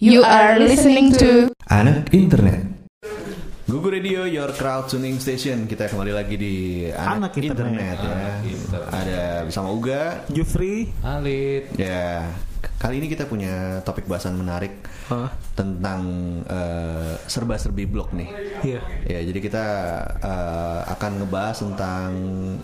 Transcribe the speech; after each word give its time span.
You 0.00 0.24
are 0.24 0.56
listening 0.56 1.12
to 1.20 1.52
Anak 1.68 2.08
Internet. 2.16 2.88
Gugu 3.68 3.92
Radio, 3.92 4.24
your 4.24 4.48
crowd 4.56 4.88
tuning 4.88 5.20
station. 5.20 5.68
Kita 5.68 5.92
kembali 5.92 6.16
lagi 6.16 6.40
di 6.40 6.54
Anak, 6.88 7.36
Anak 7.36 7.44
Internet. 7.44 7.96
ya. 8.00 8.16
Ada 8.88 9.44
bersama 9.44 9.68
Uga. 9.68 10.24
Jufri 10.32 10.88
Alit. 11.04 11.76
Ya, 11.76 12.32
kali 12.80 13.04
ini 13.04 13.12
kita 13.12 13.28
punya 13.28 13.84
topik 13.84 14.08
bahasan 14.08 14.40
menarik 14.40 14.72
tentang 15.52 16.00
eh, 16.48 17.20
serba-serbi 17.28 17.84
blog 17.84 18.16
nih. 18.16 18.32
Iya 18.64 18.80
Ya, 19.04 19.20
jadi 19.20 19.38
kita 19.38 19.66
eh, 20.16 20.80
akan 20.96 21.12
ngebahas 21.20 21.60
tentang 21.60 22.08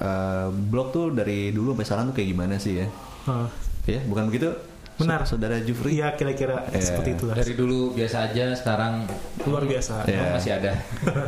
eh, 0.00 0.48
blog 0.72 0.88
tuh 0.88 1.12
dari 1.12 1.52
dulu 1.52 1.76
sampai 1.76 1.84
sekarang 1.84 2.04
tuh 2.08 2.14
kayak 2.16 2.28
gimana 2.32 2.56
sih 2.56 2.80
ya? 2.80 2.88
Hah. 3.28 3.52
Ya, 3.84 4.00
bukan 4.08 4.32
begitu? 4.32 4.50
Benar. 4.96 5.20
Saudara 5.24 5.60
Jufri. 5.60 5.96
Iya 5.96 6.12
kira-kira 6.12 6.64
Iya. 6.66 6.80
seperti 6.82 7.10
itulah 7.14 7.34
Dari 7.34 7.52
dulu 7.52 7.92
biasa 7.92 8.16
aja, 8.26 8.44
sekarang 8.52 9.04
Luar 9.44 9.62
biasa 9.62 10.04
Iya. 10.04 10.32
masih 10.32 10.52
ada. 10.52 10.72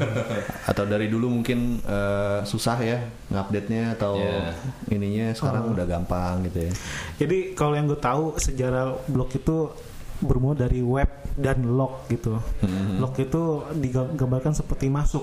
atau 0.71 0.85
dari 0.85 1.07
dulu 1.07 1.29
mungkin 1.31 1.79
eh, 1.79 2.41
susah 2.43 2.77
ya 2.79 2.99
ngupdate-nya 3.29 3.95
atau 3.95 4.17
Iya. 4.17 4.53
ininya 4.91 5.27
sekarang 5.33 5.69
udah 5.71 5.85
gampang 5.85 6.45
gitu 6.47 6.65
ya. 6.65 6.73
Jadi 7.19 7.53
kalau 7.53 7.73
yang 7.73 7.87
gue 7.87 7.97
tahu 7.97 8.37
sejarah 8.37 8.97
blog 9.07 9.31
itu 9.31 9.69
bermula 10.19 10.59
dari 10.59 10.81
web 10.81 11.07
dan 11.35 11.63
log 11.69 12.09
gitu 12.09 12.35
Hmm. 12.59 12.99
Log 12.99 13.15
itu 13.15 13.43
digambarkan 13.73 14.51
seperti 14.51 14.91
masuk 14.91 15.23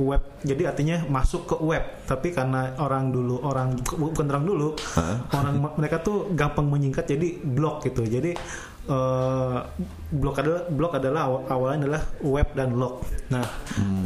web. 0.00 0.22
Jadi 0.44 0.62
artinya 0.64 0.96
masuk 1.08 1.42
ke 1.48 1.56
web. 1.60 1.84
Tapi 2.08 2.32
karena 2.32 2.76
orang 2.80 3.12
dulu 3.12 3.40
orang 3.44 3.76
bukan 3.84 4.26
orang 4.28 4.44
dulu 4.44 4.68
orang 5.32 5.54
mereka 5.76 6.00
tuh 6.00 6.32
gampang 6.32 6.68
menyingkat 6.68 7.04
jadi 7.08 7.28
blog 7.42 7.84
gitu. 7.84 8.04
Jadi 8.06 8.32
eh, 8.88 9.58
blog 10.12 10.34
adalah 10.38 10.62
blog 10.68 10.92
adalah 10.96 11.20
awal- 11.28 11.46
awalnya 11.48 11.78
adalah 11.88 12.02
web 12.24 12.48
dan 12.56 12.70
log. 12.76 13.04
Nah 13.28 13.44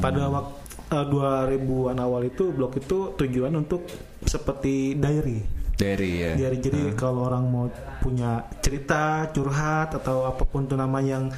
pada 0.03 0.27
waktu 0.31 0.67
2000-an 0.87 1.99
awal 1.99 2.23
itu 2.31 2.55
blog 2.55 2.79
itu 2.79 3.19
tujuan 3.19 3.53
untuk 3.59 3.83
seperti 4.23 4.95
diary. 4.95 5.43
Dari 5.77 6.11
ya. 6.25 6.33
Diary. 6.39 6.59
Jadi 6.63 6.81
kalau 6.97 7.29
orang 7.29 7.45
mau 7.53 7.67
punya 8.01 8.49
cerita, 8.65 9.29
curhat 9.35 9.93
atau 9.93 10.25
apa 10.25 10.47
pun 10.49 10.65
itu 10.65 10.73
nama 10.73 11.03
yang 11.05 11.29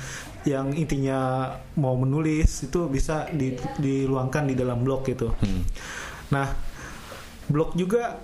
yang 0.42 0.70
intinya 0.72 1.50
mau 1.74 1.94
menulis 1.94 2.62
itu 2.62 2.86
bisa 2.86 3.26
di- 3.30 3.56
diluangkan 3.76 4.46
di 4.46 4.54
dalam 4.54 4.80
blog 4.80 5.02
gitu. 5.04 5.34
Nah, 6.28 6.46
blog 7.46 7.74
juga 7.74 8.16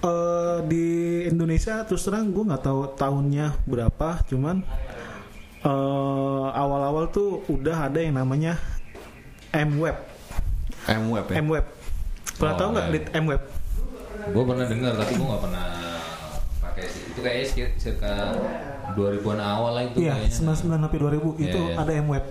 eh, 0.00 0.58
di 0.64 0.86
Indonesia 1.24 1.82
terus 1.82 2.04
terang 2.04 2.28
gue 2.28 2.44
nggak 2.44 2.62
tahu 2.62 2.80
tahunnya 2.94 3.58
berapa, 3.64 4.22
cuman 4.26 4.62
eh, 5.60 6.48
awal-awal 6.54 7.08
tuh 7.08 7.42
udah 7.46 7.88
ada 7.88 7.98
yang 7.98 8.14
namanya 8.14 8.56
MWeb. 9.50 9.96
MWeb 10.86 11.26
ya. 11.28 11.36
MWeb. 11.40 11.66
Pernah 12.38 12.54
Oh, 12.54 12.58
tahu 12.60 12.68
nggak 12.70 12.86
iya. 12.86 12.94
di 12.94 13.00
MWeb? 13.18 13.42
gue 14.28 14.44
pernah 14.44 14.66
dengar 14.68 14.92
tapi 14.92 15.12
gue 15.16 15.24
nggak 15.24 15.42
pernah 15.42 15.64
pakai 16.60 16.84
sih. 16.84 17.02
Itu 17.08 17.20
kayaknya 17.20 17.44
sekitar 17.48 17.72
circa 17.80 18.12
2000-an 18.92 19.40
awal 19.40 19.72
lah 19.72 19.82
itu 19.84 19.96
Iya, 20.00 20.14
kayaknya. 20.14 20.54
99 20.56 20.80
sampai 20.80 20.98
2000 20.98 21.18
Iya, 21.34 21.44
itu 21.44 21.60
iya. 21.60 21.74
ada 21.76 21.92
MWeb. 21.98 22.26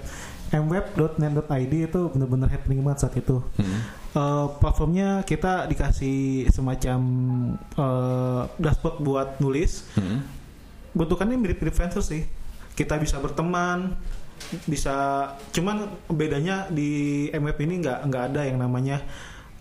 mweb.net.id 0.48 1.74
itu 1.84 2.02
benar-benar 2.08 2.48
happening 2.48 2.80
banget 2.80 3.00
saat 3.04 3.16
itu. 3.16 3.44
Hmm. 3.60 3.80
Eh, 4.14 4.46
platformnya 4.58 5.22
kita 5.22 5.68
dikasih 5.68 6.48
semacam 6.50 7.00
eh, 7.76 8.42
dashboard 8.56 8.98
buat 9.02 9.30
nulis. 9.38 9.84
Hmm. 9.94 10.24
Bentukannya 10.92 11.36
mirip-mirip 11.36 11.76
Friendster 11.76 12.00
sih. 12.00 12.24
Kita 12.74 12.96
bisa 12.96 13.20
berteman, 13.20 14.00
bisa 14.64 14.96
cuman 15.52 15.84
bedanya 16.08 16.70
di 16.70 17.28
MWeb 17.30 17.60
ini 17.60 17.84
nggak 17.84 18.00
nggak 18.08 18.24
ada 18.32 18.42
yang 18.46 18.58
namanya 18.58 19.04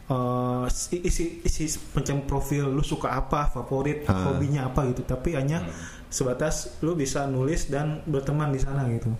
eh, 0.06 0.64
isi 1.02 1.42
isi 1.42 1.66
macam 1.92 2.22
profil 2.22 2.70
lu 2.70 2.86
suka 2.86 3.10
apa, 3.10 3.50
favorit, 3.50 4.06
Ah. 4.06 4.30
hobinya 4.30 4.70
apa 4.70 4.86
gitu. 4.86 5.02
Tapi 5.02 5.34
hanya 5.34 5.66
sebatas 6.16 6.54
lu 6.80 6.96
bisa 6.96 7.28
nulis 7.28 7.68
dan 7.68 8.00
berteman 8.02 8.48
di 8.48 8.58
sana 8.58 8.88
gitu. 8.88 9.12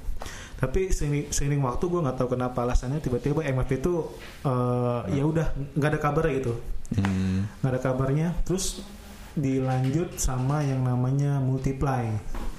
Tapi 0.57 0.89
seiring, 0.89 1.29
seiring 1.29 1.61
waktu 1.61 1.85
gue 1.85 2.01
nggak 2.01 2.17
tahu 2.17 2.33
kenapa 2.33 2.65
alasannya 2.65 2.97
tiba-tiba 2.99 3.45
MF 3.45 3.69
itu 3.71 4.09
eh, 4.43 5.01
ya 5.13 5.23
udah 5.23 5.47
nggak 5.77 5.91
ada 5.93 6.01
kabar 6.01 6.25
gitu, 6.33 6.57
Hmm. 6.97 7.45
nggak 7.61 7.71
ada 7.71 7.81
kabarnya. 7.83 8.29
Terus 8.43 8.81
dilanjut 9.37 10.17
sama 10.17 10.65
yang 10.65 10.81
namanya 10.81 11.37
multiply. 11.39 12.09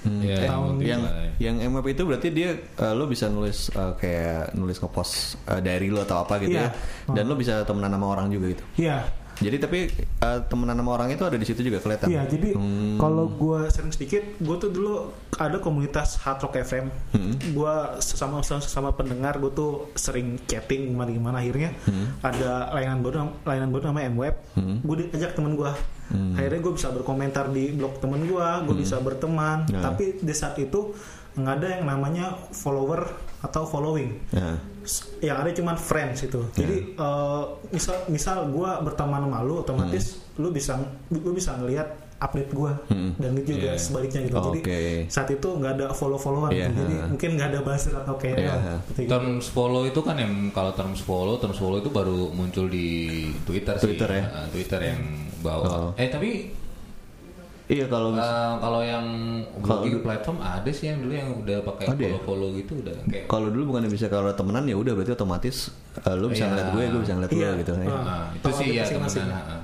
Hmm. 0.06 0.22
Iya, 0.22 0.36
Eh, 0.36 0.46
tahun- 0.46 0.78
yang 0.80 1.02
yang 1.38 1.56
MWeb 1.64 1.90
itu 1.90 2.06
berarti 2.06 2.30
dia 2.30 2.54
eh, 2.54 2.94
lo 2.94 3.10
bisa 3.10 3.28
nulis 3.28 3.74
eh, 3.74 3.94
kayak 3.98 4.54
nulis 4.54 4.78
ngepost 4.78 5.14
eh, 5.48 5.60
diary 5.60 5.90
lo 5.90 6.06
atau 6.06 6.22
apa 6.22 6.38
gitu 6.38 6.54
Iya. 6.54 6.70
ya. 6.70 7.12
Dan 7.12 7.26
lo 7.26 7.34
bisa 7.34 7.66
temenan 7.66 7.90
sama 7.90 8.08
orang 8.08 8.30
juga 8.30 8.54
gitu. 8.54 8.64
Iya, 8.78 9.10
Jadi 9.38 9.58
tapi 9.58 9.80
eh, 9.94 10.40
temenan 10.46 10.74
sama 10.76 10.92
orang 10.94 11.10
itu 11.10 11.22
ada 11.22 11.34
di 11.34 11.46
situ 11.46 11.62
juga 11.62 11.78
kelihatan. 11.78 12.08
iya. 12.08 12.24
Jadi 12.24 12.54
Hmm. 12.54 12.98
kalau 12.98 13.30
gue 13.30 13.70
sering 13.70 13.90
sedikit, 13.90 14.24
gue 14.36 14.56
tuh 14.58 14.68
dulu 14.68 14.94
ada 15.34 15.58
komunitas 15.58 16.18
Hard 16.18 16.42
Rock 16.42 16.58
FM. 16.60 16.90
Hmm. 17.12 17.34
Gue 17.52 17.74
sesama 18.00 18.42
sesama 18.42 18.90
pendengar, 18.92 19.38
gue 19.38 19.50
tuh 19.50 19.72
sering 19.94 20.42
chatting 20.44 20.90
gimana 20.90 21.10
gimana. 21.10 21.38
Akhirnya 21.38 21.70
Hmm. 21.84 22.18
ada 22.20 22.72
layanan 22.72 23.00
baru, 23.00 23.16
layanan 23.44 23.70
baru 23.70 23.84
namanya 23.88 24.08
MWeb. 24.10 24.36
Hmm. 24.54 24.78
Gue 24.82 24.96
diajak 25.04 25.34
temen 25.34 25.54
gue. 25.54 25.70
Hmm. 26.08 26.34
Akhirnya 26.34 26.60
gue 26.60 26.74
bisa 26.74 26.88
berkomentar 26.90 27.52
di 27.52 27.70
blog 27.70 28.00
temen 28.00 28.24
gue, 28.24 28.48
gue 28.64 28.76
bisa 28.76 28.98
berteman. 28.98 29.68
Nah. 29.68 29.84
Tapi 29.86 30.18
di 30.18 30.32
saat 30.32 30.56
itu 30.56 30.96
ada 31.40 31.68
yang 31.70 31.86
namanya 31.86 32.34
follower 32.50 33.06
atau 33.38 33.64
following 33.64 34.18
Ya. 34.34 34.58
yang 35.22 35.38
ada 35.38 35.52
cuman 35.52 35.76
friends 35.76 36.24
itu. 36.24 36.42
Jadi 36.52 36.96
eh, 36.96 37.44
misal 37.70 37.96
misal 38.08 38.50
gue 38.50 38.70
berteman 38.82 39.22
sama 39.22 39.40
lu, 39.42 39.62
otomatis 39.62 40.18
lu 40.36 40.50
bisa 40.50 40.80
lu 41.12 41.30
bisa 41.30 41.54
ngelihat 41.54 41.86
update 42.18 42.50
gue 42.50 42.72
Hmm. 42.90 43.14
dan 43.14 43.38
itu 43.38 43.54
juga 43.54 43.72
Iya. 43.72 43.78
sebaliknya 43.78 44.22
gitu. 44.26 44.38
Jadi 44.42 44.60
Oke. 44.66 44.80
saat 45.06 45.30
itu 45.30 45.48
nggak 45.54 45.74
ada 45.76 45.86
follow 45.94 46.18
followan, 46.18 46.50
Iya. 46.50 46.74
jadi 46.74 46.96
mungkin 47.14 47.30
nggak 47.38 47.50
ada 47.54 47.60
buzzer 47.62 47.94
atau 47.94 48.16
kayak 48.18 48.38
Iya. 48.42 48.54
seperti 48.82 49.02
gitu. 49.06 49.12
Terms 49.14 49.46
follow 49.48 49.82
itu 49.86 50.00
kan 50.02 50.16
yang 50.18 50.34
kalau 50.50 50.74
terms 50.74 50.98
follow, 51.00 51.38
terms 51.38 51.62
follow 51.62 51.78
itu 51.78 51.94
baru 51.94 52.34
muncul 52.34 52.66
di 52.66 52.88
Twitter, 53.46 53.78
sih. 53.78 53.94
Twitter 53.94 54.10
ya? 54.10 54.24
Ah, 54.34 54.46
Twitter 54.50 54.80
yang 54.82 55.02
bawa. 55.46 55.66
Oh. 55.70 55.92
Eh 55.94 56.10
tapi 56.10 56.57
Iya 57.68 57.86
kalau 57.86 58.16
eh, 58.16 58.24
kalau 58.58 58.80
yang 58.80 59.04
du- 59.84 60.00
platform 60.00 60.40
ada 60.40 60.72
sih 60.72 60.88
yang 60.88 61.04
dulu 61.04 61.12
yang 61.12 61.30
udah 61.36 61.58
pakai 61.62 61.84
ya? 61.86 61.92
follow 61.92 62.20
follow 62.24 62.50
gitu 62.56 62.80
udah 62.80 62.96
kayak. 63.04 63.28
kalau 63.28 63.52
dulu 63.52 63.76
bukan 63.76 63.92
bisa 63.92 64.08
kalau 64.08 64.32
temenan 64.32 64.64
ya 64.64 64.74
udah 64.74 64.96
berarti 64.96 65.12
otomatis 65.12 65.76
eh, 65.98 66.16
lo 66.16 66.28
bisa 66.28 66.44
Iya. 66.44 66.50
ngeliat 66.50 66.68
gue, 66.72 66.84
gue 66.88 67.02
bisa 67.04 67.14
ngeliat 67.14 67.32
Iya. 67.32 67.44
lo 67.46 67.60
gitu. 67.60 67.72
ya. 67.74 67.84
Ah. 67.84 68.02
Nah, 68.02 68.24
itu 68.32 68.50
sih 68.54 68.68
ya 68.72 68.84
temenan. 68.84 69.28
ah. 69.28 69.60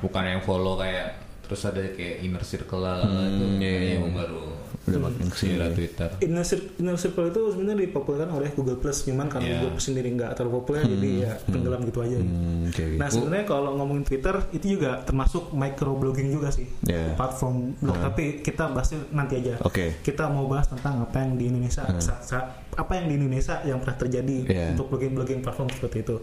Bukan 0.00 0.22
yang 0.22 0.40
follow 0.40 0.76
kayak 0.76 1.16
terus 1.40 1.64
ada 1.64 1.80
kayak 1.90 2.20
inner 2.20 2.44
circle 2.44 2.78
lah 2.78 3.00
Hmm, 3.00 3.26
itu 3.26 3.44
iya, 3.58 3.72
iya. 3.74 3.92
yang 3.98 4.12
baru 4.12 4.44
Udah 4.82 5.00
makin 5.02 5.28
ke 5.28 5.36
sini. 5.36 5.54
era 5.54 5.68
Twitter. 5.68 6.08
Inner 6.20 6.40
Cir- 6.40 6.72
Inner 6.76 6.96
Circle 6.96 7.28
itu 7.28 7.40
sebenarnya 7.52 7.84
dipopulerkan 7.84 8.30
oleh 8.30 8.48
Google 8.50 8.74
Plus, 8.74 9.02
cuman 9.02 9.26
karena 9.26 9.46
Iya. 9.46 9.54
Google 9.58 9.72
Plus 9.72 9.84
sendiri 9.84 10.08
nggak 10.10 10.30
terlalu 10.32 10.52
populer, 10.56 10.82
jadi 10.82 11.10
ya 11.20 11.32
tenggelam 11.44 11.80
gitu 11.82 11.98
aja. 12.00 12.16
gitu. 12.16 12.24
Hmm, 12.26 12.64
oke. 12.66 12.84
Nah 12.96 13.08
sebenarnya 13.08 13.46
kalau 13.46 13.70
ngomongin 13.74 14.02
Twitter 14.02 14.34
itu 14.50 14.66
juga 14.72 14.90
termasuk 15.00 15.52
microblogging 15.52 16.28
juga 16.30 16.48
sih, 16.48 16.64
Iya. 16.82 17.12
platform 17.12 17.76
blog. 17.76 17.92
Hmm. 17.94 18.04
Tapi 18.06 18.24
kita 18.40 18.64
bahasnya 18.68 18.98
nanti 19.10 19.34
aja. 19.36 19.60
Oke. 19.60 20.00
Kita 20.00 20.26
mau 20.26 20.46
bahas 20.46 20.64
tentang 20.66 21.02
apa 21.02 21.16
yang 21.18 21.34
di 21.34 21.44
Indonesia, 21.46 21.84
sa- 21.98 22.20
sa- 22.20 22.48
apa 22.70 22.92
yang 22.94 23.06
di 23.06 23.14
Indonesia 23.16 23.60
yang 23.62 23.78
pernah 23.78 23.98
terjadi 23.98 24.36
Hmm. 24.38 24.48
Iya. 24.48 24.66
untuk 24.72 24.86
blogging-blogging 24.88 25.40
platform 25.40 25.68
seperti 25.68 26.02
itu. 26.02 26.16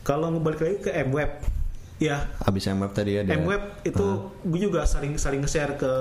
Kalau 0.00 0.30
ngebalik 0.30 0.56
lagi 0.58 0.78
ke 0.80 0.90
MWeb, 1.04 1.30
ya 1.98 2.32
Abis 2.40 2.64
MWeb 2.66 2.92
tadi 2.92 3.12
ada. 3.14 3.28
MWeb 3.30 3.84
itu 3.84 4.06
gue 4.40 4.60
juga 4.62 4.82
sering 4.82 5.14
sering 5.14 5.42
nge-share 5.42 5.76
ke 5.76 5.92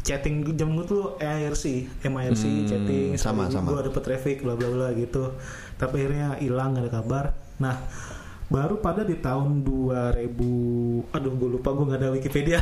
chatting 0.00 0.46
jam 0.54 0.72
gue 0.72 0.86
tuh 0.86 1.04
IRC, 1.18 1.64
MIRC 2.02 2.42
Hmm, 2.44 2.66
chatting 2.66 3.08
sama, 3.18 3.50
sama. 3.50 3.72
gue 3.72 3.90
dapet 3.90 4.02
traffic 4.04 4.36
bla 4.40 4.54
bla 4.54 4.68
bla 4.70 4.88
gitu. 4.94 5.34
Tapi 5.76 5.94
akhirnya 6.04 6.38
hilang 6.38 6.74
gak 6.74 6.84
ada 6.86 6.92
kabar. 7.02 7.24
Nah, 7.58 7.76
baru 8.48 8.80
pada 8.80 9.04
di 9.04 9.20
tahun 9.20 9.60
2000 9.60 11.12
aduh 11.12 11.32
gue 11.36 11.48
lupa 11.52 11.68
gue 11.76 11.84
nggak 11.84 12.00
ada 12.00 12.08
Wikipedia. 12.16 12.60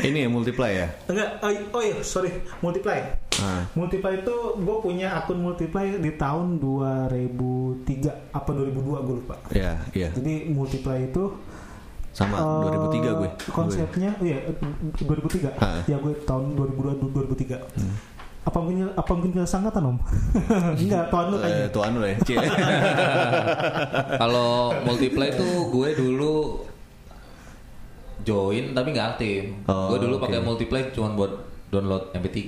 Ini 0.00 0.26
ya 0.26 0.28
multiply 0.28 0.70
ya. 0.74 0.88
Enggak, 1.06 1.28
oh, 1.44 1.78
oh 1.78 1.82
iya 1.84 1.96
sorry, 2.02 2.32
multiply. 2.58 2.98
Ah. 3.38 3.64
Multiply 3.72 4.20
itu 4.20 4.36
gue 4.58 4.76
punya 4.82 5.14
akun 5.14 5.38
multiply 5.38 5.86
di 5.96 6.12
tahun 6.18 6.58
2003 6.58 8.34
apa 8.34 8.50
2002 8.50 9.06
gue 9.06 9.14
lupa. 9.22 9.36
Iya, 9.54 9.78
iya. 9.94 10.08
Jadi 10.10 10.50
multiply 10.50 11.06
itu 11.06 11.30
Sama 12.10 12.34
Eh, 12.36 12.74
2003 12.90 13.10
gue. 13.14 13.28
Konsepnya, 13.48 14.10
iya 14.18 14.38
2003. 14.98 15.54
Ah. 15.56 15.78
Ya 15.86 15.96
gue 15.96 16.14
tahun 16.22 16.58
2002 16.58 17.06
2003. 17.06 17.62
Apa 18.40 18.56
mungkin 18.56 18.88
apa 18.90 19.10
mungkin 19.12 19.32
kesangkatan 19.36 19.82
om? 19.84 19.96
Enggak, 20.80 21.06
tahun 21.08 21.26
lu 21.26 21.36
Gue. 21.36 21.42
kayaknya. 21.44 21.62
Eh, 21.62 21.70
tuan 21.70 21.92
lo 21.92 22.04
ya. 22.04 22.16
Cie. 22.24 22.38
Kalau 24.20 24.50
multiply 24.82 25.28
tuh 25.30 25.68
gue 25.68 25.88
dulu 25.94 26.34
join 28.20 28.64
tapi 28.72 28.88
nggak 28.90 29.08
aktif. 29.14 29.42
Oh, 29.66 29.92
gue 29.92 29.98
dulu 30.00 30.14
oke. 30.16 30.24
pakai 30.24 30.40
multiply 30.40 30.80
cuma 30.90 31.12
buat 31.12 31.32
download 31.70 32.10
MP3. 32.12 32.38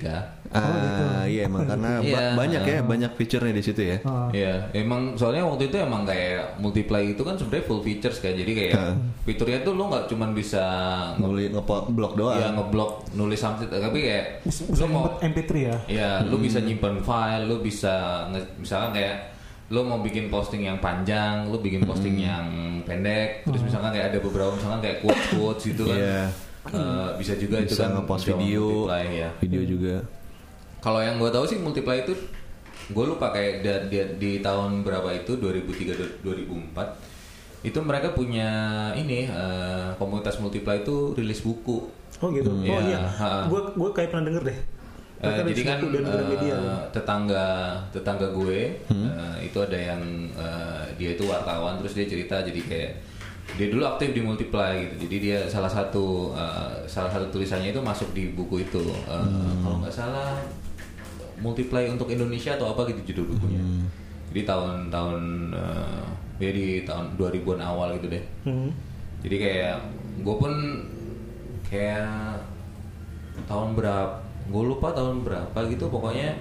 Ah, 0.52 1.24
iya 1.24 1.46
emang 1.46 1.64
karena 1.64 1.96
ba- 1.96 2.04
Iya. 2.04 2.34
banyak 2.34 2.62
ya, 2.62 2.78
banyak 2.82 3.10
fiturnya 3.14 3.52
di 3.52 3.62
situ 3.62 3.80
ya. 3.80 3.96
Ah. 4.02 4.28
Iya, 4.28 4.68
emang 4.74 5.14
soalnya 5.14 5.42
waktu 5.42 5.66
itu 5.66 5.78
emang 5.78 6.02
kayak 6.02 6.58
multiply 6.58 7.00
itu 7.00 7.22
kan 7.22 7.32
sebenarnya 7.32 7.64
full 7.64 7.80
features 7.80 8.18
kan. 8.18 8.34
Jadi 8.34 8.52
kayak 8.52 8.74
fiturnya 9.22 9.62
tuh 9.62 9.72
lo 9.72 9.88
nggak 9.88 10.04
cuman 10.06 10.30
bisa 10.32 10.64
nge 11.14 11.22
Nguli 11.22 11.44
ngepot 11.48 11.84
blok 11.88 12.12
doang. 12.14 12.36
ya 12.36 12.50
ngeblok 12.50 12.90
nulis 13.12 13.38
something 13.38 13.64
tapi 13.66 13.98
kayak 14.02 14.26
Bisa 14.42 14.62
lo 14.68 14.86
mau 14.86 15.04
MP3 15.16 15.50
ya. 15.56 15.76
ya 15.88 16.10
lo 16.20 16.36
bisa 16.36 16.58
nyimpan 16.58 17.00
file, 17.00 17.46
lo 17.46 17.56
bisa 17.58 18.26
misalkan 18.58 18.92
kayak 18.92 19.32
lo 19.70 19.80
mau 19.82 19.98
bikin 19.98 20.28
posting 20.28 20.66
yang 20.66 20.76
panjang, 20.76 21.48
lo 21.48 21.56
bikin 21.56 21.80
posting 21.82 22.18
yang 22.18 22.44
pendek, 22.82 23.40
terus 23.42 23.62
misalkan 23.62 23.88
kayak 23.88 24.12
ada 24.12 24.18
beberapa 24.20 24.52
misalkan 24.52 24.82
kayak 24.82 25.00
quotes 25.00 25.26
quotes 25.32 25.62
gitu 25.64 25.86
kan. 25.86 25.96
Iya. 25.96 26.22
Eh, 26.62 27.08
bisa 27.18 27.34
juga 27.34 27.58
itu 27.58 27.74
Bisa 27.74 27.90
kan 27.90 27.98
ngepost 27.98 28.24
video, 28.30 28.86
multiply, 28.86 29.04
ya. 29.10 29.28
video 29.42 29.62
juga. 29.66 29.94
Kalau 30.78 31.02
yang 31.02 31.18
gue 31.18 31.26
tahu 31.26 31.42
sih 31.42 31.58
multiply 31.58 32.06
itu 32.06 32.14
gue 32.86 33.04
lupa 33.06 33.34
kayak 33.34 33.62
di, 33.62 33.70
di, 33.90 33.98
di 34.18 34.30
tahun 34.38 34.82
berapa 34.82 35.10
itu 35.14 35.38
2003 35.38 36.22
2004 36.22 37.10
itu 37.62 37.78
mereka 37.78 38.10
punya 38.10 38.50
ini 38.94 39.26
eh, 39.26 39.90
komunitas 39.98 40.38
multiply 40.38 40.78
itu 40.78 41.14
rilis 41.14 41.42
buku. 41.42 41.86
Oh 42.22 42.28
gitu. 42.30 42.50
Hmm, 42.50 42.66
oh 42.66 42.80
iya. 42.86 42.98
iya. 43.10 43.46
Gue 43.50 43.60
gue 43.74 43.90
kayak 43.90 44.14
pernah 44.14 44.26
denger 44.30 44.42
deh. 44.46 44.58
Eh, 45.22 45.30
Mereka 45.30 45.46
jadi 45.54 45.62
kan 45.62 45.78
eh, 45.78 46.26
media. 46.26 46.56
tetangga 46.90 47.46
tetangga 47.94 48.34
gue 48.34 48.74
eh, 48.82 49.36
itu 49.42 49.58
ada 49.62 49.78
yang 49.78 50.02
eh, 50.34 50.84
dia 50.98 51.14
itu 51.14 51.26
wartawan 51.26 51.78
terus 51.78 51.94
dia 51.94 52.06
cerita 52.06 52.42
jadi 52.42 52.58
kayak 52.58 52.92
dia 53.56 53.68
dulu 53.68 53.84
aktif 53.84 54.16
di 54.16 54.20
multiply 54.24 54.80
gitu. 54.80 55.06
Jadi 55.08 55.16
dia 55.20 55.38
salah 55.44 55.68
satu 55.68 56.32
eh, 56.32 56.88
salah 56.88 57.10
satu 57.12 57.28
tulisannya 57.28 57.72
itu 57.72 57.80
masuk 57.84 58.12
di 58.16 58.32
buku 58.32 58.64
itu 58.64 58.80
Eh, 58.80 59.52
kalau 59.60 59.76
nggak 59.84 59.92
salah 59.92 60.36
multiply 61.42 61.84
untuk 61.90 62.08
Indonesia 62.08 62.54
atau 62.56 62.72
apa 62.72 62.88
gitu 62.88 63.12
judul 63.12 63.36
bukunya. 63.36 63.60
Jadi 64.32 64.40
tahun-tahun 64.48 65.20
eh, 65.52 66.04
ya 66.42 66.50
di 66.50 66.82
tahun 66.82 67.14
2000-an 67.20 67.60
awal 67.62 67.94
gitu 68.00 68.10
deh. 68.10 68.24
Hmm. 68.42 68.70
jadi 69.22 69.36
kayak 69.38 69.76
gue 70.26 70.34
pun 70.34 70.50
kayak 71.62 72.42
tahun 73.46 73.78
berapa 73.78 74.18
gue 74.50 74.62
lupa 74.66 74.90
tahun 74.90 75.22
berapa 75.22 75.58
gitu 75.70 75.86
pokoknya. 75.86 76.34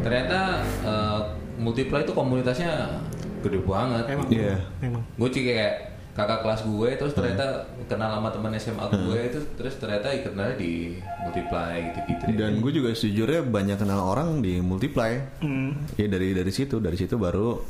Ternyata 0.00 0.64
eh, 0.86 1.20
multiply 1.60 2.00
itu 2.00 2.14
komunitasnya 2.16 3.02
gede 3.42 3.60
banget 3.60 4.04
Emang. 4.06 4.28
Iya. 4.28 4.54
Emang. 4.80 5.02
gue 5.04 5.28
sih 5.28 5.42
kayak 5.44 5.72
kakak 6.12 6.44
kelas 6.44 6.60
gue 6.62 6.88
terus 6.94 7.12
ternyata 7.12 7.44
kenal 7.88 8.12
sama 8.12 8.28
teman 8.28 8.52
SMA 8.54 8.84
gue 8.84 9.16
Hmm. 9.16 9.28
itu 9.28 9.38
terus 9.56 9.74
ternyata 9.76 10.12
kenalnya 10.12 10.56
di 10.56 11.00
multiply 11.18 11.72
gitu 11.80 11.98
gitu 12.06 12.22
Dan 12.36 12.52
gue 12.60 12.68
juga 12.70 12.90
sejujurnya 12.92 13.40
banyak 13.42 13.76
kenal 13.76 14.00
orang 14.02 14.38
di 14.38 14.60
multiply. 14.60 15.16
Hmm. 15.40 15.72
Ya 15.96 16.06
dari 16.06 16.32
dari 16.32 16.52
situ, 16.52 16.78
dari 16.78 16.94
situ 16.94 17.16
baru 17.16 17.64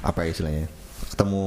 apa 0.00 0.24
ya 0.24 0.32
istilahnya? 0.32 0.64
Ketemu 1.12 1.44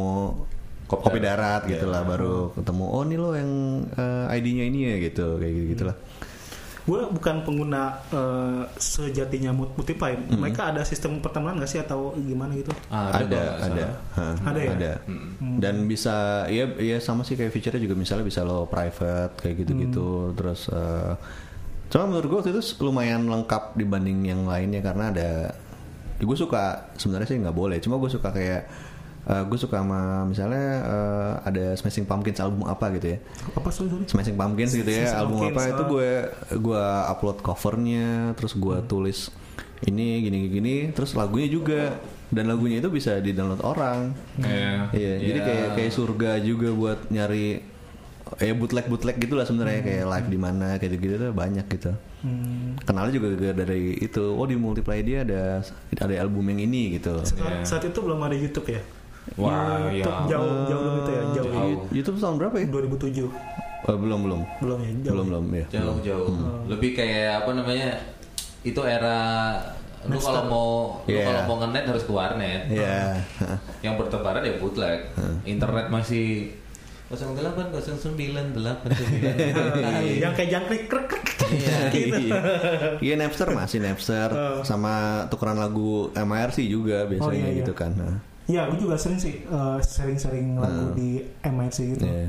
Kopi 0.85 1.07
kopi, 1.07 1.19
darat. 1.23 1.63
darat 1.63 1.71
gitu 1.71 1.85
lah 1.87 2.03
baru 2.03 2.51
ketemu 2.51 2.83
oh 2.85 3.01
ini 3.01 3.15
lo 3.15 3.31
yang 3.31 3.51
eh, 3.95 4.35
ID-nya 4.35 4.65
ini 4.67 4.79
ya 4.91 4.95
gitu 4.99 5.39
kayak 5.39 5.53
gitu 5.55 5.65
gitulah. 5.73 5.95
Gue 6.81 7.05
bukan 7.13 7.45
pengguna 7.45 8.01
eh, 8.09 8.63
sejatinya 8.81 9.53
multiply. 9.53 10.17
Mereka 10.17 10.73
ada 10.73 10.81
sistem 10.81 11.21
pertemanan 11.21 11.61
nggak 11.61 11.69
sih? 11.69 11.77
Atau 11.77 12.17
gimana 12.17 12.57
gitu? 12.57 12.73
Ah, 12.89 13.13
ada 13.13 13.41
ada. 13.61 13.85
Hah, 14.17 14.33
Ada 14.49 14.59
ya? 14.59 14.71
ada. 14.73 14.91
Dan 15.61 15.85
bisa 15.85 16.45
ya 16.49 16.65
ya 16.81 16.97
sama 16.97 17.21
sih 17.21 17.37
kayak 17.37 17.53
fiturnya 17.53 17.81
juga. 17.85 17.93
Misalnya 17.93 18.25
bisa 18.25 18.41
lo 18.41 18.65
private 18.65 19.37
kayak 19.37 19.55
gitu 19.61 19.71
gitu 19.77 20.07
terus 20.33 20.67
eh, 20.73 21.13
cuma 21.91 22.07
menurut 22.07 22.27
gue 22.31 22.37
waktu 22.41 22.51
itu 22.55 22.63
lumayan 22.81 23.29
lengkap 23.29 23.77
dibanding 23.77 24.25
yang 24.25 24.41
lainnya. 24.49 24.81
Karena 24.81 25.13
ada 25.13 25.29
ya 26.17 26.23
gue 26.25 26.37
suka 26.37 26.89
sebenarnya 26.97 27.27
sih 27.29 27.37
nggak 27.37 27.57
boleh. 27.57 27.77
Cuma 27.77 28.01
gue 28.01 28.09
suka 28.09 28.33
kayak 28.33 28.65
gue 29.21 29.57
suka 29.57 29.85
sama 29.85 30.25
misalnya 30.25 30.65
eh, 30.81 31.33
ada 31.45 31.65
Smashing 31.77 32.09
Pumpkins 32.09 32.41
album 32.41 32.65
apa 32.65 32.89
gitu 32.97 33.13
ya. 33.13 33.17
Apa 33.53 33.69
sorry 33.69 33.93
sorry? 33.93 34.05
Smashing 34.09 34.33
Pumpkins 34.33 34.73
gitu 34.73 34.89
ya 34.89 35.05
Smashing 35.05 35.21
album 35.21 35.37
Pumpkins, 35.37 35.55
apa 35.55 35.63
itu 35.69 35.83
gue 35.85 36.11
gue 36.57 36.83
upload 37.07 37.37
covernya 37.39 38.07
terus 38.33 38.53
gue 38.57 38.77
tulis 38.85 39.29
ini 39.81 40.21
gini 40.21 40.39
gini 40.49 40.75
terus 40.91 41.13
lagunya 41.13 41.47
juga. 41.47 41.97
Dan 42.31 42.47
lagunya 42.47 42.79
itu 42.79 42.87
bisa 42.87 43.19
di 43.19 43.35
download 43.35 43.59
orang. 43.59 44.15
Iya. 44.39 44.87
iya 44.95 45.13
jadi 45.19 45.39
Iya. 45.43 45.47
kayak 45.51 45.67
kayak 45.75 45.91
surga 45.91 46.31
juga 46.39 46.71
buat 46.71 46.99
nyari 47.11 47.59
ya 48.39 48.55
bootleg 48.55 48.87
bootleg 48.87 49.19
gitulah 49.19 49.43
sebenarnya. 49.43 49.83
Kayak 49.83 50.05
live 50.07 50.27
di 50.31 50.39
mana 50.39 50.67
kayak 50.79 50.91
gitu 50.95 51.19
gitu 51.19 51.27
banyak 51.35 51.67
gitu. 51.67 51.91
Hmm. 52.21 52.77
kenalnya 52.87 53.17
juga 53.19 53.51
dari 53.51 53.97
itu. 53.99 54.23
Oh 54.31 54.47
di 54.47 54.55
multiply 54.55 55.03
dia 55.03 55.27
ada 55.27 55.59
ada 55.91 56.15
album 56.23 56.47
yang 56.55 56.71
ini 56.71 56.95
gitu. 56.95 57.19
Saat, 57.27 57.67
saat 57.67 57.83
itu 57.83 57.99
belum 57.99 58.23
ada 58.23 58.37
YouTube 58.37 58.71
ya? 58.71 58.81
Wah, 59.33 59.87
YouTube 59.87 60.01
ya. 60.01 60.29
jauh 60.29 60.53
jauh 60.65 60.81
dulu 60.81 60.97
itu 60.99 61.11
ya, 61.11 61.23
jauh. 61.31 61.51
Jauh. 61.51 61.79
YouTube 61.89 62.17
tahun 62.17 62.35
berapa 62.37 62.55
ya 62.57 62.67
2007 62.67 63.29
Oh, 63.81 63.97
belum 63.97 64.19
belum 64.21 64.41
belum 64.61 64.79
ya, 64.79 64.91
jauh. 65.01 65.11
belum 65.11 65.25
belum 65.27 65.45
ya 65.51 65.65
jauh 65.71 65.97
jauh 65.99 66.27
lebih 66.67 66.93
kayak 66.93 67.41
apa 67.41 67.49
namanya 67.51 67.89
itu 68.61 68.77
era 68.79 69.17
lu 70.03 70.17
kalau 70.17 70.43
mau 70.43 70.69
lu 71.03 71.09
Iya. 71.11 71.25
kalau 71.25 71.41
mau 71.47 71.57
ngenet 71.59 71.85
harus 71.87 72.03
ke 72.03 72.11
warnet 72.11 72.61
Iya. 72.67 73.17
yang 73.85 73.97
bertebaran 73.97 74.41
ya 74.41 74.53
bootleg 74.55 75.09
internet 75.43 75.89
masih 75.89 76.53
08 77.09 77.73
09 77.73 78.55
89 78.55 80.21
yang 80.21 80.31
kayak 80.31 80.49
jangkrik 80.51 80.83
krek 80.85 81.05
krek 81.07 81.25
Iya, 81.51 81.77
gitu. 81.91 82.31
iya 83.05 83.13
Napster 83.15 83.51
masih 83.51 83.83
Napster 83.83 84.29
sama 84.63 85.25
tukeran 85.27 85.57
lagu 85.57 86.07
MIRC 86.13 86.63
juga 86.63 87.03
biasanya 87.03 87.27
Oh, 87.27 87.35
iya, 87.35 87.49
iya. 87.49 87.59
gitu 87.59 87.73
kan. 87.73 87.91
Nah, 87.91 88.23
Iya, 88.51 88.67
gue 88.67 88.79
juga 88.81 88.95
sering 88.95 89.17
sih 89.17 89.41
eh, 89.41 89.77
sering-sering 89.81 90.55
lagu 90.55 90.91
di 90.91 91.09
MIC 91.41 91.77
gitu. 91.93 92.03
iya. 92.03 92.27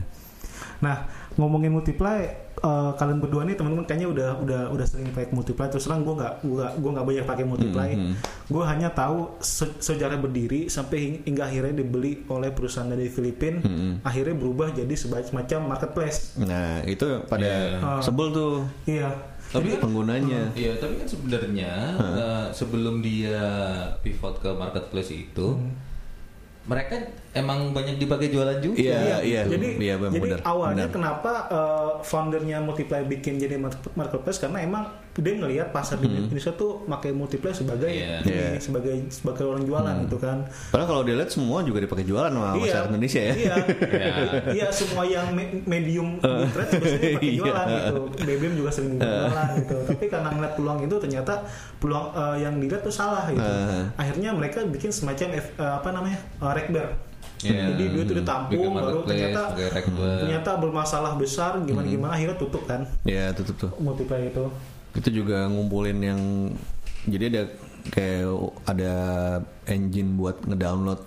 Nah, 0.81 1.07
ngomongin 1.33 1.71
multiply, 1.71 2.27
eh, 2.57 2.91
kalian 2.93 3.19
berdua 3.19 3.43
nih 3.43 3.55
teman-teman 3.55 3.83
kayaknya 3.85 4.09
udah 4.09 4.31
udah 4.37 4.61
udah 4.69 4.83
sering 4.85 5.07
pakai 5.09 5.31
multiply. 5.31 5.67
Terus 5.67 5.85
terang 5.85 6.03
gue 6.03 6.11
nggak 6.13 6.43
gue 6.75 6.91
nggak 6.91 7.07
banyak 7.07 7.25
pakai 7.25 7.45
multiply. 7.45 7.91
Hmm, 7.93 8.15
Gue 8.45 8.63
hanya 8.63 8.91
tahu 8.91 9.39
se- 9.39 9.79
sejarah 9.81 10.17
berdiri 10.17 10.67
sampai 10.69 10.97
hing- 10.99 11.23
hingga 11.25 11.43
akhirnya 11.45 11.75
dibeli 11.77 12.27
oleh 12.27 12.51
perusahaan 12.51 12.87
dari 12.87 13.07
Filipina. 13.07 13.59
Hmm, 13.59 14.03
Akhirnya 14.03 14.35
berubah 14.35 14.71
jadi 14.71 14.93
semacam 14.93 15.61
marketplace. 15.69 16.35
Nah, 16.37 16.83
itu 16.85 17.07
pada 17.25 17.47
Iya. 17.73 17.99
sebel 18.01 18.27
tuh 18.31 18.55
Iya. 18.85 19.11
Tapi 19.49 19.69
kan- 19.71 19.83
penggunanya. 19.83 20.49
Iya, 20.53 20.73
tapi 20.77 20.97
kan 20.97 21.07
sebenarnya 21.07 21.73
eh, 21.95 22.47
sebelum 22.51 22.99
dia 22.99 23.39
pivot 24.01 24.37
ke 24.37 24.51
marketplace 24.51 25.13
itu, 25.13 25.47
mereka 26.67 27.09
emang 27.33 27.73
banyak 27.73 27.97
dipakai 27.97 28.29
jualan 28.29 28.59
juga. 28.59 28.77
Iya, 28.79 29.21
iya. 29.23 29.41
Jadi, 29.43 29.69
iya, 29.79 29.95
benar, 29.97 30.13
jadi 30.13 30.29
benar, 30.29 30.41
awalnya 30.45 30.85
benar. 30.85 30.93
kenapa 30.93 31.33
uh, 31.49 31.91
foundernya 32.01 32.61
Multiply 32.61 33.03
bikin 33.05 33.37
jadi 33.37 33.57
market- 33.57 33.93
marketplace 33.93 34.37
karena 34.39 34.61
emang 34.61 34.85
dia 35.15 35.35
ngelihat 35.35 35.69
pasar 35.71 35.97
di 35.99 36.09
Indonesia 36.09 36.53
tuh 36.53 36.85
pakai 36.85 37.11
Multiply 37.11 37.53
sebagai 37.53 37.85
Iya. 37.87 38.21
ini, 38.21 38.21
Hmm. 38.23 38.33
Iya. 38.49 38.49
sebagai 38.59 38.95
sebagai 39.09 39.45
orang 39.45 39.63
jualan 39.63 39.95
gitu 40.03 40.17
kan. 40.19 40.45
Padahal 40.69 40.89
kalau 40.91 41.03
dilihat 41.03 41.29
semua 41.29 41.61
juga 41.61 41.81
dipakai 41.81 42.01
jualan 42.03 42.29
sama 42.29 42.53
masyarakat 42.55 42.89
Indonesia 42.91 43.21
ya. 43.23 43.35
Iya. 43.35 43.55
Iya. 43.55 44.13
Iya, 44.59 44.67
semua 44.71 45.05
yang 45.05 45.27
me- 45.31 45.65
medium 45.67 46.17
internet 46.17 46.69
sering 46.71 47.17
pakai 47.17 47.29
Iya. 47.29 47.39
jualan 47.39 47.67
gitu. 47.71 47.97
BBM 48.23 48.55
juga 48.57 48.71
sering 48.71 48.93
jualan 48.97 49.49
gitu. 49.59 49.77
Tapi 49.87 50.05
karena 50.07 50.29
ngeliat 50.31 50.55
peluang 50.55 50.79
itu 50.83 50.95
ternyata 50.99 51.35
peluang 51.77 52.07
uh, 52.11 52.37
yang 52.37 52.57
dilihat 52.57 52.81
tuh 52.81 52.91
salah 52.91 53.25
gitu. 53.27 53.41
Uh. 53.43 53.85
Akhirnya 53.95 54.33
mereka 54.33 54.65
bikin 54.65 54.89
semacam 54.89 55.29
F- 55.35 55.57
uh, 55.57 55.77
apa 55.77 55.89
namanya? 55.91 56.19
Uh, 56.39 56.53
Rekber. 56.53 56.89
Iya. 57.43 57.63
Jadi 57.71 57.85
duit 57.91 58.07
itu 58.07 58.15
ditampung 58.17 58.73
baru 58.73 58.99
ternyata 59.03 59.41
ternyata 59.97 60.51
bermasalah 60.57 61.13
besar 61.15 61.59
gimana 61.61 61.87
gimana 61.87 62.13
akhirnya 62.15 62.37
tutup 62.37 62.63
kan 62.65 62.87
Iya, 63.03 63.31
tutup 63.33 63.57
tuh. 63.59 63.71
multiply 63.79 64.23
itu. 64.23 64.45
Itu 64.93 65.09
juga 65.13 65.47
ngumpulin 65.47 65.99
yang 65.99 66.21
jadi 67.05 67.25
ada 67.29 67.43
kayak 67.85 68.31
ada 68.65 68.93
engine 69.67 70.15
buat 70.15 70.39
ngedownload 70.43 71.03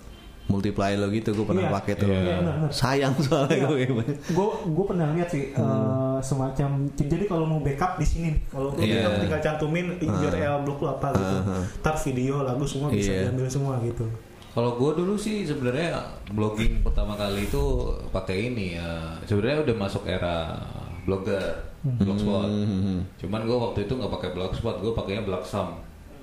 multiply 0.46 0.94
lo 0.94 1.10
gitu 1.10 1.34
gue 1.34 1.42
pernah 1.42 1.66
Iya. 1.66 1.74
pakai 1.74 1.92
tuh. 1.96 2.06
Iya, 2.06 2.38
benar-benar. 2.38 2.70
Sayang 2.70 3.14
soalnya 3.18 3.66
Iya. 3.66 3.66
gue. 3.66 4.04
Gue 4.30 4.48
gue 4.62 4.84
pernah 4.86 5.06
lihat 5.10 5.28
sih 5.28 5.50
eh, 5.50 6.18
semacam 6.20 6.68
jadi 6.92 7.24
kalau 7.24 7.44
mau 7.44 7.58
backup 7.58 7.98
di 7.98 8.06
sini 8.06 8.30
kalau 8.46 8.70
lu 8.70 8.78
Iya. 8.78 9.02
backup 9.02 9.12
tinggal 9.18 9.40
cantumin 9.42 9.86
URL 9.98 10.62
blog 10.62 10.78
lu 10.78 10.88
apa 10.88 11.08
gitu. 11.12 11.34
Uh-huh. 11.40 11.62
Ntar 11.80 11.94
video 11.98 12.34
lagu 12.42 12.62
semua 12.62 12.88
bisa 12.88 13.10
Iya. 13.10 13.20
diambil 13.26 13.46
semua 13.48 13.74
gitu. 13.80 14.06
Kalau 14.56 14.72
gue 14.74 14.90
dulu 14.96 15.14
sih 15.14 15.44
sebenarnya 15.44 16.00
blogging 16.32 16.80
pertama 16.80 17.12
kali 17.12 17.44
itu 17.44 17.62
pakai 18.08 18.48
ini 18.48 18.74
ya. 18.74 19.12
Sebenarnya 19.28 19.68
udah 19.68 19.76
masuk 19.76 20.08
era 20.08 20.56
blogger, 21.04 21.60
blogspot. 22.00 22.48
Hmm. 22.48 23.04
Cuman 23.14 23.44
gue 23.44 23.52
waktu 23.54 23.84
itu 23.84 23.92
nggak 23.92 24.08
pakai 24.10 24.30
blogspot, 24.32 24.80
gue 24.80 24.90
pakainya 24.90 25.22
blogsum. 25.22 25.76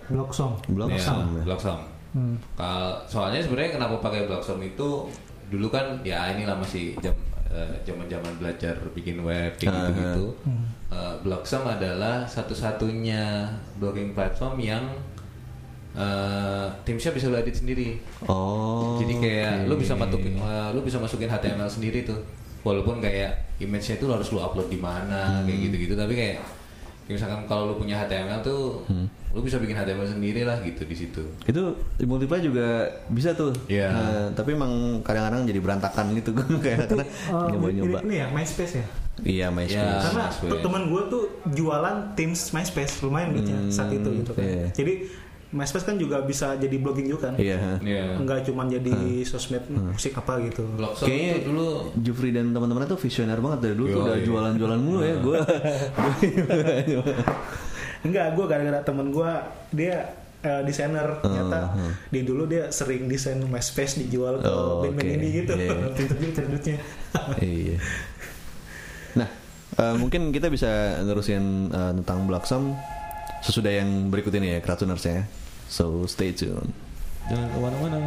Blog 0.10 0.34
song. 0.34 0.58
Blog 0.68 0.90
Iya, 0.90 1.00
ya. 1.00 1.46
blogsum. 1.46 1.80
Hmm. 2.12 2.36
Soalnya 3.06 3.40
sebenarnya 3.40 3.78
kenapa 3.78 4.02
pakai 4.02 4.26
blogsum 4.26 4.58
itu 4.60 5.08
dulu 5.48 5.70
kan 5.70 6.02
ya 6.02 6.34
inilah 6.34 6.58
masih 6.58 6.98
jam 7.00 7.14
eh, 7.54 7.70
zaman-zaman 7.86 8.34
belajar 8.42 8.74
bikin 8.92 9.22
web 9.22 9.54
kayak 9.56 9.70
Ah, 9.70 9.86
gitu-gitu. 9.94 10.26
Eh, 10.90 11.16
Bloxam 11.22 11.64
adalah 11.64 12.26
satu-satunya 12.26 13.46
blogging 13.78 14.18
platform 14.18 14.58
yang 14.58 14.86
eh 15.94 16.66
Teamsnya 16.84 17.12
bisa 17.12 17.26
lo 17.28 17.38
edit 17.38 17.56
sendiri. 17.56 18.02
Oh. 18.26 18.98
Jadi 18.98 19.14
kayak 19.18 19.54
oke. 19.60 19.70
lu 19.70 19.76
bisa 19.78 19.94
masukin 19.94 20.34
eh, 20.36 20.68
lu 20.72 20.80
bisa 20.82 20.98
masukin 20.98 21.30
HTML 21.30 21.68
sendiri 21.68 22.02
tuh. 22.04 22.20
Walaupun 22.62 22.98
kayak 22.98 23.32
image-nya 23.58 23.96
itu 23.96 24.04
lu 24.04 24.14
harus 24.14 24.30
lu 24.30 24.40
upload 24.40 24.68
di 24.68 24.78
mana 24.78 25.44
kayak 25.44 25.60
gitu-gitu 25.64 25.94
tapi 25.94 26.14
kayak 26.14 26.38
kayak 27.04 27.14
misalkan 27.14 27.44
kalau 27.44 27.68
lu 27.68 27.76
punya 27.76 28.00
HTML 28.00 28.40
tuh 28.40 28.80
lu 29.30 29.42
bisa 29.42 29.58
bikin 29.58 29.76
HTML 29.76 30.08
sendiri 30.08 30.42
lah 30.42 30.56
gitu 30.60 30.82
di 30.82 30.96
situ. 30.96 31.20
itu 31.44 31.62
di 31.94 32.06
multiply 32.06 32.40
juga 32.40 32.88
bisa 33.08 33.34
tuh. 33.34 33.52
Iya. 33.66 33.90
Nah, 33.90 34.26
tapi 34.32 34.54
emang 34.54 34.72
kadang-kadang 35.02 35.44
jadi 35.44 35.60
berantakan 35.60 36.16
gitu 36.16 36.32
kayak 36.64 36.88
karena 36.88 37.04
Eh, 37.04 37.48
nyoba-nyoba. 37.52 37.98
ini, 38.00 38.08
ini 38.08 38.16
ya 38.16 38.28
MySpace 38.30 38.74
ya 38.74 38.86
Iya, 39.20 39.48
MySpace. 39.50 39.76
Iya. 39.76 40.00
karena 40.02 40.24
MySpace. 40.24 40.50
te- 40.50 40.62
teman 40.62 40.82
gue 40.88 41.02
tuh 41.08 41.24
jualan 41.52 41.96
Teams 42.14 42.40
MySpace 42.50 42.94
lumayan 43.02 43.30
duitnya 43.32 43.60
saat 43.70 43.92
itu 43.92 44.10
gitu 44.16 44.32
kan 44.32 44.42
iya. 44.42 44.66
jadi 44.72 44.94
MySpace 45.54 45.86
kan 45.86 45.96
juga 45.96 46.18
bisa 46.20 46.54
jadi 46.56 46.74
blogging 46.76 47.08
juga 47.08 47.30
kan 47.30 47.34
Iya. 47.38 47.78
Iya. 47.80 48.18
enggak 48.18 48.42
cuma 48.44 48.66
jadi 48.66 48.92
sosmed 49.22 49.62
musik 49.70 50.14
apa 50.14 50.42
gitu 50.42 50.66
Kayaknya 51.00 51.32
itu 51.36 51.48
dulu 51.48 51.68
Jufri 51.96 52.30
dan 52.30 52.50
teman-temannya 52.50 52.90
tuh 52.90 52.98
visioner 52.98 53.38
banget 53.38 53.60
dari 53.64 53.76
dulu 53.76 53.88
tuh 53.88 53.96
Yoi. 53.96 54.04
udah 54.04 54.18
jualan-jualan 54.20 54.80
mulu 54.80 55.00
ya. 55.00 55.16
Gue 55.16 55.38
enggak 58.04 58.28
gue 58.36 58.46
gara-gara 58.46 58.80
temen 58.82 59.08
gue 59.10 59.32
dia 59.72 59.96
eh, 60.42 60.62
desainer 60.64 61.08
ternyata 61.20 61.60
Hmm, 61.72 61.94
di 62.08 62.22
dulu 62.22 62.44
dia 62.44 62.68
sering 62.70 63.06
desain 63.06 63.40
MySpace 63.40 63.98
dijual 64.00 64.38
ke 64.38 64.48
Oh, 64.48 64.82
band-band 64.82 65.06
oke. 65.06 65.16
ini 65.16 65.28
gitu 65.36 65.54
Iya. 65.54 65.70
juga 65.94 66.30
cari 66.34 66.48
duitnya 66.50 66.78
iya. 67.40 67.78
Nah, 69.14 69.30
eh, 69.76 69.96
mungkin 69.96 70.30
kita 70.30 70.50
bisa 70.50 70.68
nerusin 71.00 71.70
eh, 71.70 71.92
tentang 71.96 72.26
Bloxam 72.26 72.74
sesudah 73.40 73.72
yang 73.72 74.08
berikut 74.08 74.32
ini 74.32 74.56
ya, 74.56 74.60
Kratuners 74.60 75.04
ya. 75.04 75.28
So 75.74 76.06
stay 76.06 76.30
tune. 76.30 76.70
jangan 77.26 77.50
ke 77.50 77.58
mana-mana. 77.58 77.98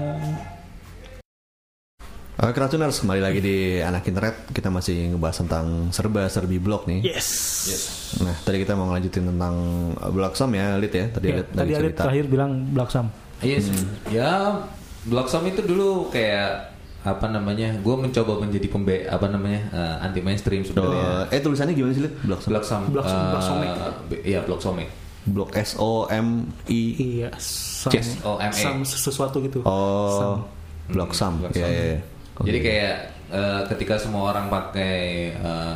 Uh, 2.37 2.53
Kratuners 2.53 3.01
kembali 3.01 3.19
lagi 3.19 3.41
di 3.41 3.57
anak 3.81 4.07
internet 4.07 4.53
kita 4.53 4.71
masih 4.71 5.11
ngebahas 5.11 5.41
tentang 5.43 5.67
serba 5.91 6.31
serbi 6.31 6.63
blog 6.63 6.87
nih. 6.87 7.11
yes, 7.11 7.29
Yes. 7.67 7.83
Nah 8.23 8.37
tadi 8.39 8.63
kita 8.63 8.79
mau 8.79 8.87
ngelanjutin 8.87 9.27
tentang 9.27 9.55
uh, 9.99 10.13
Bloxam 10.15 10.55
ya, 10.55 10.79
Lid 10.79 10.95
ya. 10.95 11.11
Tadi 11.11 11.27
Ya, 11.27 11.35
Lid 11.35 11.49
tadi 11.51 11.73
Alit 11.75 11.97
terakhir 11.99 12.25
bilang 12.31 12.71
Blacksam 12.71 13.11
Yes. 13.43 13.67
Ya 14.07 14.63
Bloxam 15.03 15.43
itu 15.49 15.65
dulu 15.65 16.13
kayak 16.13 16.77
apa 17.03 17.27
namanya? 17.27 17.75
Gue 17.83 17.99
mencoba 17.99 18.39
menjadi 18.39 18.69
pembe 18.69 19.11
apa 19.11 19.27
namanya 19.27 19.61
eh, 19.73 20.05
anti 20.05 20.23
mainstream 20.23 20.63
sebenarnya. 20.63 21.27
Oh, 21.27 21.35
eh 21.35 21.41
tulisannya 21.41 21.75
gimana 21.75 21.95
sih 21.95 22.05
Lid? 22.05 22.15
Bloxam, 22.23 22.87
eh, 22.87 22.91
Bloxome. 22.95 23.67
be- 24.07 24.23
Iya 24.23 24.45
Bloxome. 24.45 25.06
Blok 25.27 25.51
S 25.53 25.75
O 25.77 26.07
M 26.07 26.47
I. 26.67 26.81
iya 26.97 27.31
sam, 27.37 27.91
Yes, 27.93 28.23
oh, 28.23 28.39
MA. 28.39 28.51
sam 28.53 28.81
sesuatu 28.81 29.39
gitu 29.41 29.59
Oh, 29.61 30.39
Bloxam. 30.87 31.37
Hmm, 31.37 31.51
Iya 31.51 31.51
Bloxam. 31.51 31.67
iya. 31.67 31.83
iya. 31.85 31.99
Oke. 32.33 32.47
Jadi 32.47 32.59
kayak 32.61 32.95
eh, 33.29 33.61
ketika 33.69 33.95
semua 33.97 34.31
orang 34.31 34.47
pakai 34.47 34.97
eh, 35.33 35.75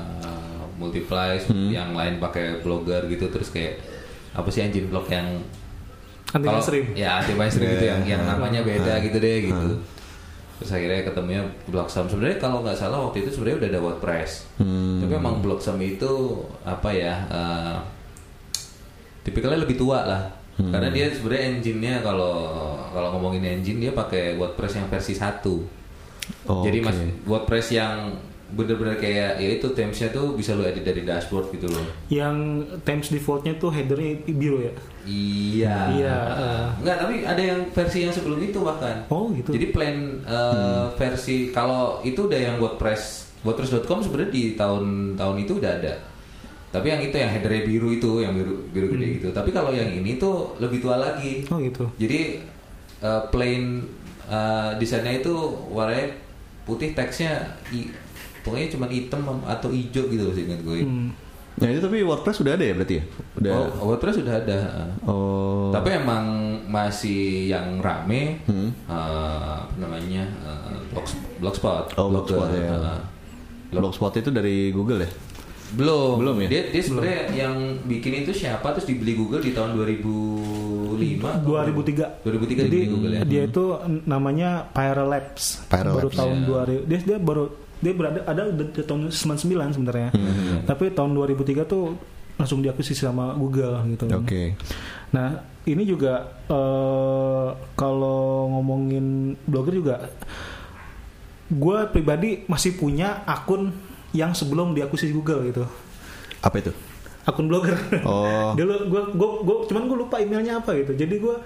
multiply, 0.74 1.36
Hmm. 1.42 1.68
yang 1.68 1.92
lain 1.92 2.16
pakai 2.16 2.58
blogger 2.58 3.04
gitu, 3.06 3.26
terus 3.26 3.50
kayak 3.50 3.82
apa 4.30 4.48
sih 4.48 4.62
engine 4.62 4.86
blog 4.86 5.04
yang 5.08 5.42
anti 6.30 6.40
kalau- 6.40 6.56
mainstream 6.56 6.86
Ya 6.94 7.18
anti 7.18 7.34
mainstream 7.34 7.68
gitu 7.70 7.84
yang 7.84 8.00
yang 8.06 8.22
namanya 8.22 8.62
beda 8.62 9.02
gitu 9.02 9.18
deh 9.18 9.38
gitu. 9.44 9.68
Terus 10.56 10.70
akhirnya 10.70 11.02
ketemunya 11.02 11.42
Bloxam. 11.66 12.06
Sebenarnya 12.06 12.38
kalau 12.38 12.60
nggak 12.60 12.76
salah 12.76 13.02
waktu 13.02 13.24
itu 13.24 13.32
sebenarnya 13.32 13.56
udah 13.58 13.68
ada 13.68 13.80
WordPress. 13.82 14.30
Hmm. 14.56 15.00
Tapi 15.00 15.12
emang 15.12 15.40
Bloxam 15.40 15.76
itu 15.80 16.12
apa 16.62 16.88
ya? 16.92 17.14
eh, 17.26 17.76
tipikalnya 19.26 19.62
lebih 19.62 19.76
tua 19.78 20.04
lah. 20.06 20.22
Hmm. 20.60 20.72
Karena 20.72 20.88
dia 20.92 21.08
sebenarnya 21.08 21.44
engine-nya 21.56 21.94
kalau 22.04 22.34
kalau 22.92 23.08
ngomongin 23.16 23.60
engine 23.60 23.80
dia 23.80 23.92
pakai 23.96 24.36
WordPress 24.36 24.76
yang 24.76 24.86
versi 24.92 25.14
1. 25.16 25.40
Oh, 26.46 26.62
Jadi 26.62 26.78
oke. 26.82 26.86
mas 26.86 26.96
WordPress 27.26 27.66
yang 27.74 28.14
bener-bener 28.50 28.98
kayak 28.98 29.38
ya 29.38 29.48
itu 29.56 29.70
themesnya 29.70 30.10
tuh 30.10 30.34
bisa 30.34 30.58
lo 30.58 30.66
edit 30.66 30.82
dari 30.82 31.06
dashboard 31.06 31.54
gitu 31.54 31.70
loh. 31.70 31.86
yang 32.10 32.66
Times 32.82 33.06
defaultnya 33.14 33.54
tuh 33.54 33.70
headernya 33.70 34.26
biru 34.26 34.58
ya 34.66 34.74
Iya. 35.06 35.96
Iya, 35.96 36.12
Uh, 36.12 36.42
uh. 36.44 36.64
Enggak, 36.84 36.96
tapi 37.00 37.14
ada 37.24 37.40
yang 37.40 37.60
versi 37.72 38.04
yang 38.04 38.12
sebelum 38.12 38.36
itu 38.36 38.60
bahkan. 38.60 39.00
Oh, 39.08 39.32
gitu. 39.32 39.48
Jadi 39.56 39.72
plain 39.72 40.20
uh, 40.28 40.92
versi 40.92 41.48
kalau 41.48 42.04
itu 42.04 42.28
udah 42.28 42.36
yang 42.36 42.56
WordPress 42.60 43.32
WordPress.com 43.40 44.04
sebenarnya 44.04 44.28
di 44.28 44.44
tahun-tahun 44.60 45.36
itu 45.40 45.52
udah 45.56 45.72
ada. 45.80 45.94
Tapi 46.70 46.86
yang 46.86 47.00
itu 47.00 47.12
yang 47.12 47.28
headernya 47.28 47.62
biru 47.64 47.88
itu, 47.90 48.10
yang 48.18 48.32
biru 48.32 48.54
biru 48.70 48.86
gede 48.88 49.06
gitu. 49.18 49.28
Tapi 49.30 49.50
kalau 49.50 49.70
yang 49.70 49.90
ini 49.90 50.16
tuh 50.16 50.54
lebih 50.56 50.78
tua 50.78 50.96
lagi. 50.96 51.42
oh 51.46 51.58
gitu 51.58 51.84
Jadi 51.96 52.38
uh, 53.00 53.26
plain 53.26 53.82
uh, 54.24 54.70
desainnya 54.76 55.18
itu 55.18 55.34
warnanya 55.66 56.14
putih, 56.62 56.94
teksnya 56.94 57.42
i- 57.68 57.90
pokoknya 58.40 58.70
cuma 58.70 58.86
hitam 58.86 59.18
atau 59.42 59.68
hijau 59.68 60.06
gitu 60.06 60.22
loh 60.22 60.32
ingat 60.32 60.62
gue. 60.62 60.78
Hmm. 60.80 61.10
Nah 61.58 61.68
itu 61.68 61.82
tapi 61.82 62.00
WordPress 62.00 62.40
udah 62.40 62.54
ada 62.54 62.62
ya 62.62 62.72
berarti 62.72 62.94
ya? 62.96 63.04
Udah. 63.36 63.52
Oh, 63.52 63.90
WordPress 63.90 64.16
sudah 64.16 64.34
ada. 64.38 64.58
Oh. 65.02 65.68
Tapi 65.68 65.88
emang 65.92 66.24
masih 66.64 67.50
yang 67.50 67.82
rame 67.82 68.38
Hmm. 68.46 68.70
eh, 68.86 69.54
apa 69.58 69.74
namanya 69.76 70.22
eh, 70.40 70.78
Blogs- 70.88 71.18
blogspot. 71.36 71.98
Oh, 71.98 72.08
Blogspot 72.08 72.48
ya. 72.50 72.70
eh. 72.70 73.00
Blogspot 73.72 74.14
itu 74.14 74.30
dari 74.30 74.70
Google 74.70 75.02
ya? 75.02 75.10
Belum, 75.70 76.14
Belum 76.18 76.36
ya? 76.42 76.48
Dia, 76.50 76.62
dia 76.74 76.82
sebenarnya 76.82 77.18
yang 77.32 77.54
bikin 77.86 78.26
itu 78.26 78.32
siapa 78.34 78.74
terus 78.74 78.86
dibeli 78.90 79.14
Google 79.14 79.38
di 79.38 79.54
tahun 79.54 79.78
2005 79.78 81.22
atau 81.22 81.50
2003 81.62 82.26
2003 82.26 82.26
Jadi 82.26 82.66
dibeli 82.66 82.88
Google 82.90 83.12
ya. 83.14 83.20
dia 83.22 83.42
itu 83.46 83.64
namanya 84.04 84.66
Pyra 84.74 85.04
Labs. 85.06 85.62
Pyra 85.70 85.90
baru 85.94 86.08
Labs, 86.10 86.18
tahun 86.18 86.36
ya. 86.42 86.64
2000. 86.84 86.90
Dia 86.90 86.98
dia 87.06 87.18
baru 87.22 87.44
dia 87.80 87.92
berada 87.96 88.20
ada 88.28 88.42
udah 88.52 88.66
di 88.76 88.82
tahun 88.84 89.00
99 89.08 89.76
sebenarnya. 89.78 90.08
Hmm. 90.12 90.68
Tapi 90.68 90.84
tahun 90.92 91.10
2003 91.16 91.64
tuh 91.64 91.96
langsung 92.36 92.60
diakuisisi 92.64 93.04
sama 93.04 93.36
Google 93.36 93.84
gitu. 93.92 94.04
Oke. 94.16 94.56
Nah, 95.12 95.44
ini 95.68 95.82
juga 95.84 96.24
eh, 96.48 97.48
kalau 97.76 98.48
ngomongin 98.58 99.36
blogger 99.44 99.74
juga 99.76 99.96
gue 101.50 101.78
pribadi 101.90 102.46
masih 102.46 102.78
punya 102.78 103.26
akun 103.26 103.74
yang 104.10 104.32
sebelum 104.32 104.72
diakuisisi 104.72 105.12
Google 105.12 105.46
gitu. 105.46 105.64
Apa 106.40 106.56
itu? 106.58 106.72
Akun 107.22 107.46
blogger. 107.46 107.76
Oh. 108.02 108.52
Dulu 108.58 108.74
gue 108.88 109.02
gue 109.12 109.28
gue 109.44 109.56
cuman 109.68 109.82
gue 109.86 109.98
lupa 110.00 110.16
emailnya 110.18 110.58
apa 110.58 110.72
gitu. 110.74 110.96
Jadi 110.96 111.14
gue 111.16 111.36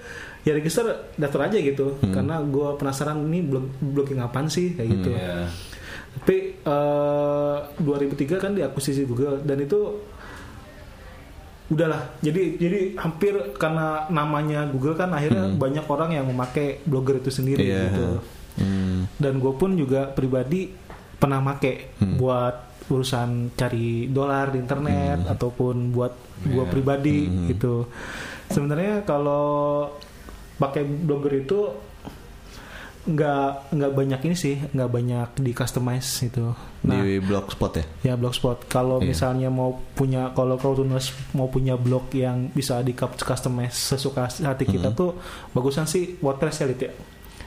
ya 0.45 0.53
register 0.53 0.85
daftar 1.17 1.49
aja 1.49 1.57
gitu 1.57 1.97
karena 2.05 2.37
gue 2.39 2.67
penasaran 2.77 3.17
ini 3.19 3.41
blog 3.41 3.65
blogging 3.81 4.21
apaan 4.21 4.47
sih 4.47 4.73
kayak 4.73 4.89
gitu. 4.89 5.09
Iya. 5.13 5.49
Tapi 6.15 6.37
eh 6.63 7.57
2003 7.83 8.39
kan 8.39 8.51
diakuisisi 8.55 9.03
Google 9.03 9.43
dan 9.43 9.59
itu 9.59 9.99
udahlah. 11.65 12.13
Jadi 12.21 12.61
jadi 12.61 12.79
hampir 12.95 13.33
karena 13.57 14.05
namanya 14.07 14.69
Google 14.69 14.93
kan 14.93 15.09
akhirnya 15.11 15.49
banyak 15.57 15.85
orang 15.85 16.13
yang 16.13 16.25
memakai 16.29 16.79
blogger 16.85 17.17
itu 17.19 17.33
sendiri 17.33 17.61
Iya. 17.61 17.81
gitu. 17.89 18.05
Hmm. 18.55 19.09
Dan 19.19 19.43
gue 19.43 19.53
pun 19.57 19.75
juga 19.75 20.07
pribadi 20.07 20.71
pernah 21.25 21.41
make 21.41 21.97
buat 21.97 22.55
urusan 22.85 23.29
cari 23.51 23.89
dolar 24.07 24.53
di 24.53 24.61
internet 24.61 25.25
ataupun 25.27 25.89
buat 25.89 26.13
gue 26.39 26.53
Iya. 26.55 26.69
pribadi 26.69 27.17
gitu. 27.49 27.89
Sebenarnya 28.45 29.01
kalau 29.01 29.89
pakai 30.55 30.85
blogger 30.85 31.33
itu 31.35 31.59
nggak 33.05 33.69
nggak 33.69 33.91
banyak 33.91 34.19
ini 34.23 34.33
sih 34.35 34.55
nggak 34.67 34.89
banyak 34.91 35.29
di 35.37 35.51
customize 35.51 36.09
itu. 36.23 36.41
Nah, 36.83 37.01
Di 37.01 37.17
Blogspot 37.19 37.73
ya? 37.75 37.85
ya 38.03 38.13
blogspot. 38.13 38.65
Kalau 38.65 38.97
Iya. 38.97 39.05
misalnya 39.07 39.49
mau 39.49 39.77
punya 39.93 40.29
kalau 40.31 40.53
kau 40.55 40.73
tulis 40.73 41.09
mau 41.31 41.45
punya 41.45 41.73
blog 41.75 42.09
yang 42.11 42.49
bisa 42.49 42.81
di 42.81 42.93
customize 42.97 43.77
sesuka 43.77 44.25
hati 44.25 44.65
kita 44.65 44.89
Hmm. 44.89 44.97
tuh 44.97 45.09
bagusan 45.53 45.85
sih 45.85 46.17
WordPress 46.17 46.57
ya 46.57 46.65
Lit, 46.65 46.81
ya. 46.81 46.91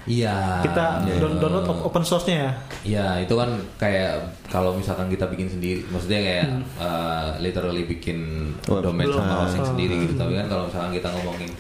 Iya. 0.09 0.65
Kita 0.65 0.85
iya. 1.05 1.21
down- 1.21 1.37
download 1.37 1.69
op- 1.69 1.85
open 1.85 2.03
source-nya 2.03 2.37
ya. 2.39 2.53
Ya 2.83 3.07
itu 3.21 3.35
kan 3.35 3.51
kayak 3.77 4.17
kalau 4.47 4.73
misalkan 4.73 5.07
kita 5.07 5.29
bikin 5.29 5.47
sendiri, 5.47 5.85
maksudnya 5.87 6.19
kayak 6.19 6.45
Hmm. 6.49 6.63
uh, 6.77 7.29
literally 7.39 7.85
bikin 7.85 8.19
Web. 8.65 8.83
domain 8.83 9.07
sama 9.07 9.45
hosting 9.45 9.61
Ah. 9.61 9.69
sendiri 9.69 9.95
gitu. 10.01 10.15
Tapi 10.15 10.33
kan 10.35 10.47
kalau 10.47 10.65
misalkan 10.65 10.91
kita 10.91 11.09
ngomongin 11.13 11.53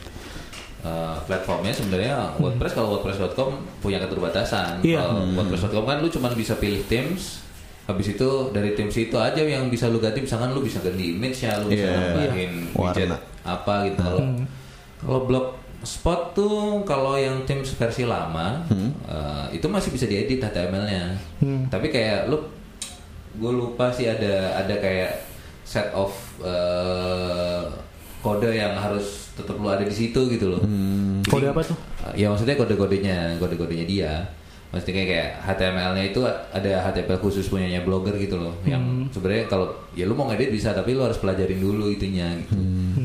uh, 0.81 1.19
platformnya 1.23 1.71
sebenarnya 1.71 2.15
WordPress 2.37 2.73
kalau 2.73 2.89
WordPress.com 2.95 3.51
punya 3.79 3.99
keterbatasan. 3.99 4.81
Iya. 4.81 5.03
Kalau 5.03 5.21
Hmm. 5.21 5.37
WordPress.com 5.37 5.85
kan 5.85 5.97
lu 5.99 6.09
cuma 6.09 6.33
bisa 6.33 6.55
pilih 6.55 6.81
themes. 6.85 7.45
Habis 7.85 8.13
itu 8.13 8.29
dari 8.49 8.73
themes 8.73 8.95
itu 8.95 9.17
aja 9.17 9.39
yang 9.39 9.67
bisa 9.67 9.89
lu 9.89 9.97
ganti. 9.97 10.21
Misalkan 10.21 10.53
lu 10.53 10.61
bisa 10.61 10.77
ganti 10.79 11.09
image-nya, 11.11 11.57
lu 11.59 11.69
bisa 11.69 11.85
Iya. 11.85 11.97
nambahin 11.99 12.53
widget 12.71 13.09
Warna. 13.09 13.17
apa 13.45 13.75
gitu. 13.85 13.99
Kalau 13.99 14.19
Hmm. 14.19 14.45
kalau 14.99 15.41
blogspot 15.79 16.35
tuh 16.35 16.83
kalau 16.83 17.15
yang 17.15 17.47
themes 17.47 17.71
versi 17.73 18.03
lama 18.03 18.67
Hmm. 18.67 18.91
uh, 19.07 19.47
itu 19.55 19.65
masih 19.65 19.95
bisa 19.95 20.05
diedit 20.05 20.43
HTML-nya. 20.43 21.15
Hmm. 21.39 21.71
Tapi 21.71 21.89
kayak 21.89 22.27
lu 22.27 22.43
gue 23.39 23.53
lupa 23.55 23.87
sih 23.89 24.11
ada 24.11 24.59
ada 24.59 24.75
kayak 24.75 25.23
set 25.63 25.95
of 25.95 26.11
eh, 26.43 27.63
kode 28.19 28.51
yang 28.51 28.75
harus 28.75 29.31
tetap 29.39 29.55
lu 29.55 29.71
ada 29.71 29.87
di 29.87 29.95
situ 29.95 30.19
gitu 30.27 30.51
loh. 30.51 30.59
Hmm. 30.59 31.23
Jadi, 31.23 31.31
Kode 31.31 31.47
apa 31.47 31.61
tuh? 31.63 31.79
Ya 32.17 32.27
maksudnya 32.27 32.57
kode-kodenya, 32.57 33.37
kode-kodenya 33.39 33.87
dia. 33.87 34.13
Maksudnya 34.69 34.95
kayak, 34.97 35.09
kayak 35.09 35.29
HTML-nya 35.47 36.05
itu 36.09 36.21
ada 36.27 36.73
HTML 36.85 37.21
khusus 37.21 37.47
punyanya 37.47 37.87
blogger 37.87 38.17
gitu 38.19 38.37
loh. 38.37 38.53
Yang 38.67 38.83
Hmm. 38.83 39.05
sebenarnya 39.15 39.45
kalau 39.47 39.71
ya 39.95 40.05
lu 40.05 40.19
mau 40.19 40.27
ngedit 40.27 40.51
bisa 40.51 40.75
tapi 40.75 40.93
lu 40.93 41.05
harus 41.05 41.21
pelajarin 41.23 41.61
dulu 41.63 41.87
itunya 41.89 42.27
gitu. 42.43 42.59
Hmm. 42.59 42.98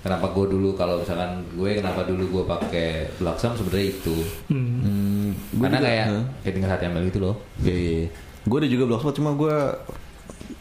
Kenapa 0.00 0.26
gue 0.30 0.46
dulu 0.48 0.72
kalau 0.72 0.96
misalkan 0.96 1.30
gue 1.52 1.70
kenapa 1.74 2.00
dulu 2.02 2.24
gue 2.30 2.44
pakai 2.46 2.88
Blacksam 3.16 3.52
sebenarnya 3.52 3.86
itu. 3.90 4.16
Hmm. 4.48 4.80
Hmm, 4.80 5.28
gua 5.52 5.64
Karena 5.66 5.76
juga- 5.76 5.86
kayak 5.86 6.04
Hah? 6.06 6.24
kayak 6.40 6.54
tinggal 6.56 6.70
HTML 6.70 7.04
gitu 7.06 7.18
loh. 7.20 7.34
Iya, 7.60 7.74
iya. 7.76 8.06
Gue 8.42 8.56
ada 8.56 8.68
juga 8.68 8.84
blogspot 8.86 9.14
cuma 9.14 9.30
gue 9.32 9.54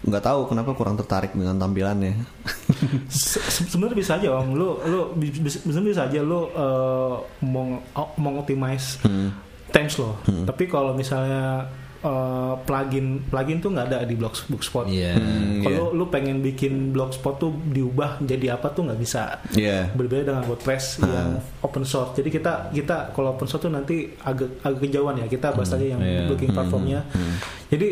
nggak 0.01 0.21
tahu 0.21 0.41
kenapa 0.45 0.71
kurang 0.73 0.95
tertarik 0.95 1.31
dengan 1.31 1.55
tampilannya. 1.55 2.13
Se- 3.09 3.39
se- 3.41 3.67
sebenarnya 3.67 3.97
bisa 3.97 4.11
aja 4.15 4.29
om 4.33 4.51
lu 4.51 4.77
lu 4.81 5.01
bi- 5.13 5.33
bisa 5.33 5.59
bisa, 5.61 5.79
bisa 5.79 6.01
aja 6.03 6.19
lu 6.19 6.47
eh, 6.47 7.15
mau 7.41 7.79
mau 8.15 8.33
optimize 8.37 8.99
Hmm. 9.01 9.31
themes 9.69 9.95
lo 9.95 10.15
tapi 10.45 10.65
kalau 10.65 10.93
misalnya 10.93 11.67
eh, 11.99 12.53
plugin 12.63 13.27
plugin 13.27 13.59
tuh 13.59 13.69
nggak 13.69 13.87
ada 13.91 13.97
di 14.03 14.15
blog 14.15 14.31
blogspot 14.47 14.87
Iya. 14.87 15.15
Hmm, 15.15 15.59
kalau 15.61 15.91
lu 15.91 16.07
pengen 16.07 16.39
bikin 16.39 16.91
blogspot 16.91 17.35
tuh 17.37 17.51
diubah 17.51 18.23
jadi 18.23 18.55
apa 18.55 18.71
tuh 18.71 18.87
nggak 18.87 18.99
bisa 18.99 19.43
Iya. 19.51 19.91
berbeda 19.91 20.31
dengan 20.31 20.43
WordPress 20.47 21.03
yang 21.03 21.39
open 21.59 21.83
source. 21.83 22.15
Jadi 22.15 22.29
kita 22.31 22.71
kita 22.71 23.11
kalau 23.11 23.35
open 23.35 23.45
source 23.45 23.67
tuh 23.67 23.73
nanti 23.73 24.07
agak 24.23 24.63
agak 24.63 24.79
kejauhan 24.79 25.19
ya. 25.19 25.27
Kita 25.27 25.51
bahas 25.51 25.69
aja 25.69 25.85
yang 25.85 25.99
iya. 25.99 26.23
blogging 26.25 26.51
platformnya. 26.51 27.03
Jadi 27.67 27.89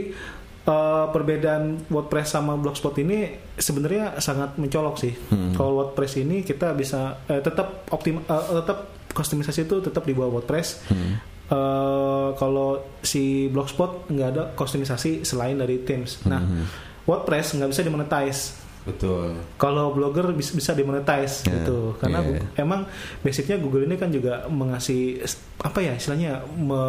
eh, 0.64 1.06
perbedaan 1.12 1.64
WordPress 1.88 2.28
sama 2.34 2.56
Blogspot 2.56 2.96
ini 3.00 3.28
sebenarnya 3.56 4.20
sangat 4.20 4.56
mencolok 4.56 4.96
sih. 5.00 5.14
Kalau 5.52 5.80
WordPress 5.80 6.20
ini 6.20 6.44
kita 6.44 6.72
bisa 6.72 7.24
eh, 7.28 7.40
tetap 7.40 7.88
optim 7.92 8.20
eh, 8.20 8.46
tetap 8.56 8.88
customisasi 9.12 9.66
itu 9.66 9.82
tetap 9.82 10.04
di 10.04 10.14
bawah 10.14 10.40
WordPress. 10.40 10.68
Eh, 11.48 12.28
kalau 12.34 12.70
si 13.00 13.48
Blogspot 13.48 14.08
nggak 14.08 14.30
ada 14.30 14.44
customisasi 14.52 15.24
selain 15.24 15.56
dari 15.56 15.80
themes. 15.80 16.20
Nah, 16.24 16.44
WordPress 17.04 17.56
nggak 17.56 17.72
bisa 17.72 17.82
dimonetize 17.82 18.42
Betul. 18.84 19.36
kalau 19.56 19.92
blogger 19.92 20.32
bisa 20.32 20.52
bisa 20.52 20.72
dimonetize 20.72 21.44
Ya, 21.44 21.60
gitu 21.60 21.96
karena 21.98 22.20
iya, 22.22 22.40
Gu- 22.40 22.48
emang 22.58 22.82
basicnya 23.20 23.56
Google 23.58 23.84
ini 23.84 23.96
kan 23.96 24.08
juga 24.08 24.48
mengasih 24.48 25.24
apa 25.58 25.80
ya 25.82 25.92
istilahnya 25.92 26.40
me, 26.54 26.80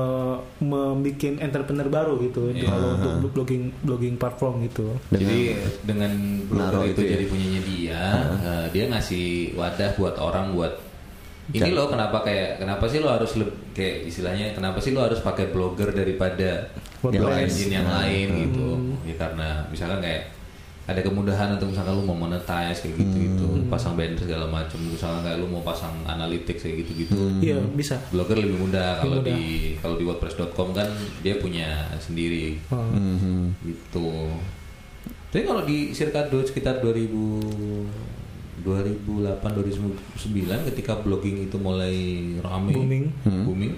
membikin 0.59 1.39
entrepreneur 1.39 1.87
baru 1.87 2.19
gitu 2.21 2.51
Iya. 2.51 2.67
kalau 2.67 2.89
untuk 2.95 3.13
blogging 3.33 3.75
blogging 3.81 4.15
platform 4.15 4.63
gitu 4.65 4.95
Jadi 5.11 5.59
dengan 5.83 6.11
blogger 6.47 6.83
itu 6.85 6.91
itu 6.95 7.01
ya. 7.01 7.11
jadi 7.15 7.25
punyanya 7.27 7.61
dia, 7.65 8.03
eh, 8.41 8.67
dia 8.71 8.85
ngasih 8.89 9.27
wadah 9.55 9.91
buat 9.95 10.15
orang 10.19 10.47
buat 10.53 10.79
ini 11.51 11.71
loh 11.71 11.87
kenapa 11.87 12.21
kayak 12.21 12.59
kenapa 12.59 12.85
sih 12.85 12.99
lo 12.99 13.09
harus 13.09 13.33
leb- 13.35 13.73
kayak 13.73 14.05
istilahnya 14.05 14.53
kenapa 14.53 14.79
sih 14.79 14.91
lo 14.91 15.01
harus 15.01 15.19
pakai 15.19 15.49
blogger 15.49 15.91
daripada 15.91 16.69
Yang 17.01 17.13
blog 17.17 17.31
lain. 17.31 17.47
engine 17.47 17.73
yang 17.73 17.87
Hmm. 17.87 17.97
lain 17.97 18.27
gitu 18.43 18.69
ya 19.03 19.15
karena 19.17 19.49
misalkan 19.67 19.99
kayak 19.99 20.25
ada 20.85 21.01
kemudahan 21.01 21.53
untuk 21.53 21.69
misalkan 21.69 21.93
lu 21.93 22.03
mau 22.03 22.17
monetize 22.19 22.81
kayak 22.81 22.97
gitu 22.97 23.17
gitu 23.19 23.45
Hmm. 23.47 23.69
pasang 23.69 23.93
banner 23.93 24.17
segala 24.17 24.45
macam 24.47 24.77
misalkan 24.83 25.21
kayak 25.23 25.37
lu 25.37 25.47
mau 25.47 25.61
pasang 25.61 25.93
analytics 26.03 26.61
kayak 26.61 26.77
gitu 26.83 26.93
gitu 26.99 27.17
iya 27.41 27.57
bisa 27.71 27.97
blogger 28.09 28.37
lebih 28.37 28.57
mudah 28.59 28.97
kalau 28.99 29.21
di 29.21 29.39
kalau 29.79 29.95
di 29.95 30.05
wordpress.com 30.05 30.73
kan 30.73 30.89
dia 31.21 31.37
punya 31.37 31.69
sendiri 31.99 32.57
Oh. 32.69 32.81
Mhm. 32.91 33.57
gitu. 33.63 34.33
Tapi 35.29 35.45
kalau 35.45 35.61
di 35.63 35.93
circa 35.93 36.25
do, 36.25 36.41
sekitar 36.41 36.81
2000 36.81 37.85
2008 38.69 39.41
2009 39.41 40.69
ketika 40.69 40.93
blogging 40.97 41.45
itu 41.45 41.57
mulai 41.57 41.95
rame 42.39 42.71
Booming. 42.71 43.05
booming. 43.25 43.73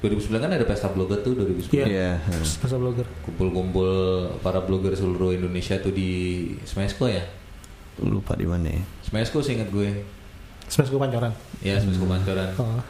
2009 0.00 0.36
kan 0.38 0.52
ada 0.52 0.62
pesta 0.62 0.86
blogger 0.86 1.16
tuh 1.18 1.32
2009 1.34 1.80
Iya. 1.82 2.20
masa 2.60 2.76
blogger. 2.76 3.08
Kumpul-kumpul 3.22 3.88
para 4.38 4.60
blogger 4.60 4.92
seluruh 4.92 5.32
Indonesia 5.32 5.76
tuh 5.76 5.90
di 5.90 6.10
Smesco 6.62 7.06
ya? 7.06 7.24
Lupa 7.98 8.34
di 8.34 8.44
mana 8.44 8.68
ya? 8.68 8.82
Smesco 9.02 9.40
seingat 9.40 9.70
gue. 9.70 10.04
Gue 10.66 10.98
pancoran. 10.98 11.32
Ya 11.58 11.76
Smesco 11.76 12.04
Pancoran. 12.04 12.52
Oh. 12.56 12.80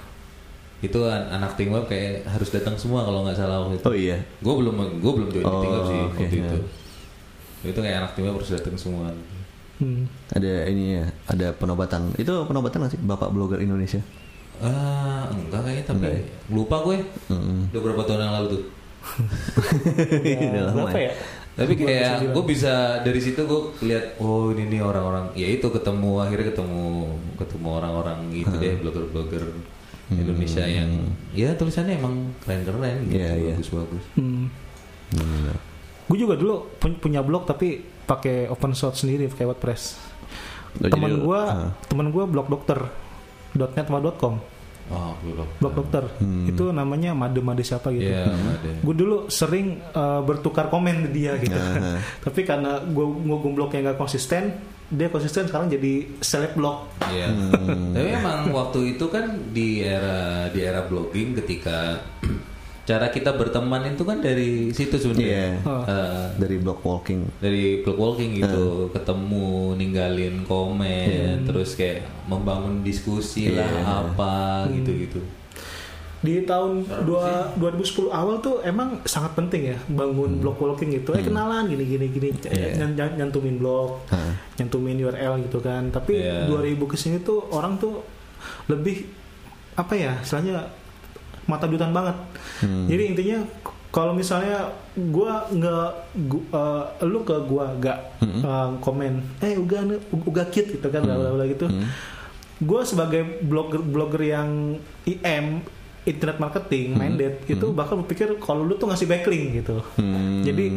itu 0.81 1.01
an- 1.03 1.33
anak 1.33 1.55
tim 1.55 1.71
web 1.71 1.87
kayak 1.87 2.27
harus 2.27 2.51
datang 2.51 2.77
semua 2.77 3.01
kalau 3.03 3.25
nggak 3.25 3.33
salah 3.35 3.63
waktu 3.63 3.79
itu. 3.79 3.85
Oh 3.85 3.97
iya. 3.97 4.21
gue 4.21 4.53
belum 4.55 4.75
gue 4.99 5.13
belum 5.15 5.29
join 5.31 5.41
di 5.41 5.57
tim 5.57 5.71
web 5.71 5.81
Oh, 5.81 5.87
sih 5.87 5.97
oke, 5.99 6.13
waktu 6.19 6.37
ya. 6.37 6.45
itu 6.45 6.59
itu 7.65 7.79
kayak 7.81 7.97
anak 7.99 8.11
tim 8.13 8.25
web 8.25 8.37
harus 8.37 8.51
datang 8.51 8.75
semua 8.75 9.09
Hmm. 9.77 10.07
Ada 10.31 10.67
ini 10.67 10.85
ya, 10.95 11.05
ada 11.27 11.51
penobatan. 11.51 12.15
Itu 12.15 12.45
penobatan 12.45 12.79
nggak 12.81 12.93
sih 12.93 13.01
Bapak 13.01 13.29
blogger 13.29 13.59
Indonesia? 13.59 13.99
Ah, 14.57 15.27
enggak 15.29 15.61
kayaknya 15.61 15.85
tapi 15.85 15.99
Enggak 15.99 16.13
ya? 16.13 16.23
lupa 16.49 16.77
gue. 16.81 16.97
Mm-mm. 17.29 17.59
Udah 17.69 17.81
berapa 17.83 18.03
tahun 18.05 18.21
yang 18.21 18.35
lalu 18.35 18.47
tuh. 18.49 18.63
Ya, 20.25 20.71
berapa 20.71 20.95
ya? 20.95 21.11
ya 21.11 21.13
Tapi 21.55 21.73
kayak 21.77 22.11
2009. 22.21 22.35
gue 22.35 22.45
bisa 22.49 22.73
dari 23.01 23.21
situ 23.21 23.41
gue 23.41 23.61
lihat 23.85 24.19
oh 24.19 24.51
ini 24.51 24.67
nih 24.69 24.83
orang-orang 24.83 25.31
ya 25.35 25.47
itu 25.49 25.67
ketemu 25.69 26.19
akhirnya 26.19 26.51
ketemu 26.51 26.87
ketemu 27.37 27.69
orang-orang 27.73 28.19
gitu 28.33 28.55
deh 28.57 28.75
blogger-blogger 28.77 29.45
Indonesia 30.09 30.65
yang 30.65 30.91
ya 31.31 31.55
tulisannya 31.55 31.95
emang 31.97 32.35
keren-keren 32.41 33.07
gitu, 33.07 33.17
Iya, 33.17 33.31
iya. 33.35 33.55
bagus-bagus. 33.55 34.05
hmm. 34.15 34.45
Bener. 35.13 35.57
gue 36.05 36.19
juga 36.19 36.35
dulu 36.35 36.55
pu- 36.75 36.99
punya 36.99 37.21
blog 37.21 37.45
tapi 37.45 37.87
pakai 38.05 38.47
open 38.47 38.73
source 38.73 39.01
sendiri 39.01 39.27
pakai 39.27 39.47
WordPress 39.47 39.83
Oh, 40.75 40.91
teman 40.91 41.07
jadi- 41.09 41.23
gue 41.23 41.41
ah. 41.41 41.71
teman 41.85 42.09
gue 42.09 42.25
blog 42.25 42.49
dokter 42.49 42.79
.net 43.55 43.79
sama 43.81 44.03
.com 44.13 44.43
Oh, 44.85 45.17
blog. 45.17 45.49
blog 45.57 45.75
dokter 45.77 46.05
Hmm. 46.19 46.45
itu 46.45 46.69
namanya 46.69 47.15
made 47.15 47.41
made 47.41 47.63
siapa 47.63 47.89
gitu 47.89 48.05
Iya, 48.05 48.29
ada. 48.29 48.69
gue 48.77 48.95
dulu 48.95 49.17
sering 49.29 49.81
uh, 49.91 50.21
bertukar 50.21 50.69
komen 50.69 51.09
di 51.09 51.23
dia 51.23 51.39
gitu 51.39 51.55
Aha. 51.55 51.97
tapi 52.27 52.43
karena 52.43 52.83
gue 52.83 53.07
gue 53.07 53.39
blognya 53.47 53.81
nggak 53.83 53.97
konsisten 53.97 54.51
dia 54.85 55.09
konsisten 55.09 55.47
sekarang 55.47 55.71
jadi 55.71 55.93
seleb 56.19 56.53
blog 56.53 56.91
Iya. 57.07 57.33
Hmm. 57.33 57.95
Tapi 57.95 58.09
emang 58.13 58.39
waktu 58.51 58.79
itu 58.93 59.07
kan 59.09 59.25
di 59.49 59.81
era 59.81 60.19
di 60.49 60.61
era 60.61 60.83
blogging 60.83 61.33
ketika 61.39 62.05
cara 62.85 63.09
kita 63.09 63.33
berteman 63.33 63.81
itu 63.87 64.03
kan 64.03 64.19
dari 64.19 64.69
situ 64.71 64.95
sebenarnya. 64.95 65.57
Iya. 65.57 65.65
Oh. 65.65 65.83
Eh, 65.83 66.27
Dari 66.37 66.57
blog 66.57 66.81
walking. 66.81 67.25
dari 67.39 67.81
blog 67.81 67.97
walking 67.97 68.37
gitu, 68.37 68.65
ketemu, 68.91 69.49
ninggalin 69.75 70.45
komen, 70.45 71.45
terus 71.45 71.73
kayak 71.75 72.01
membangun 72.25 72.81
diskusi 72.81 73.49
lah 73.51 73.65
Iya. 73.65 73.83
apa 74.07 74.35
gitu-gitu. 74.71 75.21
di 76.21 76.41
tahun 76.41 76.81
dua, 77.05 77.53
2010 77.55 78.09
awal 78.11 78.41
tuh 78.41 78.65
emang 78.65 78.97
sangat 79.05 79.33
penting 79.35 79.63
ya 79.67 79.79
bangun 79.87 80.41
blog 80.41 80.57
walking 80.57 80.89
gitu 80.91 81.13
eh 81.13 81.21
kenalan 81.21 81.69
gini 81.69 81.85
gini 81.85 82.09
gini 82.09 82.33
Iya. 82.43 82.81
Nyan- 82.81 82.97
nyan- 82.97 83.17
nyantumin 83.19 83.61
blog 83.61 84.01
Hah. 84.09 84.33
nyantumin 84.57 84.97
URL 84.99 85.37
gitu 85.43 85.61
kan 85.61 85.93
tapi 85.93 86.17
Iya. 86.17 86.49
2000 86.49 86.89
ke 86.89 86.97
sini 86.97 87.21
tuh 87.21 87.45
orang 87.51 87.77
tuh 87.77 88.01
lebih 88.67 89.05
apa 89.75 89.93
ya 89.93 90.17
istilahnya 90.17 90.65
mata 91.45 91.65
duitan 91.65 91.91
banget 91.91 92.17
Hmm. 92.57 92.87
jadi 92.87 93.03
intinya 93.07 93.39
kalau 93.89 94.11
misalnya 94.11 94.71
gua 94.97 95.47
nggak 95.49 95.89
eh, 96.51 96.83
lu 97.03 97.21
ke 97.23 97.37
gua 97.43 97.75
nggak 97.75 97.99
Hmm. 98.19 98.41
eh, 98.41 98.69
komen 98.79 99.13
eh 99.41 99.55
uga 99.55 99.79
uga 100.23 100.45
kit 100.47 100.71
gitu 100.71 100.87
kan 100.87 101.03
bla 101.03 101.31
bla 101.31 101.45
gitu 101.45 101.67
Hmm. 101.67 101.87
gue 102.57 102.81
sebagai 102.83 103.23
blogger 103.43 103.81
blogger 103.81 104.23
yang 104.23 104.49
IM 105.05 105.61
internet 106.05 106.39
marketing 106.39 106.95
minded 106.95 107.43
itu 107.45 107.67
bakal 107.71 107.99
berpikir 107.99 108.31
kalau 108.39 108.63
lu 108.63 108.75
tuh 108.75 108.87
ngasih 108.87 109.05
backlink 109.05 109.59
gitu 109.59 109.83
Hmm. 109.95 110.41
jadi 110.41 110.71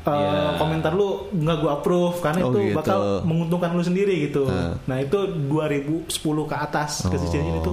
uh, 0.00 0.16
Ya. 0.16 0.56
komentar 0.56 0.90
lu 0.90 1.28
nggak 1.30 1.56
gue 1.58 1.70
approve 1.70 2.16
karena 2.18 2.40
Oh, 2.40 2.50
itu 2.50 2.58
gitu. 2.64 2.76
bakal 2.76 3.00
menguntungkan 3.22 3.70
lu 3.70 3.82
sendiri 3.82 4.16
gitu 4.24 4.48
Ah. 4.48 4.72
nah 4.86 4.96
itu 4.96 5.18
2010 5.44 6.08
ke 6.46 6.56
atas 6.56 7.04
Oh. 7.04 7.12
kejadian 7.12 7.60
itu 7.60 7.72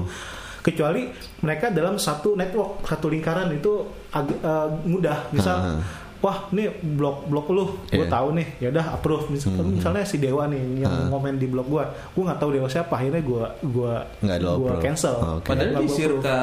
kecuali 0.67 1.07
mereka 1.39 1.71
dalam 1.71 1.95
satu 1.95 2.35
network 2.35 2.83
satu 2.83 3.07
lingkaran 3.07 3.47
itu 3.49 3.71
agak 4.09 4.35
uh, 4.41 4.67
mudah 4.83 5.31
misal 5.31 5.55
Ah. 5.57 5.79
wah 6.17 6.49
nih 6.49 6.67
blog 6.89 7.23
blog 7.25 7.45
lu 7.47 7.63
gue 7.87 8.01
Iya. 8.01 8.09
tahu 8.09 8.27
nih 8.33 8.47
ya 8.57 8.67
udah 8.69 8.85
approve 8.91 9.29
Mis- 9.29 9.45
Hmm. 9.45 9.69
misalnya 9.71 10.01
si 10.01 10.17
Dewa 10.17 10.43
nih 10.45 10.81
yang 10.81 10.91
Ah. 10.91 11.07
komen 11.07 11.37
di 11.37 11.45
blog 11.45 11.67
gue 11.67 11.83
gue 11.85 12.23
nggak 12.23 12.35
tahu 12.37 12.49
Dewa 12.51 12.67
siapa 12.67 12.93
akhirnya 12.95 13.21
gue 13.21 13.43
gue 13.69 13.93
gue 14.35 14.73
cancel 14.79 15.15
Oh, 15.15 15.37
oke. 15.37 15.47
Padahal 15.47 15.77
di 15.77 15.87
circa 15.87 16.37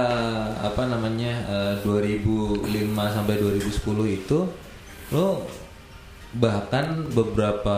apa 0.62 0.82
namanya 0.84 1.32
eh, 1.44 1.74
2005 1.82 2.64
sampai 3.10 3.34
2010 3.36 3.76
itu 4.16 4.38
lo 5.10 5.42
bahkan 6.34 7.06
beberapa 7.14 7.76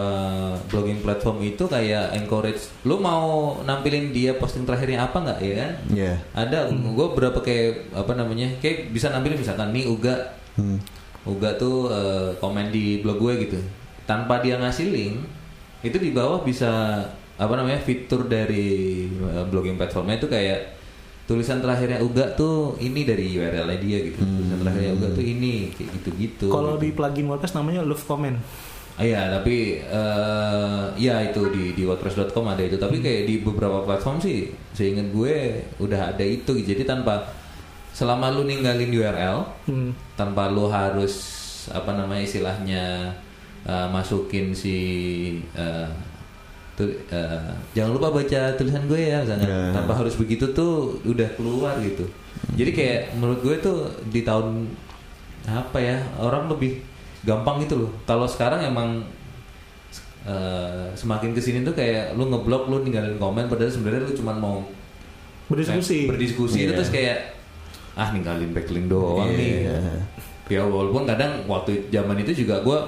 blogging 0.73 1.05
platform 1.05 1.45
itu 1.45 1.69
kayak 1.69 2.16
encourage 2.16 2.73
lo 2.88 2.97
mau 2.97 3.61
nampilin 3.69 4.16
dia 4.16 4.33
posting 4.40 4.64
terakhirnya 4.64 5.05
apa 5.05 5.16
nggak 5.21 5.38
ya 5.45 5.55
kan? 5.61 5.73
Iya. 5.92 6.14
Ada 6.33 6.59
gue 6.73 7.07
berapa 7.12 7.38
kayak 7.45 7.92
apa 7.92 8.12
namanya 8.16 8.49
kayak 8.64 8.90
bisa 8.97 9.12
nampilin 9.12 9.40
misalkan 9.40 9.73
nih 9.77 9.85
Uga 9.88 10.37
Hmm. 10.57 10.81
Uga 11.29 11.53
tuh 11.61 11.92
eh, 11.92 12.33
komen 12.40 12.73
di 12.73 13.05
blog 13.05 13.21
gue 13.21 13.33
gitu. 13.45 13.61
tanpa 14.07 14.40
dia 14.40 14.57
ngasih 14.57 14.88
link 14.88 15.19
itu 15.83 15.99
di 15.99 16.14
bawah 16.14 16.40
bisa 16.40 17.03
apa 17.37 17.53
namanya 17.59 17.83
fitur 17.83 18.25
dari 18.31 19.05
uh, 19.21 19.45
blogging 19.51 19.77
platformnya 19.77 20.16
itu 20.16 20.31
kayak 20.31 20.73
tulisan 21.27 21.59
terakhirnya 21.59 21.99
Uga 21.99 22.33
tuh 22.33 22.79
ini 22.79 23.03
dari 23.03 23.27
URL-nya 23.29 23.79
dia 23.79 23.99
gitu 24.01 24.23
tulisan 24.23 24.59
terakhirnya 24.59 24.91
Uga 24.95 25.09
tuh 25.11 25.25
ini 25.25 25.69
kayak 25.71 25.91
gitu-gitu 25.99 26.47
Kalau 26.49 26.79
gitu. 26.79 26.83
di 26.83 26.91
plugin 26.91 27.27
WordPress 27.27 27.55
namanya 27.55 27.83
love 27.83 28.03
comment. 28.03 28.39
Ah, 28.97 29.05
Iya, 29.05 29.29
tapi 29.29 29.77
eh 29.77 30.85
ya 30.97 31.21
itu 31.21 31.53
di 31.53 31.75
di 31.75 31.85
wordpress.com 31.85 32.47
ada 32.47 32.62
itu. 32.62 32.75
Tapi 32.75 32.97
kayak 32.99 33.23
di 33.25 33.35
beberapa 33.39 33.83
platform 33.83 34.17
sih, 34.19 34.49
seingat 34.73 35.12
gue 35.12 35.37
udah 35.77 36.15
ada 36.15 36.25
itu. 36.25 36.57
Jadi 36.57 36.81
tanpa 36.81 37.29
selama 37.93 38.31
lu 38.31 38.49
ninggalin 38.49 38.89
URL, 38.89 39.39
Hmm. 39.69 39.93
tanpa 40.15 40.49
lu 40.49 40.65
harus 40.67 41.12
apa 41.69 41.93
namanya 41.93 42.23
istilahnya 42.23 42.85
eh, 43.67 43.89
masukin 43.91 44.55
si 44.55 44.79
eh, 45.53 45.89
tu- 46.77 46.99
eh, 47.09 47.51
jangan 47.73 47.91
lupa 47.91 48.12
baca 48.12 48.41
tulisan 48.55 48.85
gue 48.85 49.01
ya, 49.03 49.19
misalnya. 49.19 49.45
Ya. 49.45 49.61
tanpa 49.73 49.93
harus 49.95 50.15
begitu 50.15 50.45
tuh 50.51 51.01
udah 51.03 51.27
keluar 51.35 51.81
gitu. 51.81 52.05
Jadi 52.53 52.71
kayak 52.71 53.01
menurut 53.15 53.41
gue 53.41 53.57
tuh 53.59 53.79
di 54.07 54.21
tahun 54.21 54.69
apa 55.45 55.79
ya 55.79 55.97
orang 56.17 56.47
lebih 56.47 56.85
gampang 57.23 57.59
gitu 57.61 57.75
loh. 57.79 57.91
Kalau 58.05 58.25
sekarang 58.25 58.61
emang 58.62 59.03
eh, 60.23 60.87
semakin 60.93 61.31
ke 61.31 61.41
sini 61.41 61.62
tuh 61.62 61.73
kayak 61.73 62.12
lu 62.12 62.27
ngeblok 62.27 62.67
lu 62.67 62.83
ninggalin 62.83 63.15
komen 63.17 63.47
padahal 63.47 63.71
sebenarnya 63.71 64.03
lu 64.03 64.12
cuma 64.12 64.35
mau 64.35 64.67
Berdiskusi. 65.47 66.11
berdiskusi 66.11 66.59
itu 66.61 66.75
Iya. 66.75 66.77
terus 66.77 66.91
kayak 66.91 67.19
ah 67.95 68.11
ninggalin 68.11 68.51
backlink 68.51 68.91
doang 68.91 69.31
nih 69.31 69.65
Iya. 69.65 69.79
ya 70.51 70.62
walaupun 70.62 71.07
kadang 71.07 71.47
waktu 71.47 71.87
zaman 71.89 72.19
itu 72.19 72.43
juga 72.43 72.59
gue 72.61 72.79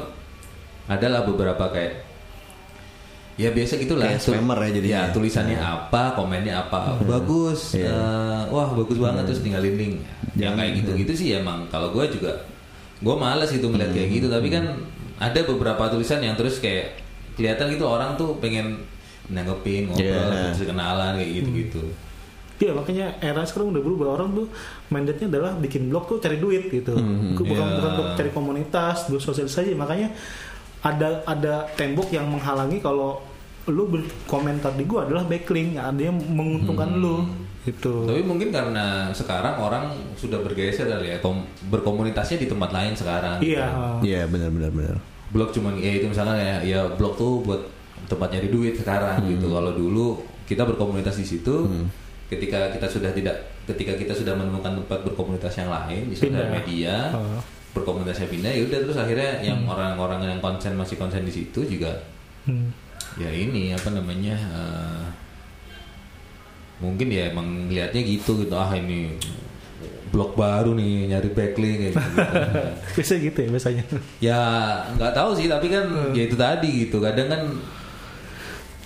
adalah 0.84 1.22
beberapa 1.22 1.70
kayak 1.70 2.07
ya 3.38 3.48
biasa 3.48 3.78
gitulah. 3.78 4.10
Kayak 4.10 4.20
spammer 4.20 4.58
ya 4.58 4.70
jadinya. 4.74 5.00
ya 5.06 5.12
tulisannya 5.14 5.56
apa 5.56 6.02
komennya 6.12 6.54
apa. 6.58 6.98
Bagus 7.00 7.78
Iya. 7.78 7.88
eh, 7.88 8.42
wah 8.50 8.68
bagus 8.74 8.98
banget. 8.98 9.24
Terus 9.30 9.40
tinggalin 9.40 9.74
link. 9.78 9.94
Ya 10.34 10.52
kayak 10.52 10.82
gitu. 10.82 10.90
gitu 10.98 11.12
sih 11.14 11.28
emang. 11.32 11.64
Kalau 11.70 11.94
gue 11.94 12.04
juga 12.10 12.34
gue 12.98 13.14
males 13.14 13.48
gitu 13.48 13.70
melihat 13.70 13.94
kayak 13.94 14.08
gitu. 14.10 14.26
Tapi 14.26 14.50
kan 14.50 14.64
ada 15.18 15.40
beberapa 15.46 15.86
tulisan 15.86 16.18
yang 16.18 16.34
terus 16.34 16.58
kayak 16.58 16.98
kelihatan 17.38 17.70
gitu 17.70 17.86
orang 17.86 18.18
tuh 18.18 18.34
pengen 18.42 18.82
nanggepin 19.28 19.86
ngobrol 19.86 20.02
Iya. 20.02 20.50
terus 20.50 20.64
kenalan 20.64 21.14
kayak 21.14 21.30
gitu 21.38 21.50
gitu 21.54 21.82
Iya 22.58 22.74
makanya 22.74 23.14
era 23.22 23.46
sekarang 23.46 23.70
udah 23.70 23.82
berubah. 23.86 24.18
Orang 24.18 24.34
tuh 24.34 24.50
mandate-nya 24.90 25.30
adalah 25.30 25.54
bikin 25.54 25.86
blog 25.86 26.10
tuh 26.10 26.18
cari 26.18 26.42
duit 26.42 26.66
gitu. 26.66 26.90
Hmm, 26.90 27.38
bukan 27.38 27.54
iya. 27.54 27.70
bukan 27.78 27.90
untuk 27.94 28.08
cari 28.18 28.30
komunitas, 28.34 29.06
bersosialisasi. 29.06 29.78
Makanya 29.78 30.10
ada 30.78 31.22
ada 31.24 31.66
tembok 31.74 32.08
yang 32.08 32.26
menghalangi 32.26 32.78
kalau 32.78 33.18
lu 33.68 33.84
berkomentar 33.84 34.72
di 34.72 34.84
gua 34.84 35.04
adalah 35.04 35.28
backlink, 35.28 35.76
ada 35.76 35.98
yang 36.00 36.16
menguntungkan 36.16 36.96
lu 36.96 37.26
gitu. 37.68 38.08
Tapi 38.08 38.24
mungkin 38.24 38.48
karena 38.48 39.12
sekarang 39.12 39.60
orang 39.60 39.92
sudah 40.16 40.40
bergeser 40.40 40.88
kali 40.88 41.12
ya, 41.12 41.20
kom- 41.20 41.44
berkomunitasnya 41.68 42.40
di 42.40 42.48
tempat 42.48 42.72
lain 42.72 42.96
sekarang. 42.96 43.36
Iya. 43.44 43.66
Iya 44.00 44.24
benar 44.24 44.48
benar 44.48 44.70
benar. 44.72 44.96
Blog 45.28 45.52
cuma 45.52 45.76
ya 45.76 46.00
itu 46.00 46.08
misalnya 46.08 46.40
ya, 46.40 46.56
ya 46.64 46.80
blog 46.88 47.20
tuh 47.20 47.44
buat 47.44 47.60
tempat 48.08 48.32
nyari 48.32 48.48
duit 48.48 48.72
sekarang 48.72 49.20
gitu. 49.28 49.52
Kalau 49.52 49.76
dulu 49.76 50.16
kita 50.48 50.64
berkomunitas 50.64 51.20
di 51.20 51.28
situ, 51.28 51.68
ketika 52.32 52.72
kita 52.72 52.88
sudah 52.88 53.12
tidak, 53.12 53.36
ketika 53.68 53.92
kita 53.92 54.16
sudah 54.16 54.32
menemukan 54.32 54.80
tempat 54.80 55.04
berkomunitas 55.04 55.52
yang 55.60 55.68
lain, 55.68 56.08
misalnya 56.08 56.40
Pindah. 56.40 56.54
media, 56.56 56.94
Oh. 57.12 57.40
Berkomunitasnya 57.70 58.26
pindah, 58.26 58.50
ya 58.50 58.62
udah 58.64 58.78
terus 58.80 58.96
akhirnya 58.96 59.30
yang 59.40 59.62
orang-orang 59.64 60.24
yang 60.24 60.40
konsen 60.40 60.74
masih 60.74 60.96
konsen 60.96 61.22
di 61.22 61.32
situ 61.32 61.60
juga 61.62 61.92
Hmm. 62.42 62.72
ya 63.14 63.28
ini 63.28 63.70
apa 63.70 63.92
namanya 63.92 64.32
eh, 64.32 65.04
mungkin 66.78 67.08
ya 67.08 67.28
emang 67.28 67.68
lihatnya 67.68 68.00
gitu 68.00 68.38
gitu 68.38 68.54
ah 68.54 68.72
ini 68.72 69.12
blog 70.08 70.32
baru 70.32 70.72
nih 70.72 71.12
nyari 71.12 71.28
backlink 71.28 71.92
gitu, 71.92 72.00
Biasa 72.96 73.14
gitu 73.18 73.38
ya 73.38 73.48
biasanya. 73.50 73.84
ya 74.18 74.40
nggak 74.94 75.12
tahu 75.12 75.36
sih 75.36 75.44
tapi 75.44 75.68
kan 75.68 75.84
ya 76.10 76.24
itu 76.24 76.32
tadi 76.34 76.88
gitu 76.88 76.96
kadang 76.98 77.28
kan 77.28 77.42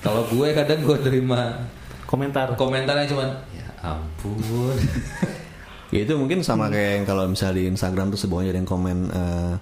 kalau 0.03 0.27
gue 0.27 0.49
kadang 0.51 0.83
gue 0.83 0.99
terima 0.99 1.63
Komentar. 2.05 2.59
komentarnya 2.59 3.07
cuman 3.07 3.29
ya 3.55 3.65
ampun 3.81 4.75
Ya 5.93 6.01
itu 6.03 6.17
mungkin 6.17 6.41
sama 6.41 6.67
kayak 6.67 6.91
yang 6.97 7.05
kalau 7.05 7.29
misalnya 7.29 7.61
di 7.61 7.65
Instagram 7.69 8.09
tuh 8.09 8.17
semuanya 8.17 8.51
ada 8.51 8.59
yang 8.59 8.67
komen 8.67 8.99
eh 9.09 9.55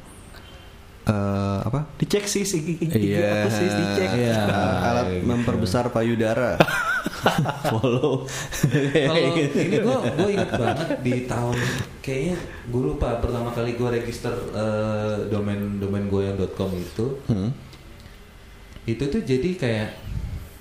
eh, 1.05 1.59
apa? 1.61 1.91
Dicek 1.99 2.25
sih 2.25 2.47
Iya. 2.87 3.43
aku 3.43 3.49
sih 3.51 3.67
dicek. 3.67 4.09
Iya. 4.15 4.39
Alat 4.81 5.07
memperbesar 5.21 5.91
payudara. 5.91 6.55
Follow. 7.73 8.25
Kalau 8.95 9.19
ini 9.59 9.77
gue 9.77 9.97
gue 9.99 10.29
ingat 10.31 10.51
banget 10.55 10.89
di 11.03 11.27
tahun 11.27 11.57
kayaknya 12.01 12.37
gue 12.71 12.83
lupa 12.87 13.19
pertama 13.19 13.51
kali 13.51 13.75
gue 13.75 13.89
register 13.91 14.31
eh, 14.55 15.27
domain 15.29 15.59
domain 15.77 16.07
gue 16.07 16.23
yang 16.23 16.37
.com 16.55 16.71
itu 16.73 17.19
Hmm. 17.27 17.51
itu 18.85 19.03
tuh 19.03 19.21
jadi 19.21 19.51
kayak 19.57 19.91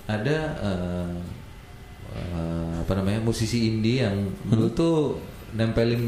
ada 0.07 0.37
eh, 0.59 1.11
eh, 2.11 2.73
apa 2.81 2.91
namanya 2.97 3.21
musisi 3.21 3.69
indie 3.69 4.01
yang 4.01 4.17
dulu 4.43 4.67
tuh 4.73 4.97
nempelin 5.51 6.03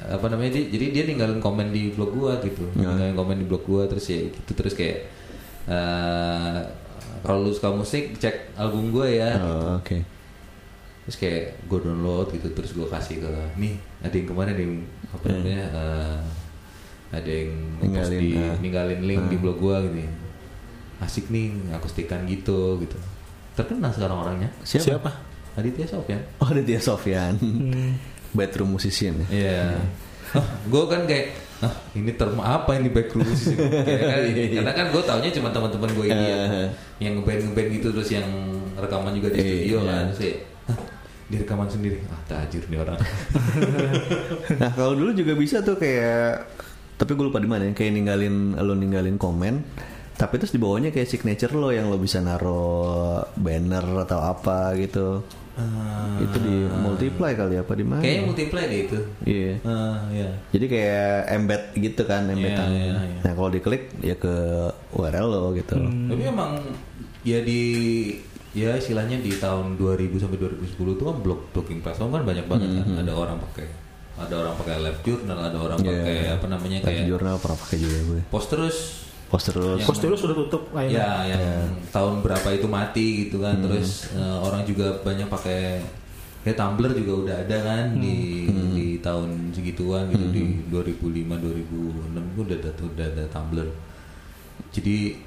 apa 0.00 0.26
namanya 0.26 0.50
dia, 0.52 0.64
jadi 0.68 0.86
dia 0.90 1.02
ninggalin 1.04 1.38
komen 1.38 1.68
di 1.68 1.90
blog 1.90 2.12
gua 2.12 2.38
gitu 2.38 2.62
Ya. 2.72 2.86
ninggalin 2.86 3.14
komen 3.14 3.36
di 3.36 3.46
blog 3.46 3.62
gua 3.62 3.84
terus 3.84 4.06
ya 4.06 4.22
gitu 4.24 4.50
terus 4.52 4.72
kayak 4.72 5.08
eh, 5.66 6.58
kalau 7.20 7.42
lu 7.42 7.50
suka 7.50 7.70
musik 7.70 8.14
cek 8.16 8.54
album 8.54 8.90
gua 8.90 9.06
ya 9.06 9.30
Oh, 9.36 9.76
Oke. 9.76 10.02
terus 11.02 11.16
kayak 11.16 11.42
gue 11.62 11.78
download 11.80 12.28
gitu 12.30 12.52
terus 12.52 12.70
gue 12.70 12.84
kasih 12.84 13.16
ke 13.18 13.30
nih 13.56 13.74
ada 13.98 14.12
yang 14.12 14.28
kemarin 14.28 14.54
yang 14.54 14.74
apa 15.08 15.24
Hmm. 15.24 15.34
namanya 15.34 15.64
eh, 15.66 16.18
ada 17.10 17.30
yang 17.32 17.52
Ninggalin, 17.78 17.80
ninggalin, 17.80 18.20
di, 18.20 18.30
ah. 18.38 18.56
ninggalin 18.60 19.00
link 19.02 19.22
di 19.26 19.36
Ah. 19.36 19.40
blog 19.40 19.58
gue 19.58 19.76
gitu 19.88 20.00
asik 20.98 21.24
nih 21.28 21.46
akustikan 21.72 22.22
gitu 22.24 22.76
gitu 22.78 22.98
terkenal 23.54 23.88
sekarang 23.88 24.18
orangnya 24.20 24.50
Siapa? 24.60 24.84
Siapa? 24.84 25.10
Aditya 25.56 25.86
Sofyan 25.86 26.20
Oh, 26.38 26.46
Aditya 26.46 26.78
Sofyan. 26.78 27.34
Hmm. 27.34 27.98
Bedroom 28.30 28.74
musician 28.74 29.14
ya. 29.22 29.26
iya 29.28 29.62
gue 30.64 30.82
kan 30.84 31.04
kayak 31.04 31.26
ah 31.58 31.74
ini 31.92 32.12
term 32.14 32.38
apa 32.38 32.76
ini 32.76 32.86
backroom 32.86 33.24
musician?" 33.24 33.58
Kan, 33.88 34.22
karena 34.30 34.72
kan 34.72 34.86
gue 34.92 35.02
taunya 35.02 35.30
cuma 35.32 35.48
teman-teman 35.48 35.90
gue 35.90 36.06
ini 36.06 36.24
yang, 36.24 36.42
Eh. 36.46 36.68
yang 37.00 37.12
ngeband 37.16 37.40
ngeband 37.48 37.68
gitu 37.72 37.88
terus 37.90 38.08
yang 38.10 38.28
rekaman 38.74 39.12
juga 39.12 39.28
di 39.30 39.38
Iya. 39.38 39.48
studio 39.56 39.78
kan 39.82 40.02
terus 40.06 40.20
kayak, 40.20 40.38
"Hah, 40.66 40.78
di 41.24 41.36
rekaman 41.36 41.68
sendiri 41.68 41.98
ah 42.08 42.20
tajir 42.24 42.62
nih 42.66 42.78
orang 42.78 42.98
Nah 44.60 44.70
kalau 44.72 44.94
dulu 44.94 45.10
juga 45.12 45.32
bisa 45.32 45.60
tuh 45.60 45.76
kayak 45.76 46.46
tapi 46.98 47.14
gue 47.14 47.24
lupa 47.24 47.38
di 47.38 47.46
mana 47.46 47.62
ya, 47.64 47.72
kayak 47.72 47.92
ninggalin 47.92 48.34
lo 48.54 48.74
ninggalin 48.74 49.14
komen 49.16 49.54
tapi 50.14 50.34
terus 50.34 50.50
di 50.50 50.58
bawahnya 50.58 50.90
kayak 50.90 51.06
signature 51.06 51.54
lo 51.54 51.70
yang 51.70 51.86
lo 51.86 51.94
bisa 51.94 52.18
naro 52.18 52.74
banner 53.34 54.02
atau 54.02 54.18
apa 54.20 54.74
gitu 54.74 55.22
itu 56.18 56.36
di 56.38 56.54
multiply 56.76 57.32
kali 57.32 57.54
apa 57.54 57.72
di 57.72 57.82
mana 57.82 58.00
Kayaknya 58.00 58.22
multiply 58.24 58.62
deh 58.64 58.80
itu. 58.84 58.98
iya 59.24 59.52
Ah, 59.62 60.02
ya. 60.08 60.28
jadi 60.50 60.64
kayak 60.66 61.06
embed 61.32 61.62
gitu 61.76 62.02
kan 62.02 62.26
embedan 62.26 62.68
Iya, 62.68 62.84
iya, 62.84 63.00
iya. 63.04 63.20
nah 63.20 63.32
kalau 63.32 63.48
diklik 63.48 63.82
ya 63.98 64.14
ke 64.14 64.34
URL 64.92 65.26
lo 65.26 65.50
gitu 65.52 65.78
Tapi 65.78 66.22
emang 66.24 66.58
ya 67.22 67.38
di 67.40 67.62
ya 68.50 68.74
istilahnya 68.74 69.18
di 69.18 69.30
tahun 69.32 69.74
2000 69.74 70.18
sampai 70.18 70.38
2010 70.38 70.74
tuh 70.94 71.04
kan 71.04 71.16
blog 71.18 71.40
blogging 71.52 71.80
platform 71.80 72.10
kan 72.12 72.22
banyak 72.24 72.46
banget 72.46 72.68
kan. 72.76 72.86
Ada 72.98 73.12
orang 73.12 73.38
pakai 73.40 73.66
ada 74.18 74.34
orang 74.36 74.54
pakai 74.56 74.74
live 74.80 75.00
journal, 75.00 75.38
ada 75.38 75.54
orang 75.56 75.78
Iya. 75.78 75.90
pakai 75.92 76.16
apa 76.32 76.46
namanya 76.48 76.76
Live 76.80 76.86
kayak 76.90 77.06
jurnal 77.06 77.34
pernah 77.38 77.54
pakai 77.56 77.76
juga 77.78 77.98
gue 78.04 78.20
post 78.26 78.48
terus 78.48 78.76
poster 79.28 79.52
terus. 79.52 79.78
Yang- 79.78 79.88
Post 79.88 80.00
dulu 80.00 80.16
sudah 80.16 80.36
tutup 80.36 80.62
kayaknya. 80.72 80.96
ya 80.98 81.10
yang 81.36 81.44
tahun 81.88 82.14
berapa 82.20 82.48
itu 82.50 82.66
mati 82.66 83.06
gitu 83.24 83.40
kan. 83.40 83.60
Terus 83.60 84.08
eh, 84.12 84.36
orang 84.40 84.64
juga 84.64 84.98
banyak 85.00 85.28
pakai 85.28 85.84
kayak 86.38 86.56
Tumblr 86.56 86.92
juga 86.94 87.12
udah 87.18 87.36
ada 87.44 87.56
kan 87.60 87.84
di 87.98 88.48
di 88.72 88.86
tahun 88.98 89.52
segituan 89.52 90.08
gitu 90.08 90.32
di 90.32 90.64
2005 90.70 91.34
2006 91.34 92.14
itu 92.14 92.40
udah 92.40 92.56
ada 92.56 92.70
udah 92.78 93.06
ada 93.10 93.24
Tumblr 93.28 93.68
jadi 94.70 95.18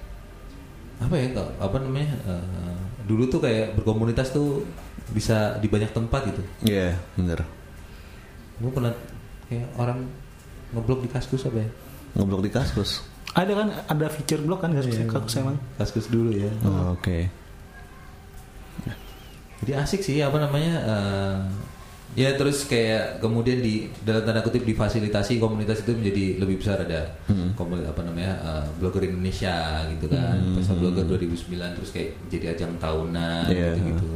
apa 0.97 1.15
ya 1.17 1.27
Kak, 1.33 1.49
apa 1.57 1.77
namanya 1.81 2.13
eh, 2.25 2.77
dulu 3.05 3.25
tuh 3.27 3.41
kayak 3.41 3.73
berkomunitas 3.75 4.29
tuh 4.29 4.65
bisa 5.11 5.57
di 5.59 5.67
banyak 5.67 5.91
tempat 5.91 6.29
gitu. 6.29 6.41
Iya 6.63 6.95
bener. 7.17 7.41
Gue 8.57 8.71
pernah 8.71 8.93
kayak 9.45 9.67
orang 9.75 10.05
ngeblok 10.71 11.03
di 11.03 11.09
kaskus 11.11 11.43
apa 11.43 11.57
ya? 11.59 11.69
Ngeblok 12.17 12.41
di 12.45 12.51
kaskus 12.53 13.01
Ada 13.32 13.52
kan 13.54 13.67
ada 13.88 14.06
feature 14.08 14.39
blog 14.39 14.60
kan 14.60 14.72
Iya. 14.72 14.82
kasus 14.82 14.98
kasus 15.06 15.36
emang. 15.38 15.58
kaskus 15.76 16.08
dulu 16.08 16.32
ya 16.32 16.52
Oh, 16.62 16.91
oke 16.94 17.32
Jadi 19.62 19.72
asik 19.74 20.02
sih 20.02 20.17
apa 20.20 20.38
namanya 20.38 20.74
eh, 20.82 21.38
Ya 22.12 22.36
terus 22.36 22.65
kayak 22.65 23.24
kemudian 23.24 23.63
di 23.63 23.88
dalam 24.02 24.20
tanda 24.22 24.41
kutip 24.41 24.67
difasilitasi 24.67 25.39
komunitas 25.39 25.80
itu 25.80 25.96
menjadi 25.96 26.26
lebih 26.38 26.60
besar 26.60 26.82
ada 26.82 27.08
Hmm. 27.24 27.56
komunitas 27.56 27.88
apa 27.88 28.04
namanya 28.04 28.36
uh, 28.41 28.67
blogger 28.76 29.08
Indonesia 29.08 29.56
gitu 29.88 30.12
kan 30.12 30.36
Pesta 30.52 30.76
blogger 30.76 31.08
2009 31.08 31.48
terus 31.72 31.88
kayak 31.89 32.20
jadi 32.28 32.52
ajang 32.52 32.76
tahunan 32.78 33.48
Iya. 33.48 33.72
gitu 33.72 33.82
gitu. 33.88 34.08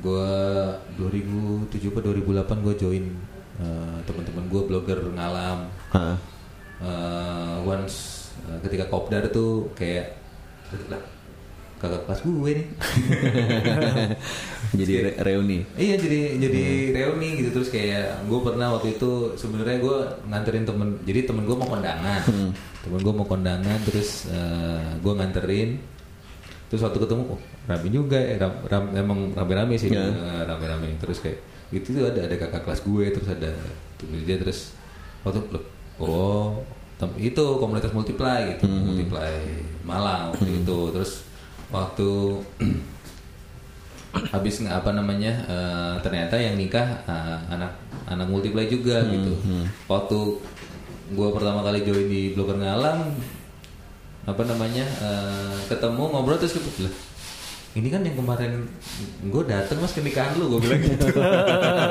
Gue 0.00 0.30
2007 0.94 1.66
atau 1.90 2.14
2008 2.14 2.62
gue 2.62 2.74
join 2.78 3.04
uh, 3.58 3.98
teman-teman 4.00 4.46
gue 4.46 4.62
blogger 4.62 4.98
ngalam. 5.10 5.66
Hah. 5.90 6.14
Uh, 6.78 7.58
once 7.66 8.19
uh, 8.42 8.58
ketika 8.60 8.84
kopdar 8.86 9.26
tuh 9.28 9.70
kayak 9.72 10.16
kakak 11.76 12.04
kelas 12.04 12.20
gue 12.20 12.50
nih. 12.52 12.66
Jadi 14.78 14.92
re- 15.00 15.16
reuni. 15.18 15.64
Iya 15.74 15.96
jadi 15.96 16.36
jadi 16.36 16.62
reuni 16.92 17.40
gitu. 17.40 17.56
Terus 17.56 17.72
kayak 17.72 18.28
gue 18.28 18.38
pernah 18.38 18.76
waktu 18.76 18.94
itu 18.94 19.10
sebenarnya 19.34 19.80
gue 19.80 19.96
nganterin 20.28 20.62
temen 20.62 21.00
jadi 21.02 21.24
temen 21.24 21.42
gue 21.42 21.56
mau 21.56 21.66
kondangan. 21.66 22.20
Temen 22.80 23.00
gue 23.00 23.14
mau 23.14 23.24
kondangan 23.24 23.78
terus 23.82 24.28
gue 25.00 25.12
nganterin. 25.14 25.80
Terus 26.68 26.84
waktu 26.84 27.00
ketemu 27.00 27.22
oh 27.28 27.40
rame 27.64 27.88
juga 27.88 28.14
ya 28.16 28.36
ram, 28.38 28.54
ram- 28.64 28.92
emang 28.94 29.18
rame-rame 29.32 29.74
sih 29.74 29.88
Iya. 29.88 30.04
eh, 30.06 30.42
rame-rame. 30.44 31.00
Terus 31.00 31.18
kayak 31.18 31.40
gitu 31.72 31.96
tuh 31.96 32.06
ada 32.06 32.28
ada 32.28 32.36
kakak 32.36 32.62
kelas 32.62 32.80
gue 32.84 33.04
terus 33.08 33.28
ada 33.30 33.50
terus 33.96 34.20
dia 34.22 34.36
terus 34.36 34.58
waktu 35.22 35.38
loh 35.48 35.64
oh 35.96 36.60
itu 37.16 37.44
komunitas 37.60 37.92
multiply 37.94 38.56
gitu. 38.56 38.68
Multiply 38.68 39.32
Malang 39.86 40.34
waktu 40.34 40.64
itu. 40.64 40.78
Terus 40.92 41.24
waktu 41.70 42.10
habis 44.34 44.58
apa 44.66 44.90
namanya 44.90 45.32
eh, 45.46 45.94
ternyata 46.02 46.34
yang 46.34 46.58
nikah 46.58 47.06
eh, 47.06 47.38
anak 47.54 47.72
anak 48.10 48.26
multiply 48.26 48.66
juga 48.66 49.06
gitu. 49.06 49.38
waktu 49.86 50.18
gue 51.14 51.28
pertama 51.30 51.62
kali 51.62 51.86
join 51.86 52.10
di 52.10 52.34
blogger 52.34 52.58
ngalam 52.58 53.14
apa 54.26 54.42
namanya 54.42 54.82
eh, 54.82 55.54
ketemu 55.70 56.10
ngobrol 56.10 56.42
terus 56.42 56.58
gitu 56.58 56.90
lah 56.90 56.94
ini 57.78 57.86
kan 57.86 58.02
yang 58.02 58.18
kemarin 58.18 58.66
gue 59.30 59.42
dateng 59.46 59.78
mas 59.78 59.94
ke 59.94 60.02
nikahan 60.02 60.34
lu 60.42 60.58
gue 60.58 60.60
bilang 60.66 60.82
gitu. 60.82 61.06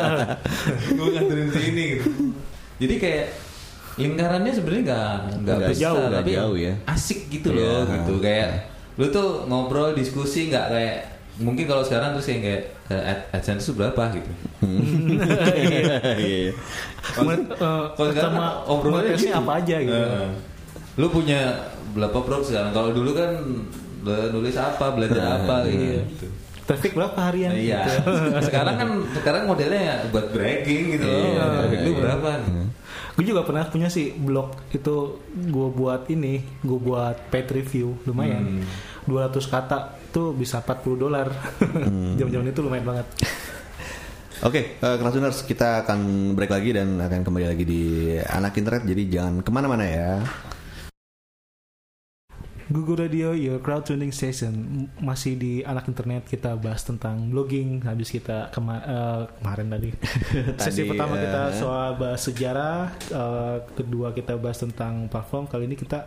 Gue 0.99 1.07
nganterin 1.15 1.49
sini 1.55 1.83
gitu. 1.95 2.09
Jadi 2.83 2.95
kayak 2.99 3.25
lingkarannya 3.99 4.49
sebenarnya 4.49 4.83
nggak 4.85 5.12
nggak 5.43 5.57
besar 5.67 5.83
jauh, 5.83 6.07
tapi 6.09 6.31
jauh 6.33 6.55
ya. 6.57 6.73
asik 6.88 7.19
gitu 7.29 7.51
loh 7.51 7.83
Iya. 7.83 7.93
gitu 7.93 8.13
kayak 8.17 8.49
lu 8.95 9.05
tuh 9.09 9.27
ngobrol 9.45 9.91
diskusi 9.91 10.47
nggak 10.47 10.65
kayak 10.67 10.95
mungkin 11.38 11.63
kalau 11.65 11.79
sekarang 11.81 12.12
terus 12.12 12.27
yang 12.27 12.41
kayak 12.41 12.62
eh, 12.88 13.03
ad- 13.05 13.27
AdSense 13.33 13.63
itu 13.63 13.73
berapa 13.73 14.03
gitu 14.12 14.31
Iya. 16.19 16.51
Men- 17.19 17.47
eh, 17.49 17.83
Kalau 17.89 18.09
sekarang 18.09 18.33
sama 18.33 18.47
obrolannya 18.65 19.15
gitu. 19.15 19.33
apa 19.33 19.51
aja 19.57 19.75
gitu 19.77 19.95
Heeh. 19.95 20.29
lu 20.95 21.07
punya 21.09 21.39
berapa 21.89 22.17
bro 22.17 22.39
sekarang 22.39 22.71
kalau 22.71 22.91
dulu 22.91 23.12
kan 23.13 23.31
nulis 24.29 24.55
apa 24.55 24.91
belajar 24.91 25.23
apa 25.38 25.63
gitu 25.65 26.03
traffic 26.65 26.91
berapa 26.93 27.17
harian 27.23 27.51
Iya. 27.51 27.81
gitu. 27.83 28.12
sekarang 28.47 28.75
kan 28.75 28.89
sekarang 29.13 29.43
modelnya 29.45 30.05
buat 30.09 30.29
bragging 30.29 30.83
gitu 30.93 31.03
loh. 31.03 31.23
Iya, 31.25 31.45
lu 31.81 31.89
iya. 31.89 31.97
berapa? 31.97 32.29
Gue 33.19 33.36
juga 33.36 33.43
pernah 33.43 33.67
punya 33.67 33.91
sih 33.91 34.15
blog 34.15 34.55
itu 34.71 35.19
gue 35.27 35.67
buat 35.75 36.08
ini 36.08 36.39
gue 36.63 36.79
buat 36.79 37.27
paid 37.27 37.51
review 37.51 37.99
lumayan 38.08 38.63
200 39.03 39.36
kata 39.43 39.99
tuh 40.15 40.32
bisa 40.32 40.63
40 40.63 40.95
dolar 40.95 41.27
jam-jam 42.19 42.47
itu 42.47 42.63
lumayan 42.63 42.88
banget 42.88 43.08
Oke, 44.39 44.79
eh, 44.79 44.95
Krasuners, 44.95 45.43
kita 45.43 45.84
akan 45.84 46.32
break 46.32 46.47
lagi 46.47 46.71
dan 46.71 46.95
akan 46.95 47.27
kembali 47.27 47.43
lagi 47.51 47.67
di 47.67 48.15
anak 48.15 48.55
internet. 48.55 48.88
Jadi 48.88 49.12
jangan 49.12 49.43
ke 49.43 49.51
mana-mana 49.51 49.84
ya. 49.84 50.23
Google 52.69 53.01
Radio 53.01 53.34
Your 53.34 53.58
Crowd 53.65 53.82
Tuning 53.89 54.13
Station 54.13 54.86
masih 55.01 55.34
di 55.34 55.53
anak 55.65 55.89
internet 55.89 56.29
kita 56.29 56.53
bahas 56.53 56.86
tentang 56.86 57.25
blogging. 57.34 57.82
Habis 57.82 58.13
kita 58.13 58.53
kema- 58.53 58.86
eh, 58.86 59.21
kemarin 59.41 59.67
tadi. 59.73 59.89
Sesi 60.62 60.86
Tadi, 60.86 60.89
pertama 60.93 61.17
eh, 61.17 61.21
kita 61.25 61.41
soal 61.58 61.89
bahas 61.97 62.21
sejarah 62.21 62.93
eh, 63.10 63.58
kedua 63.73 64.13
kita 64.13 64.38
bahas 64.38 64.62
tentang 64.62 65.10
platform. 65.10 65.49
Kali 65.49 65.65
ini 65.65 65.73
kita 65.73 66.05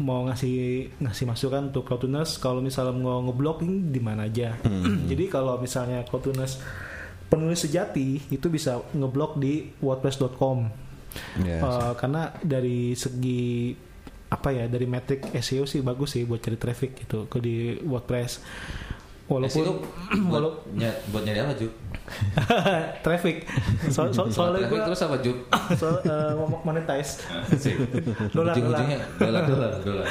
mau 0.00 0.24
ngasih 0.24 0.88
ngasih 1.04 1.24
masukan 1.28 1.68
untuk 1.68 1.84
Crowdtuners 1.84 2.40
kalau 2.40 2.64
misalnya 2.64 2.96
mau 2.96 3.20
ngeblogging 3.20 3.92
di 3.92 4.00
mana 4.00 4.24
aja? 4.24 4.56
Jadi 5.12 5.28
kalau 5.28 5.60
misalnya 5.60 6.00
Crowdtuners 6.08 6.64
penulis 7.28 7.60
sejati 7.60 8.24
itu 8.32 8.46
bisa 8.48 8.80
ngeblog 8.96 9.36
di 9.36 9.68
wordpress.com 9.84 10.84
Ya. 11.46 11.62
Uh, 11.62 11.92
karena 11.94 12.34
dari 12.42 12.90
segi 12.98 13.70
apa 14.34 14.48
ya 14.50 14.64
dari 14.66 14.84
metrik 14.84 15.30
SEO 15.36 15.64
sih 15.64 15.80
bagus 15.80 16.12
sih 16.12 16.22
buat 16.22 16.38
cari 16.38 16.56
traffic 16.56 16.90
gitu 16.98 17.24
ke 17.24 17.38
di 17.38 17.78
WordPress 17.80 18.42
walaupun 19.24 19.62
SEO 19.62 19.72
buat, 20.28 20.42
ny- 20.74 20.98
buat 21.08 21.22
nyari 21.22 21.38
apa 21.40 21.52
Ju? 21.54 21.68
traffic 23.06 23.46
so, 23.88 24.10
so, 24.10 24.28
soalnya 24.28 24.60
Traffic 24.60 24.68
gue 24.68 24.78
terus 24.84 25.00
apa 25.00 25.16
Ju? 25.18 25.32
so, 25.80 25.86
uh, 26.02 26.30
ngomong 26.36 26.60
monetize 26.62 27.22
Sih. 27.54 27.72
Dolar, 28.36 28.52
dolar 29.16 29.42
dolar 29.46 29.70
dolar. 29.80 30.06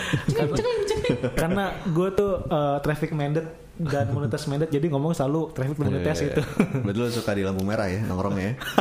karena 1.35 1.63
gue 1.85 2.07
tuh 2.11 2.31
uh, 2.47 2.77
traffic 2.79 3.11
minded 3.11 3.45
dan 3.73 4.05
monetas 4.09 4.45
minded 4.45 4.69
jadi 4.69 4.85
ngomong 4.87 5.11
selalu 5.11 5.49
traffic 5.51 5.77
monetas 5.77 6.21
Iya, 6.21 6.29
itu 6.29 6.41
Betul 6.81 7.09
suka 7.09 7.33
di 7.33 7.41
lampu 7.41 7.61
merah 7.61 7.89
ya 7.89 8.01
nongkrongnya. 8.01 8.45
ya. 8.45 8.53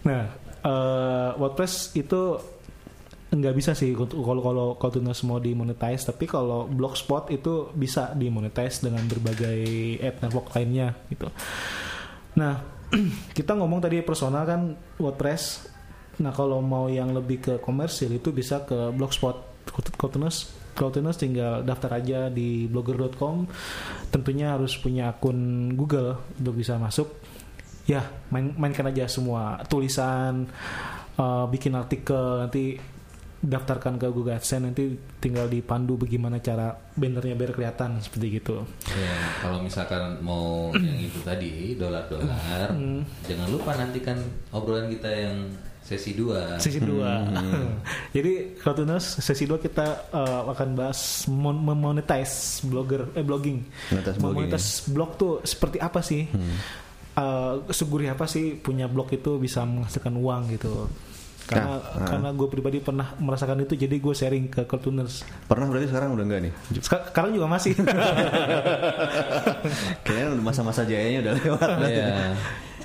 Nah, 0.00 0.22
eh, 0.62 1.30
WordPress 1.34 1.94
itu 1.94 2.20
nggak 3.30 3.54
bisa 3.54 3.78
sih 3.78 3.94
kalau 3.94 4.74
kalau 4.74 4.90
tunas 4.90 5.22
mau 5.22 5.38
dimonetize, 5.38 6.02
tapi 6.02 6.26
kalau 6.26 6.66
Blogspot 6.66 7.30
itu 7.30 7.70
bisa 7.70 8.10
dimonetize 8.18 8.82
dengan 8.82 9.06
berbagai 9.06 9.62
ad 10.02 10.18
network 10.18 10.50
lainnya 10.58 10.98
gitu. 11.06 11.30
Nah, 12.34 12.58
kita 13.38 13.54
ngomong 13.54 13.78
tadi 13.78 14.02
personal 14.02 14.42
kan 14.42 14.74
WordPress. 14.98 15.70
Nah, 16.20 16.34
kalau 16.34 16.58
mau 16.58 16.90
yang 16.90 17.14
lebih 17.14 17.38
ke 17.38 17.54
komersil 17.62 18.10
itu 18.10 18.34
bisa 18.34 18.66
ke 18.66 18.90
Blogspot. 18.90 19.48
Cloudtuners 19.70 20.50
Cloudtuners 20.74 21.14
tinggal 21.14 21.62
daftar 21.62 22.02
aja 22.02 22.26
di 22.26 22.66
blogger.com. 22.66 23.46
Tentunya 24.10 24.58
harus 24.58 24.74
punya 24.74 25.14
akun 25.14 25.70
Google 25.78 26.18
untuk 26.40 26.58
bisa 26.58 26.74
masuk 26.80 27.20
ya 27.90 28.06
main 28.30 28.54
mainkan 28.54 28.86
aja 28.86 29.10
semua 29.10 29.58
tulisan 29.66 30.46
uh, 31.18 31.44
bikin 31.50 31.74
artikel 31.74 32.38
nanti 32.38 32.78
daftarkan 33.40 33.96
ke 33.96 34.06
Google 34.12 34.36
AdSense 34.36 34.60
nanti 34.60 34.84
tinggal 35.16 35.48
dipandu 35.48 35.96
bagaimana 35.96 36.44
cara 36.44 36.76
bannernya 36.92 37.32
biar 37.32 37.56
kelihatan 37.56 37.96
seperti 38.04 38.36
gitu. 38.36 38.68
Ya, 38.92 39.16
kalau 39.40 39.64
misalkan 39.64 40.20
mau 40.20 40.68
yang 40.76 41.00
itu 41.00 41.18
tadi 41.24 41.72
dolar-dolar, 41.72 42.76
jangan 43.24 43.48
lupa 43.48 43.72
nantikan 43.80 44.20
obrolan 44.52 44.92
kita 44.92 45.08
yang 45.08 45.36
sesi 45.80 46.14
2 46.14 46.62
sesi 46.62 46.78
2 46.78 47.02
jadi 48.14 48.54
Cloudtuners 48.62 49.18
sesi 49.18 49.42
2 49.48 49.58
kita 49.58 50.12
uh, 50.14 50.46
akan 50.54 50.68
bahas 50.78 51.26
mon- 51.26 51.58
memonetize 51.58 52.62
blogger 52.62 53.10
eh 53.16 53.24
blogging. 53.24 53.64
Monetize 53.90 54.20
blogging, 54.20 54.46
memonetize 54.46 54.70
blog 54.92 55.10
tuh 55.18 55.42
seperti 55.42 55.82
apa 55.82 55.98
sih? 56.04 56.28
Uh, 57.16 57.66
segurih 57.74 58.14
apa 58.14 58.30
sih 58.30 58.54
punya 58.54 58.86
blog 58.86 59.10
itu 59.10 59.34
bisa 59.42 59.66
menghasilkan 59.66 60.14
uang 60.14 60.54
gitu 60.54 60.86
karena 61.50 61.82
Nah, 61.82 62.06
karena 62.06 62.28
gue 62.30 62.46
pribadi 62.46 62.78
pernah 62.78 63.12
merasakan 63.18 63.58
itu 63.60 63.74
jadi 63.74 63.92
gue 63.92 64.14
sharing 64.14 64.46
ke 64.46 64.62
Cloudtuners 64.64 65.26
Pernah 65.44 65.66
berarti 65.66 65.90
sekarang 65.90 66.14
udah 66.14 66.22
enggak 66.22 66.40
nih? 66.46 66.52
Sek- 66.78 67.10
sekarang 67.10 67.30
juga 67.34 67.46
masih 67.46 67.74
Kayaknya 70.06 70.26
masa-masa 70.38 70.82
jayanya 70.84 71.18
udah 71.22 71.32
lewat. 71.36 71.68
Iya. 71.82 72.06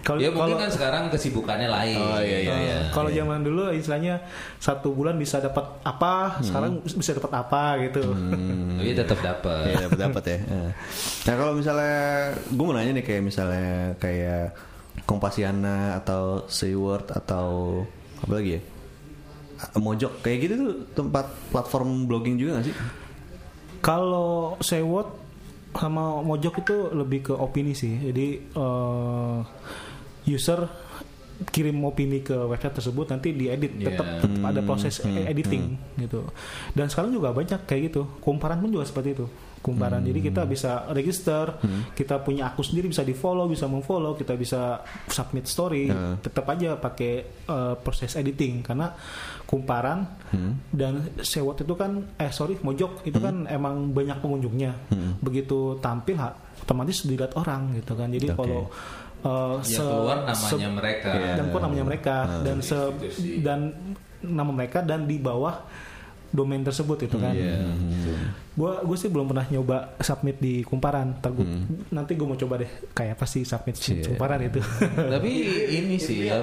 Kalau- 0.02 0.22
ya 0.22 0.30
mungkin 0.30 0.54
kalau- 0.54 0.62
kan 0.62 0.70
sekarang 0.70 1.04
kesibukannya 1.10 1.66
lain. 1.66 1.98
Oh, 1.98 2.22
iya, 2.22 2.38
iya, 2.40 2.56
iya. 2.56 2.78
Uh, 2.78 2.82
kalau 2.94 3.10
zaman 3.10 3.42
dulu 3.42 3.70
istilahnya 3.70 4.22
satu 4.58 4.90
bulan 4.90 5.16
bisa 5.16 5.40
dapat 5.40 5.66
apa, 5.82 6.42
sekarang 6.42 6.82
bisa 6.86 7.12
dapat 7.14 7.32
apa 7.34 7.64
gitu. 7.82 8.14
Hmm. 8.14 8.78
Iya 8.78 8.94
tetap 8.96 9.20
dapat. 9.20 9.66
Iya 9.66 9.76
dapat 9.90 10.00
dapat 10.00 10.24
ya. 10.26 10.38
Eh. 10.38 10.70
Nah 11.26 11.34
kalau 11.34 11.54
misalnya 11.54 11.98
gue 12.38 12.64
mau 12.64 12.72
nanya 12.72 12.92
nih 12.94 13.04
kayak 13.04 13.24
misalnya 13.24 13.98
kayak 13.98 14.54
Kompasiana 15.06 16.00
atau 16.00 16.48
Seaword 16.48 17.12
atau 17.12 17.84
apa 18.26 18.34
lagi 18.34 18.52
ya? 18.58 18.62
Mojok 19.78 20.20
kayak 20.20 20.38
gitu 20.44 20.54
tuh 20.60 20.72
tempat 20.92 21.32
platform 21.48 22.10
blogging 22.10 22.36
juga 22.36 22.60
gak 22.60 22.66
sih? 22.68 22.76
Kalau 23.80 24.58
Sewot 24.60 25.08
sama 25.76 26.20
Mojok 26.20 26.66
itu 26.66 26.76
lebih 26.92 27.32
ke 27.32 27.34
opini 27.36 27.72
sih. 27.72 27.94
Jadi 28.02 28.28
eh, 28.42 29.38
user 30.26 30.60
kirim 31.52 31.84
opini 31.84 32.24
ke 32.24 32.32
website 32.32 32.80
tersebut 32.80 33.12
nanti 33.12 33.36
diedit 33.36 33.76
Iya. 33.76 33.92
tetap 33.92 34.08
tetap 34.24 34.42
ada 34.44 34.62
proses 34.64 34.96
editing 35.04 35.76
gitu. 36.00 36.24
Dan 36.72 36.88
sekarang 36.88 37.12
juga 37.12 37.36
banyak 37.36 37.68
kayak 37.68 37.92
gitu. 37.92 38.08
Kumparan 38.24 38.60
pun 38.60 38.72
juga 38.72 38.88
seperti 38.88 39.20
itu. 39.20 39.28
Kumparan. 39.66 39.98
Jadi 40.00 40.20
Hmm. 40.22 40.28
kita 40.30 40.42
bisa 40.46 40.72
register, 40.90 41.58
kita 41.92 42.22
punya 42.22 42.48
akun 42.48 42.62
sendiri 42.64 42.86
bisa 42.86 43.02
di 43.02 43.12
follow, 43.12 43.50
bisa 43.50 43.66
memfollow, 43.66 44.14
kita 44.14 44.38
bisa 44.38 44.78
submit 45.10 45.50
story. 45.50 45.90
Hmm. 45.90 46.22
Tetap 46.22 46.46
aja 46.46 46.78
pakai 46.78 47.12
uh, 47.46 47.74
proses 47.76 48.14
editing 48.14 48.62
karena 48.62 48.94
kumparan 49.44 50.06
Hmm. 50.30 50.54
dan 50.70 50.94
sewot 51.20 51.58
itu 51.58 51.74
kan 51.74 51.98
eh 52.16 52.30
sorry 52.30 52.58
mojok 52.58 53.02
itu 53.04 53.18
kan 53.18 53.46
emang 53.48 53.90
banyak 53.90 54.18
pengunjungnya. 54.20 54.72
Hmm. 54.90 55.18
Begitu 55.18 55.80
tampil 55.80 56.14
ha, 56.18 56.30
otomatis 56.62 57.02
dilihat 57.02 57.34
orang 57.34 57.74
gitu 57.74 57.94
kan. 57.94 58.10
Jadi 58.10 58.30
Oke. 58.30 58.38
kalau 58.38 58.62
uh, 59.24 59.58
Ya 59.66 59.66
se- 59.66 59.82
keluar 59.82 60.18
namanya 60.22 60.68
se- 60.70 60.78
mereka. 60.78 61.10
Dan 61.34 61.46
keluar 61.50 61.64
namanya 61.66 61.86
mereka 61.86 62.16
dan 62.44 62.58
se 62.62 62.78
dan 63.42 63.60
nama 64.22 64.52
mereka 64.52 64.82
dan 64.82 65.06
di 65.06 65.18
bawah 65.18 65.66
domain 66.36 66.60
tersebut 66.60 67.00
itu 67.02 67.16
kan. 67.16 67.32
Iya. 67.32 67.64
Gua 68.52 68.80
gue 68.80 68.96
sih 68.96 69.08
belum 69.08 69.28
pernah 69.28 69.44
nyoba 69.46 70.00
submit 70.00 70.38
di 70.38 70.60
kumparan. 70.62 71.20
Ntar 71.20 71.32
gua- 71.32 71.44
Hmm. 71.46 71.88
nanti 71.90 72.14
gue 72.14 72.24
mau 72.24 72.36
coba 72.36 72.56
deh 72.58 72.72
kayak 72.90 73.16
apa 73.16 73.26
sih 73.26 73.44
submit 73.44 73.76
di 73.76 74.00
Iya. 74.00 74.08
kumparan 74.08 74.40
itu. 74.42 74.60
Tapi 75.16 75.32
ini 75.74 75.96
sih 75.98 76.28
ya, 76.28 76.40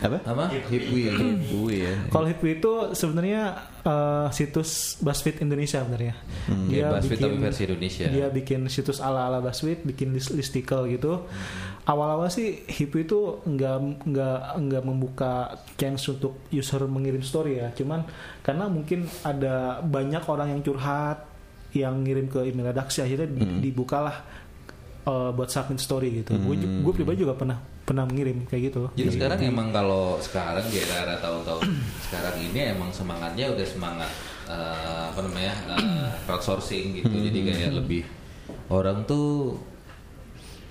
Apa? 0.00 0.18
apa? 0.20 0.44
Hipwi. 0.66 1.10
Ya. 1.78 1.94
Kalau 2.08 2.26
Hipwi 2.26 2.58
itu 2.58 2.72
sebenarnya 2.92 3.42
eh, 3.80 4.26
situs 4.30 4.96
BuzzFeed 4.98 5.42
Indonesia 5.42 5.78
sebenarnya. 5.78 6.14
Hmm. 6.46 6.66
Ya, 6.68 6.88
BuzzFeed 6.90 7.20
tapi 7.20 7.36
versi 7.36 7.62
Indonesia. 7.64 8.06
Dia 8.08 8.26
bikin 8.28 8.60
situs 8.66 8.98
ala-ala 8.98 9.38
BuzzFeed, 9.38 9.84
bikin 9.84 10.10
list 10.10 10.32
listicle 10.32 10.88
gitu. 10.88 11.28
Awal-awal 11.84 12.32
sih 12.32 12.64
Hipwi 12.64 13.04
itu 13.04 13.44
nggak 13.44 13.76
nggak 14.08 14.38
nggak 14.58 14.82
membuka 14.82 15.32
chance 15.76 16.08
untuk 16.08 16.40
user 16.48 16.80
mengirim 16.86 17.20
story 17.20 17.60
ya. 17.60 17.70
Cuman 17.70 18.08
karena 18.44 18.68
mungkin 18.68 19.08
ada 19.22 19.80
banyak 19.80 20.20
orang 20.22 20.52
yang 20.52 20.60
curhat 20.60 21.24
yang 21.72 22.04
ngirim 22.04 22.28
ke 22.28 22.44
email 22.44 22.70
redaksi 22.70 23.00
akhirnya 23.00 23.26
Hmm. 23.26 23.58
dibukalah 23.58 24.20
eh, 25.02 25.30
buat 25.32 25.48
submit 25.48 25.76
story 25.78 26.20
gitu. 26.20 26.36
Gue 26.38 26.54
Hmm. 26.54 26.80
gue 26.80 26.92
pribadi 26.94 27.20
juga 27.20 27.34
pernah 27.34 27.56
pernah 27.84 28.04
mengirim 28.04 28.44
kayak 28.46 28.62
gitu. 28.68 28.88
Jadi 28.94 29.10
sekarang 29.12 29.38
emang 29.42 29.68
kalau 29.68 30.16
sekarang 30.18 30.64
di 30.64 30.80
era 30.80 31.16
tahun-tahun 31.18 31.60
sekarang 32.08 32.36
ini 32.40 32.60
emang 32.70 32.88
semangatnya 32.88 33.52
udah 33.52 33.66
semangat 33.66 34.08
eh, 34.46 35.02
apa 35.08 35.20
namanya 35.20 35.52
eh, 35.76 36.08
crowdsourcing 36.24 37.00
gitu. 37.00 37.12
Jadi 37.12 37.38
kayak 37.42 37.72
lebih 37.74 38.02
orang 38.68 39.04
tuh 39.04 39.60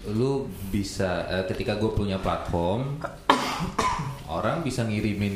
lu 0.03 0.45
bisa 0.67 1.29
eh, 1.29 1.45
ketika 1.45 1.77
gue 1.77 1.88
punya 1.89 2.17
platform 2.17 2.99
orang 4.29 4.65
bisa 4.65 4.81
ngirimin 4.87 5.35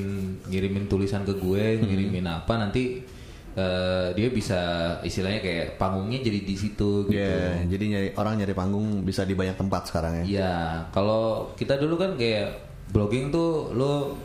ngirimin 0.49 0.89
tulisan 0.89 1.21
ke 1.21 1.37
gue 1.37 1.77
ngirimin 1.83 2.25
apa 2.25 2.57
nanti 2.57 3.03
eh, 3.57 4.07
dia 4.13 4.27
bisa 4.29 4.59
istilahnya 5.01 5.41
kayak 5.41 5.81
panggungnya 5.81 6.21
jadi 6.21 6.39
di 6.45 6.55
situ 6.57 7.05
gitu. 7.09 7.17
Ya, 7.17 7.61
jadi 7.65 7.83
nyari 7.93 8.09
orang 8.17 8.33
nyari 8.41 8.53
panggung 8.53 9.01
bisa 9.01 9.25
di 9.25 9.33
banyak 9.33 9.57
tempat 9.57 9.89
sekarang 9.89 10.21
ya. 10.21 10.23
Iya, 10.25 10.55
kalau 10.93 11.53
kita 11.57 11.77
dulu 11.81 11.97
kan 11.97 12.13
kayak 12.17 12.53
blogging 12.93 13.33
tuh 13.33 13.73
lo 13.73 14.17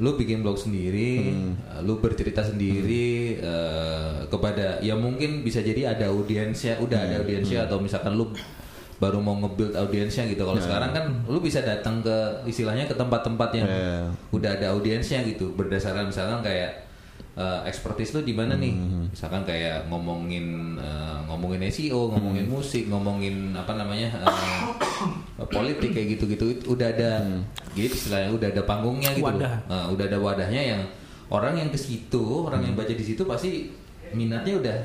lu 0.00 0.16
bikin 0.16 0.40
blog 0.40 0.56
sendiri, 0.56 1.28
uh, 1.68 1.84
lu 1.84 2.00
bercerita 2.00 2.40
sendiri 2.40 3.36
uh, 3.44 4.24
kepada 4.32 4.80
ya 4.80 4.96
mungkin 4.96 5.44
bisa 5.44 5.60
jadi 5.60 5.92
ada 5.92 6.08
audiensnya, 6.08 6.80
udah 6.80 6.98
ada 7.04 7.14
audiensnya 7.20 7.68
atau 7.68 7.84
misalkan 7.84 8.16
lu 8.16 8.32
baru 9.00 9.16
mau 9.18 9.32
nge-build 9.38 9.72
audiensnya 9.74 10.28
gitu. 10.28 10.44
Kalau 10.44 10.60
sekarang 10.60 10.92
kan 10.92 11.04
lu 11.24 11.40
bisa 11.40 11.64
datang 11.64 11.98
ke 11.98 12.16
istilahnya 12.44 12.84
ke 12.84 12.92
tempat-tempat 12.92 13.50
yang 13.56 13.64
Iya. 13.64 14.12
udah 14.30 14.50
ada 14.54 14.66
audiensnya 14.70 15.24
gitu 15.24 15.56
berdasarkan 15.56 16.12
misalkan 16.12 16.44
kayak 16.44 16.84
uh, 17.32 17.64
expertise 17.64 18.12
lu 18.12 18.20
di 18.20 18.36
mana 18.36 18.54
nih 18.54 18.76
misalkan 19.08 19.40
kayak 19.42 19.88
ngomongin 19.88 20.76
uh, 20.76 21.24
ngomongin 21.24 21.64
SEO 21.66 22.12
ngomongin 22.12 22.44
musik 22.44 22.86
ngomongin 22.86 23.56
apa 23.56 23.72
namanya 23.72 24.12
uh, 24.20 24.68
politik 25.54 25.96
kayak 25.96 26.20
gitu-gitu 26.20 26.60
itu 26.60 26.64
udah 26.68 26.92
ada 26.92 27.24
gitu 27.72 27.94
istilahnya 27.96 28.30
udah 28.36 28.48
ada 28.52 28.62
panggungnya 28.68 29.10
gitu. 29.16 29.24
Wadah. 29.24 29.54
Uh, 29.64 29.86
udah 29.96 30.04
ada 30.04 30.18
wadahnya 30.20 30.60
yang 30.76 30.80
orang 31.30 31.56
yang 31.56 31.72
ke 31.72 31.78
situ 31.78 32.20
orang 32.44 32.60
yang 32.62 32.76
baca 32.76 32.92
di 32.92 33.00
situ 33.00 33.24
pasti 33.24 33.72
minatnya 34.10 34.58
udah 34.58 34.76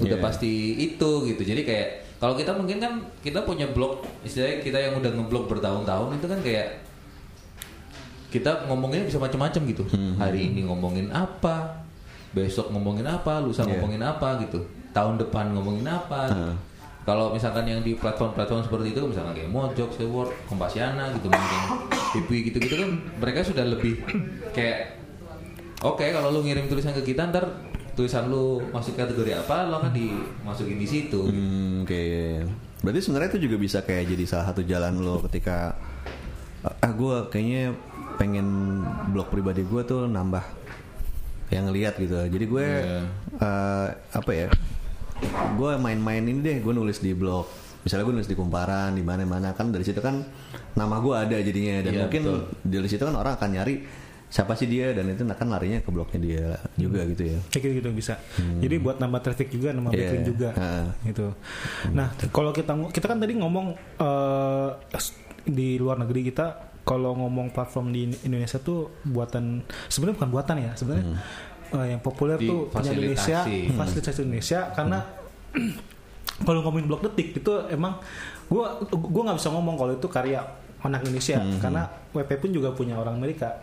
udah 0.00 0.16
Yeah. 0.16 0.24
pasti 0.24 0.52
itu 0.80 1.10
gitu 1.28 1.42
jadi 1.44 1.60
kayak 1.60 1.88
kalau 2.20 2.36
kita 2.36 2.52
mungkin 2.52 2.76
kan 2.76 2.92
kita 3.24 3.40
punya 3.42 3.64
blog 3.72 4.04
istilahnya 4.22 4.60
kita 4.60 4.78
yang 4.78 4.94
udah 5.00 5.08
ngeblog 5.08 5.48
bertahun-tahun 5.48 6.20
itu 6.20 6.26
kan 6.28 6.40
kayak 6.44 6.68
kita 8.30 8.68
ngomongnya 8.70 9.02
bisa 9.02 9.18
macam-macam 9.18 9.60
gitu. 9.66 9.82
Hmm. 9.90 10.14
Hari 10.14 10.54
ini 10.54 10.62
ngomongin 10.62 11.10
apa, 11.10 11.82
besok 12.30 12.70
ngomongin 12.70 13.02
apa, 13.02 13.42
lusa 13.42 13.66
Iya. 13.66 13.74
ngomongin 13.74 14.02
apa 14.06 14.38
gitu. 14.46 14.62
Tahun 14.94 15.18
depan 15.18 15.50
ngomongin 15.50 15.82
apa. 15.90 16.30
gitu. 16.30 16.44
Hmm. 16.46 16.56
Kalau 17.00 17.32
misalkan 17.34 17.66
yang 17.66 17.80
di 17.82 17.96
platform-platform 17.98 18.62
seperti 18.62 18.94
itu 18.94 19.02
misalkan 19.02 19.34
kayak 19.34 19.50
Mojok, 19.50 19.90
Seword, 19.96 20.30
Kompasiana 20.46 21.10
gitu 21.16 21.26
mungkin 21.26 21.62
Pipi 22.12 22.36
gitu-gitu 22.46 22.76
kan 22.76 22.90
mereka 23.18 23.40
sudah 23.42 23.64
lebih 23.66 23.98
kayak 24.54 25.00
oke 25.80 26.04
kalau 26.04 26.28
lu 26.30 26.44
ngirim 26.44 26.68
tulisan 26.68 26.92
ke 26.92 27.02
kita 27.02 27.32
ntar 27.32 27.48
tulisan 27.92 28.26
lu 28.26 28.44
masuk 28.70 28.94
kategori 28.94 29.32
apa 29.36 29.64
lo 29.64 29.78
akan 29.78 29.90
dimasukin 29.90 30.76
di 30.76 30.86
situ. 30.86 31.20
Hmm, 31.22 31.82
oke. 31.82 32.02
Berarti 32.80 33.00
sebenarnya 33.00 33.28
itu 33.30 33.40
juga 33.44 33.56
bisa 33.56 33.78
kayak 33.80 34.08
jadi 34.08 34.24
salah 34.24 34.46
satu 34.46 34.62
jalan 34.62 34.98
lo 34.98 35.20
ketika 35.22 35.76
ah 36.60 36.92
gue 36.92 37.16
kayaknya 37.28 37.72
pengen 38.16 38.80
blog 39.08 39.28
pribadi 39.28 39.62
gue 39.62 39.82
tuh 39.82 40.04
nambah 40.04 40.44
yang 41.48 41.66
ngeliat 41.66 41.96
gitu. 41.96 42.16
Jadi 42.16 42.44
gue 42.46 42.66
Iya. 42.66 43.00
eh, 43.36 43.86
apa 44.12 44.30
ya? 44.30 44.48
Gue 45.54 45.76
main-main 45.76 46.22
ini 46.22 46.40
deh, 46.40 46.56
gue 46.58 46.72
nulis 46.72 46.98
di 46.98 47.12
blog. 47.12 47.44
Misalnya 47.80 48.04
gue 48.04 48.14
nulis 48.14 48.28
di 48.28 48.36
kumparan 48.36 48.92
di 48.92 49.00
mana-mana 49.00 49.50
kan 49.50 49.68
dari 49.68 49.82
situ 49.82 49.98
kan 49.98 50.20
nama 50.74 51.00
gue 51.00 51.14
ada 51.16 51.36
jadinya 51.36 51.80
dan 51.80 51.92
Iya, 51.92 52.00
mungkin 52.04 52.22
betul. 52.22 52.40
dari 52.62 52.88
situ 52.88 53.02
kan 53.02 53.16
orang 53.16 53.34
akan 53.34 53.50
nyari 53.50 53.74
siapa 54.30 54.54
sih 54.54 54.64
dia 54.64 54.94
dan 54.94 55.10
itu 55.10 55.20
akan 55.20 55.48
larinya 55.50 55.82
ke 55.82 55.90
blognya 55.90 56.18
dia 56.18 56.46
juga 56.76 57.02
gitu 57.04 57.22
ya. 57.26 57.38
Kayak 57.50 57.62
gitu, 57.62 57.74
gitu 57.76 57.88
bisa. 57.92 58.14
Jadi 58.38 58.74
buat 58.78 58.96
nambah 58.96 59.20
traffic 59.20 59.50
juga, 59.50 59.74
nambah 59.74 59.90
Iya. 59.90 59.98
backlink 60.00 60.24
juga, 60.24 60.48
Heeh. 60.54 60.86
gitu. 61.04 61.26
Nah, 61.90 62.08
kalau 62.30 62.50
kita 62.50 62.72
kita 62.88 63.06
kan 63.06 63.18
tadi 63.18 63.34
ngomong 63.34 63.74
eh, 63.98 64.68
di 65.42 65.76
luar 65.76 65.98
negeri 65.98 66.30
kita, 66.30 66.46
kalau 66.80 67.12
ngomong 67.12 67.50
platform 67.50 67.90
di 67.90 68.06
Indonesia 68.22 68.56
tuh 68.56 69.02
buatan 69.02 69.60
sebenarnya 69.88 70.16
bukan 70.22 70.30
buatan 70.30 70.56
ya, 70.60 70.72
sebenarnya 70.74 71.06
eh, 71.70 71.86
yang 71.90 72.00
populer 72.00 72.38
Di 72.38 72.46
tuh 72.46 72.66
punya 72.66 72.90
Indonesia, 72.90 73.38
fasilitasi. 73.42 73.74
fasilitas 73.74 74.14
Indonesia 74.16 74.60
karena 74.70 74.98
kalau 76.46 76.60
ngomongin 76.62 76.86
blog 76.86 77.02
detik 77.04 77.36
itu 77.36 77.52
emang 77.68 77.98
gua 78.46 78.78
gua 78.90 79.22
nggak 79.26 79.38
bisa 79.38 79.50
ngomong 79.50 79.74
kalau 79.74 79.92
itu 79.92 80.08
karya 80.08 80.40
anak 80.80 81.00
Indonesia 81.02 81.36
karena 81.58 81.82
WP 82.10 82.30
pun 82.36 82.50
juga 82.50 82.72
punya 82.72 82.96
orang 82.96 83.16
Amerika. 83.16 83.62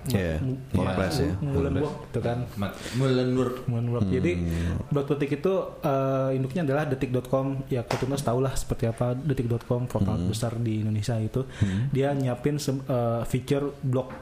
Work 1.81 1.97
gitu 2.05 2.19
kan. 2.21 2.37
Jadi 4.07 4.31
Hmm. 4.33 4.77
blog 4.87 5.05
detik 5.07 5.31
itu 5.35 5.53
eh, 5.81 6.29
induknya 6.31 6.61
adalah 6.63 6.83
detik.com 6.85 7.67
ya 7.67 7.81
Kotunas 7.81 8.21
tahu 8.21 8.39
lah 8.39 8.53
seperti 8.53 8.85
apa 8.85 9.13
detik.com 9.13 9.85
portal 9.85 10.15
Hmm. 10.15 10.29
besar 10.29 10.55
di 10.55 10.79
Indonesia 10.79 11.17
itu. 11.17 11.43
Dia 11.89 12.13
nyiapin 12.13 12.55
eh, 12.57 13.21
feature 13.25 13.73
blog 13.81 14.13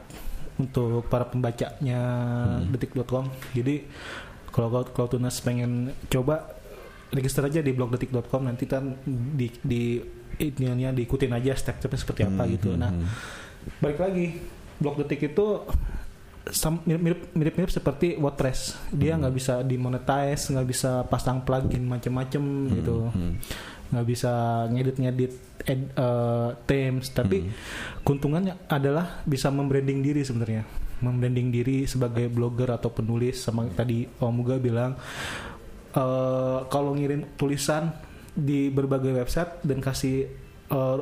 untuk 0.56 1.04
para 1.06 1.28
pembacanya 1.28 2.00
Hmm. 2.58 2.72
detik.com. 2.72 3.28
Jadi 3.52 3.84
kalau 4.48 4.72
kalau 4.72 4.84
kalau 4.88 5.08
Tunas 5.10 5.36
pengen 5.38 5.92
coba 6.08 6.56
register 7.06 7.44
aja 7.44 7.60
di 7.60 7.70
blogdetik.com 7.70 8.42
nanti 8.42 8.64
kan 8.64 8.96
di 9.06 9.52
di 9.62 10.00
ininya 10.38 10.90
diikutin 10.90 11.32
aja 11.32 11.52
step-stepnya 11.52 11.98
seperti 11.98 12.22
apa 12.22 12.42
Hmm, 12.42 12.52
gitu. 12.52 12.70
Nah, 12.72 12.90
balik 13.78 13.98
lagi 13.98 14.36
blog 14.76 15.00
detik 15.00 15.32
itu 15.32 15.64
sam- 16.46 16.84
mirip 16.84 17.02
mirip 17.32 17.54
mirip 17.54 17.70
seperti 17.70 18.14
WordPress. 18.14 18.76
Dia 18.90 19.16
nggak 19.16 19.34
bisa 19.34 19.54
dimonetize 19.60 20.48
nggak 20.48 20.66
bisa 20.66 20.90
pasang 21.04 21.40
plugin 21.40 21.82
macem-macem 21.82 22.44
gitu. 22.72 23.10
nggak 23.86 24.02
bisa 24.04 24.32
ngedit-ngedit 24.66 25.32
ed- 25.62 25.94
eh, 25.94 26.50
themes 26.64 27.06
tapi 27.08 27.46
keuntungannya 28.02 28.66
adalah 28.66 29.22
bisa 29.22 29.46
membranding 29.48 30.02
diri 30.02 30.22
sebenarnya. 30.22 30.66
Membranding 30.96 31.48
diri 31.50 31.84
sebagai 31.84 32.26
blogger 32.26 32.72
atau 32.72 32.90
penulis 32.90 33.38
sama 33.38 33.62
tadi 33.68 34.02
Om 34.18 34.32
Muga 34.32 34.58
bilang 34.58 34.98
eh, 35.92 36.58
kalau 36.66 36.92
ngirim 36.92 37.24
tulisan 37.36 37.94
di 38.36 38.68
berbagai 38.68 39.16
website 39.16 39.64
dan 39.64 39.80
kasih 39.80 40.28
eh, 40.68 40.96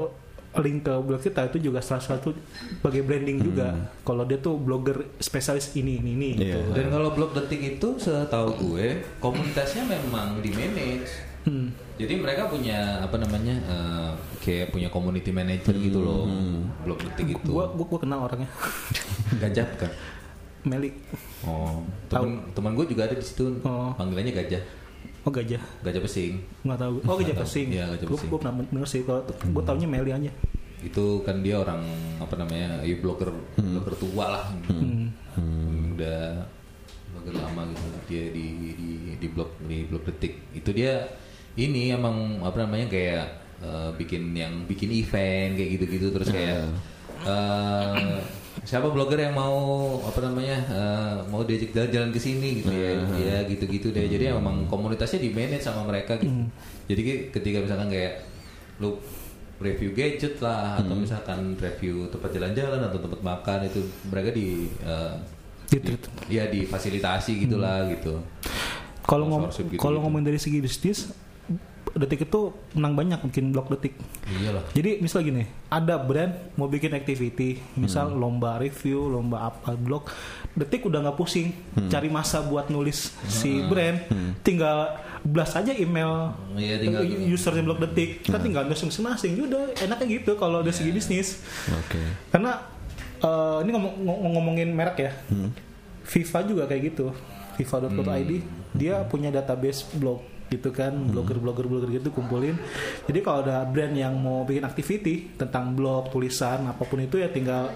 link 0.54 0.86
ke 0.86 0.94
blog 1.02 1.18
kita 1.18 1.50
itu 1.50 1.70
juga 1.70 1.82
salah 1.82 2.02
satu 2.02 2.30
sebagai 2.78 3.02
branding 3.02 3.42
juga 3.42 3.74
kalau 4.06 4.22
dia 4.22 4.38
tuh 4.38 4.54
blogger 4.54 5.02
spesialis 5.18 5.74
ini 5.74 5.98
ini 5.98 6.10
ini 6.14 6.28
gitu. 6.38 6.54
Iya. 6.54 6.74
Dan 6.78 6.94
kalau 6.94 7.10
blog 7.10 7.34
detik 7.34 7.58
itu 7.58 7.98
setahu 7.98 8.54
gue 8.62 9.02
komunitasnya 9.18 9.82
memang 9.82 10.38
di 10.38 10.54
manage. 10.54 11.10
Hmm. 11.44 11.74
Jadi 12.00 12.14
mereka 12.16 12.48
punya 12.48 13.02
apa 13.02 13.18
namanya 13.18 13.54
eh, 13.66 14.10
kayak 14.46 14.70
punya 14.70 14.88
community 14.88 15.34
manager 15.34 15.74
gitu 15.74 15.98
loh 15.98 16.30
blog 16.86 17.02
detik 17.02 17.34
itu. 17.34 17.50
Gua, 17.50 17.74
gua 17.74 17.86
gua 17.90 18.00
kenal 18.00 18.22
orangnya 18.22 18.50
Gajah 19.42 19.68
kan? 19.74 19.90
Melik 20.64 20.96
Oh, 21.44 21.84
temen 22.08 22.40
teman 22.56 22.72
gue 22.72 22.88
juga 22.88 23.04
ada 23.04 23.12
di 23.12 23.24
situ. 23.24 23.60
Oh. 23.68 23.92
Panggilannya 24.00 24.32
gajah. 24.32 24.62
Oh 25.24 25.32
gajah. 25.32 25.62
Gajah 25.80 26.02
Pesing. 26.04 26.34
Nggak 26.62 26.78
tahu. 26.78 26.94
Oh 27.08 27.16
gajah 27.16 27.32
Nggak 27.32 27.48
pesing. 27.48 27.68
Iya, 27.72 27.84
gajah 27.96 28.06
Gue 28.06 28.16
pesing. 28.20 28.28
gue 28.28 28.38
pernah 28.38 28.54
denger 28.60 28.88
sih. 28.88 29.00
Kalau 29.02 29.20
gue 29.24 29.62
taunya 29.64 29.88
Meli 29.88 30.12
aja. 30.12 30.32
Itu 30.84 31.04
kan 31.24 31.40
dia 31.40 31.56
orang 31.58 31.80
apa 32.20 32.34
namanya? 32.36 32.84
Ya 32.84 32.94
blogger 33.00 33.32
blogger 33.56 33.94
tua 33.96 34.26
lah. 34.36 34.44
Hmm. 34.68 35.08
Hmm, 35.32 35.96
Udah 35.96 36.44
blogger 37.10 37.34
lama 37.40 37.62
gitu. 37.72 37.84
Dia 38.12 38.22
di 38.36 38.46
di 38.76 38.90
di 39.16 39.26
blog 39.32 39.48
di 39.64 39.88
blog 39.88 40.04
detik. 40.04 40.36
Itu 40.52 40.76
dia 40.76 41.08
ini 41.56 41.88
emang 41.88 42.44
apa 42.44 42.60
namanya 42.60 42.92
kayak 42.92 43.24
eh, 43.64 43.90
bikin 43.96 44.36
yang 44.36 44.68
bikin 44.68 44.92
event 44.92 45.56
kayak 45.56 45.70
gitu-gitu 45.80 46.12
terus 46.12 46.28
kayak 46.28 46.68
eh, 47.20 48.18
siapa 48.62 48.88
blogger 48.88 49.20
yang 49.20 49.32
mau 49.32 49.54
apa 50.00 50.18
namanya 50.20 50.56
eh, 50.66 51.16
mau 51.28 51.42
diajak 51.42 51.70
jalan-jalan 51.70 52.10
ke 52.10 52.18
sini 52.18 52.48
gitu 52.58 52.70
ya? 52.70 52.98
Ya 53.14 53.38
gitu-gitu 53.44 53.90
deh. 53.90 54.06
Jadi 54.06 54.30
emang 54.30 54.66
komunitasnya 54.66 55.20
di 55.20 55.30
manage 55.30 55.62
sama 55.62 55.84
mereka 55.84 56.16
gitu. 56.16 56.32
Jadi 56.84 57.00
ki- 57.00 57.22
ketika 57.30 57.58
misalkan 57.60 57.88
kayak 57.88 58.24
lu 58.78 58.98
review 59.54 59.94
gadget 59.94 60.36
lah 60.38 60.76
atau 60.76 60.92
misalkan 60.92 61.54
review 61.56 62.10
tempat 62.10 62.34
jalan-jalan 62.34 62.80
atau 62.82 62.98
tempat 62.98 63.20
makan 63.22 63.58
itu 63.64 63.80
mereka 64.04 64.30
di 64.30 64.66
Di-treat. 65.64 66.02
di- 66.26 66.34
ya 66.34 66.44
difasilitasi 66.46 67.46
gitulah 67.46 67.86
gitu. 67.88 68.18
Kalau 69.04 69.28
ngom 69.28 69.46
gitu-gitu. 69.46 69.78
kalau 69.78 70.00
ngomong 70.00 70.24
dari 70.24 70.36
segi 70.36 70.58
bisnis, 70.58 71.12
detik 71.92 72.24
itu 72.24 72.40
menang 72.72 72.94
banyak 72.94 73.20
bikin 73.22 73.52
blog 73.52 73.68
detik. 73.68 73.94
iyalah 74.26 74.64
Jadi 74.72 74.98
misal 74.98 75.20
gini, 75.20 75.44
ada 75.68 75.94
brand 75.94 76.32
mau 76.54 76.64
bikin 76.64 76.90
activity, 76.90 77.60
misal 77.74 78.08
Hmm. 78.08 78.18
lomba 78.18 78.56
review, 78.56 79.06
lomba 79.06 79.46
apa 79.46 79.72
blog, 79.74 80.08
detik 80.52 80.82
udah 80.82 81.00
nggak 81.00 81.14
pusing 81.14 81.52
Hmm. 81.72 81.86
cari 81.86 82.08
masa 82.08 82.40
buat 82.40 82.66
nulis 82.66 83.12
si 83.26 83.62
brand, 83.62 84.00
tinggal 84.40 84.96
blast 85.22 85.54
aja 85.54 85.72
email 85.72 86.34
Iya, 86.52 86.78
tinggal- 86.78 87.04
Hmm. 87.04 87.30
usernya 87.30 87.62
blog 87.62 87.80
detik, 87.82 88.22
kita 88.22 88.38
tinggal 88.38 88.64
nulis 88.64 88.80
masing-masing, 88.80 89.38
udah 89.40 89.62
enaknya 89.78 90.06
gitu 90.14 90.34
kalau 90.34 90.60
ada 90.60 90.68
Iya. 90.68 90.76
segi 90.76 90.90
bisnis. 90.90 91.28
Oke. 91.70 92.00
Karena 92.28 92.72
eh, 93.16 93.58
ini 93.62 93.70
ngomong, 93.72 93.94
ngom- 94.00 94.32
ngomongin 94.34 94.68
merek 94.68 94.96
ya, 95.00 95.12
FIFA 96.02 96.44
juga 96.44 96.62
kayak 96.64 96.92
gitu, 96.92 97.08
FIFA.id 97.56 98.44
dia 98.74 99.00
punya 99.04 99.30
database 99.30 99.86
blog 99.94 100.20
gitu 100.54 100.70
kan, 100.70 100.94
blogger-blogger 101.10 101.66
blogger 101.66 101.90
gitu 101.90 102.14
kumpulin. 102.14 102.54
Jadi 103.10 103.18
kalau 103.20 103.42
ada 103.42 103.66
brand 103.66 103.94
yang 103.94 104.14
mau 104.14 104.46
bikin 104.46 104.62
activity 104.62 105.34
tentang 105.34 105.74
blog, 105.74 106.14
tulisan 106.14 106.70
apa 106.70 106.82
pun 106.86 107.02
itu 107.02 107.18
ya 107.18 107.28
tinggal 107.28 107.74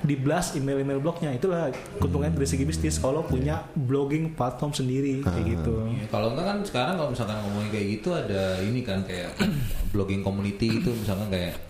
di 0.00 0.16
blast 0.16 0.56
email-email 0.56 0.96
blognya 0.96 1.28
itulah 1.36 1.68
keuntungannya 2.00 2.32
dari 2.32 2.48
segi 2.48 2.64
bisnis 2.64 2.96
kalau 2.96 3.20
punya 3.20 3.60
blogging 3.76 4.32
platform 4.32 4.72
sendiri 4.72 5.20
kayak 5.20 5.44
gitu. 5.44 5.76
Ya, 5.92 6.08
kalau 6.08 6.32
enggak 6.32 6.46
kan 6.48 6.58
sekarang 6.64 6.94
kalau 6.96 7.10
misalkan 7.12 7.36
ngomongin 7.44 7.68
kayak 7.68 7.86
gitu 8.00 8.08
ada 8.16 8.64
ini 8.64 8.80
kan 8.80 9.04
kayak 9.04 9.36
blogging 9.92 10.24
community 10.24 10.80
itu 10.80 10.88
misalkan 10.96 11.28
kayak 11.28 11.60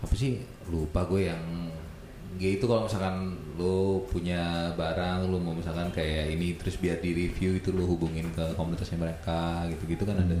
apa 0.00 0.14
sih 0.14 0.38
lupa 0.70 1.02
gue 1.10 1.26
yang 1.26 1.42
ya 2.38 2.50
itu 2.54 2.64
kalau 2.64 2.86
misalkan 2.86 3.34
lo 3.60 4.00
punya 4.08 4.72
barang 4.72 5.28
lo 5.28 5.36
mau 5.36 5.52
misalkan 5.52 5.92
kayak 5.92 6.32
ini 6.32 6.56
terus 6.56 6.80
biar 6.80 6.96
di 6.98 7.12
review 7.12 7.54
itu 7.54 7.68
lo 7.70 7.84
hubungin 7.84 8.32
ke 8.32 8.56
komunitasnya 8.56 8.96
mereka 8.96 9.68
gitu-gitu 9.68 10.02
kan 10.02 10.16
ada 10.16 10.32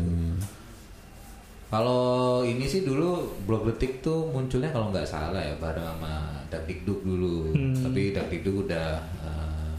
kalau 1.70 2.42
ini 2.42 2.66
sih 2.66 2.82
dulu 2.82 3.30
blog 3.46 3.62
detik 3.68 4.02
tuh 4.02 4.26
munculnya 4.26 4.74
kalau 4.74 4.90
nggak 4.90 5.06
salah 5.06 5.38
ya 5.38 5.54
bareng 5.54 5.86
sama 5.86 6.42
Dakdikduk 6.50 7.06
dulu 7.06 7.54
tapi 7.78 8.10
Dakdikduk 8.10 8.66
udah 8.66 8.88
eh, 9.22 9.70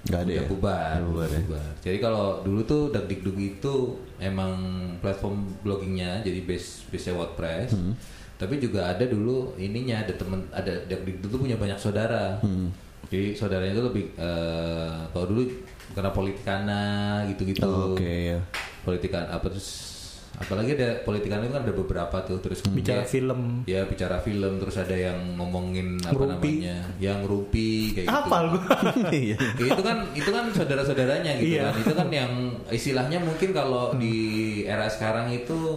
Nggak 0.00 0.20
ada 0.20 0.28
udah 0.28 0.36
ya? 0.36 0.48
bubar, 0.48 0.96
Udah 0.96 1.06
bubar 1.08 1.28
ya? 1.28 1.40
bubar. 1.44 1.70
Jadi 1.80 1.98
kalau 2.00 2.24
dulu 2.40 2.60
tuh 2.64 2.82
Dakdikduk 2.88 3.36
itu 3.36 3.74
emang 4.16 4.52
platform 5.00 5.48
bloggingnya 5.60 6.20
jadi 6.20 6.40
base 6.44 6.84
base 6.88 7.08
WordPress. 7.08 7.72
Hmm. 7.72 7.92
Tapi 8.40 8.56
juga 8.56 8.88
ada 8.88 9.04
dulu 9.04 9.52
ininya 9.54 10.00
ada 10.00 10.10
temen 10.10 10.48
ada 10.48 10.72
Dakdikduk 10.82 11.28
tuh 11.28 11.40
punya 11.40 11.54
banyak 11.54 11.76
saudara. 11.76 12.40
Hmm. 12.40 12.72
Jadi 13.06 13.34
saudaranya 13.34 13.74
itu 13.74 13.84
lebih 13.84 14.04
eh, 14.16 14.96
kalau 15.08 15.26
dulu 15.26 15.42
karena 15.90 16.10
politikana 16.10 16.82
gitu-gitu. 17.28 17.62
Oh, 17.62 17.92
Oke 17.92 18.32
ya. 18.32 18.38
Politikan 18.80 19.28
apa 19.28 19.44
terus 19.46 19.92
apalagi 20.32 20.72
ada 20.72 21.04
politikana 21.04 21.44
itu 21.44 21.52
kan 21.52 21.62
ada 21.62 21.74
beberapa 21.74 22.16
tuh 22.22 22.40
terus 22.40 22.64
Bicara 22.64 23.04
dia- 23.04 23.10
film. 23.10 23.60
Ya 23.66 23.84
bicara 23.84 24.16
film 24.18 24.56
terus 24.56 24.72
ada 24.74 24.94
yang 24.94 25.36
ngomongin 25.36 26.00
apa 26.00 26.16
Ngerumpi. 26.16 26.64
namanya, 26.64 26.76
yang 26.96 27.20
rumpi 27.22 27.68
kayak 27.92 28.06
gitu. 28.06 28.16
Apal 28.16 28.44
gue. 28.48 28.64
Iya. 29.20 29.36
Ya, 29.36 29.66
itu 29.68 29.82
kan 29.82 29.96
itu 30.14 30.30
kan 30.30 30.44
saudara-saudaranya 30.48 31.32
gitu 31.36 31.58
Iya. 31.58 31.62
kan. 31.66 31.74
Itu 31.76 31.92
kan 31.92 32.08
yang 32.08 32.32
istilahnya 32.68 33.18
mungkin 33.20 33.50
kalau 33.50 33.92
di 33.92 34.16
era 34.64 34.86
sekarang 34.86 35.28
itu 35.28 35.76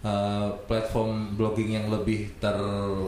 eh, 0.00 0.48
platform 0.64 1.36
blogging 1.36 1.70
yang 1.70 1.86
lebih 1.86 2.32
ter 2.36 2.56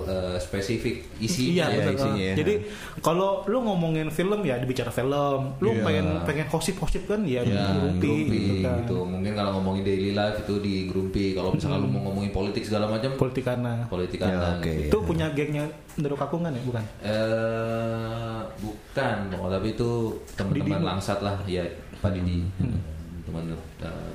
eh, 0.04 0.36
spesifik 0.36 1.08
isinya. 1.18 1.66
Iya, 1.66 1.66
ya, 1.66 1.80
betul. 1.82 1.96
isinya 1.96 2.22
ya. 2.22 2.34
Jadi 2.36 2.54
kalau 3.00 3.30
lu 3.44 3.58
ngomongin 3.60 4.08
film 4.08 4.40
ya 4.42 4.56
dibicara 4.56 4.88
film, 4.88 5.56
lu 5.58 5.72
Iya. 5.72 5.82
pengen 5.82 6.06
pengen 6.22 6.46
gosip-gosip 6.46 7.06
kan 7.06 7.24
ya, 7.24 7.40
Ya, 7.42 7.72
Grumpy, 7.72 8.04
Grumpy 8.04 8.36
gitu 8.38 8.54
kan. 8.60 8.76
gitu. 8.84 8.98
Mungkin 9.02 9.32
kalau 9.32 9.50
ngomongin 9.56 9.82
daily 9.82 10.12
life 10.12 10.36
itu 10.38 10.54
di 10.58 10.74
Grumpy. 10.86 11.32
Kalau 11.32 11.50
misalnya 11.50 11.80
lu 11.80 11.88
mau 11.88 12.04
ngomongin 12.06 12.28
politik 12.30 12.62
segala 12.62 12.86
macam, 12.86 13.10
Politikana. 13.16 13.88
politik 13.88 14.20
Ya, 14.20 14.28
kanan. 14.28 14.60
oke. 14.60 14.72
Itu 14.86 14.98
punya 15.02 15.26
gengnya 15.32 15.64
Ndero 15.92 16.16
Kakungan 16.16 16.52
ya, 16.52 16.62
bukan? 16.62 16.84
Eh 17.02 18.40
bukan, 18.58 19.16
oh, 19.36 19.48
tapi 19.48 19.72
itu 19.72 19.90
teman-teman 20.34 20.82
langsat 20.84 21.20
lah 21.20 21.36
ya 21.44 21.64
Pak 22.00 22.12
Didi. 22.12 22.44
Teman 23.24 23.48
eh, 23.48 23.56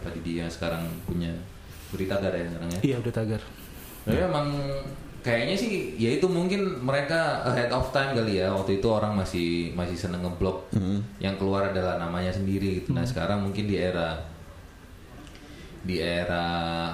Pak 0.03 0.11
Didi 0.13 0.39
yang 0.39 0.51
sekarang 0.51 0.85
punya 1.03 1.31
berita 1.89 2.17
ada 2.17 2.31
ya 2.31 2.45
sekarang 2.45 2.69
ya. 2.69 2.79
Iya, 2.83 2.95
udah 2.99 3.13
tagar. 3.13 3.41
Tapi 4.03 4.19
emang 4.19 4.47
kayaknya 5.19 5.55
sih 5.55 5.71
ya 5.95 6.15
itu 6.15 6.23
mungkin 6.25 6.79
mereka 6.79 7.43
ahead 7.43 7.67
of 7.69 7.91
time 7.91 8.11
kali 8.11 8.39
ya. 8.39 8.47
Waktu 8.49 8.79
itu 8.79 8.87
orang 8.87 9.13
masih 9.13 9.47
masih 9.73 9.95
seneng 9.95 10.23
ngeblok. 10.23 10.71
Yang 11.17 11.35
keluar 11.37 11.69
adalah 11.69 11.95
namanya 11.97 12.31
sendiri 12.31 12.79
gitu. 12.79 12.91
Nah, 12.91 13.03
sekarang 13.03 13.43
mungkin 13.43 13.65
di 13.65 13.75
era 13.75 14.15
di 15.81 15.97
era 15.97 16.43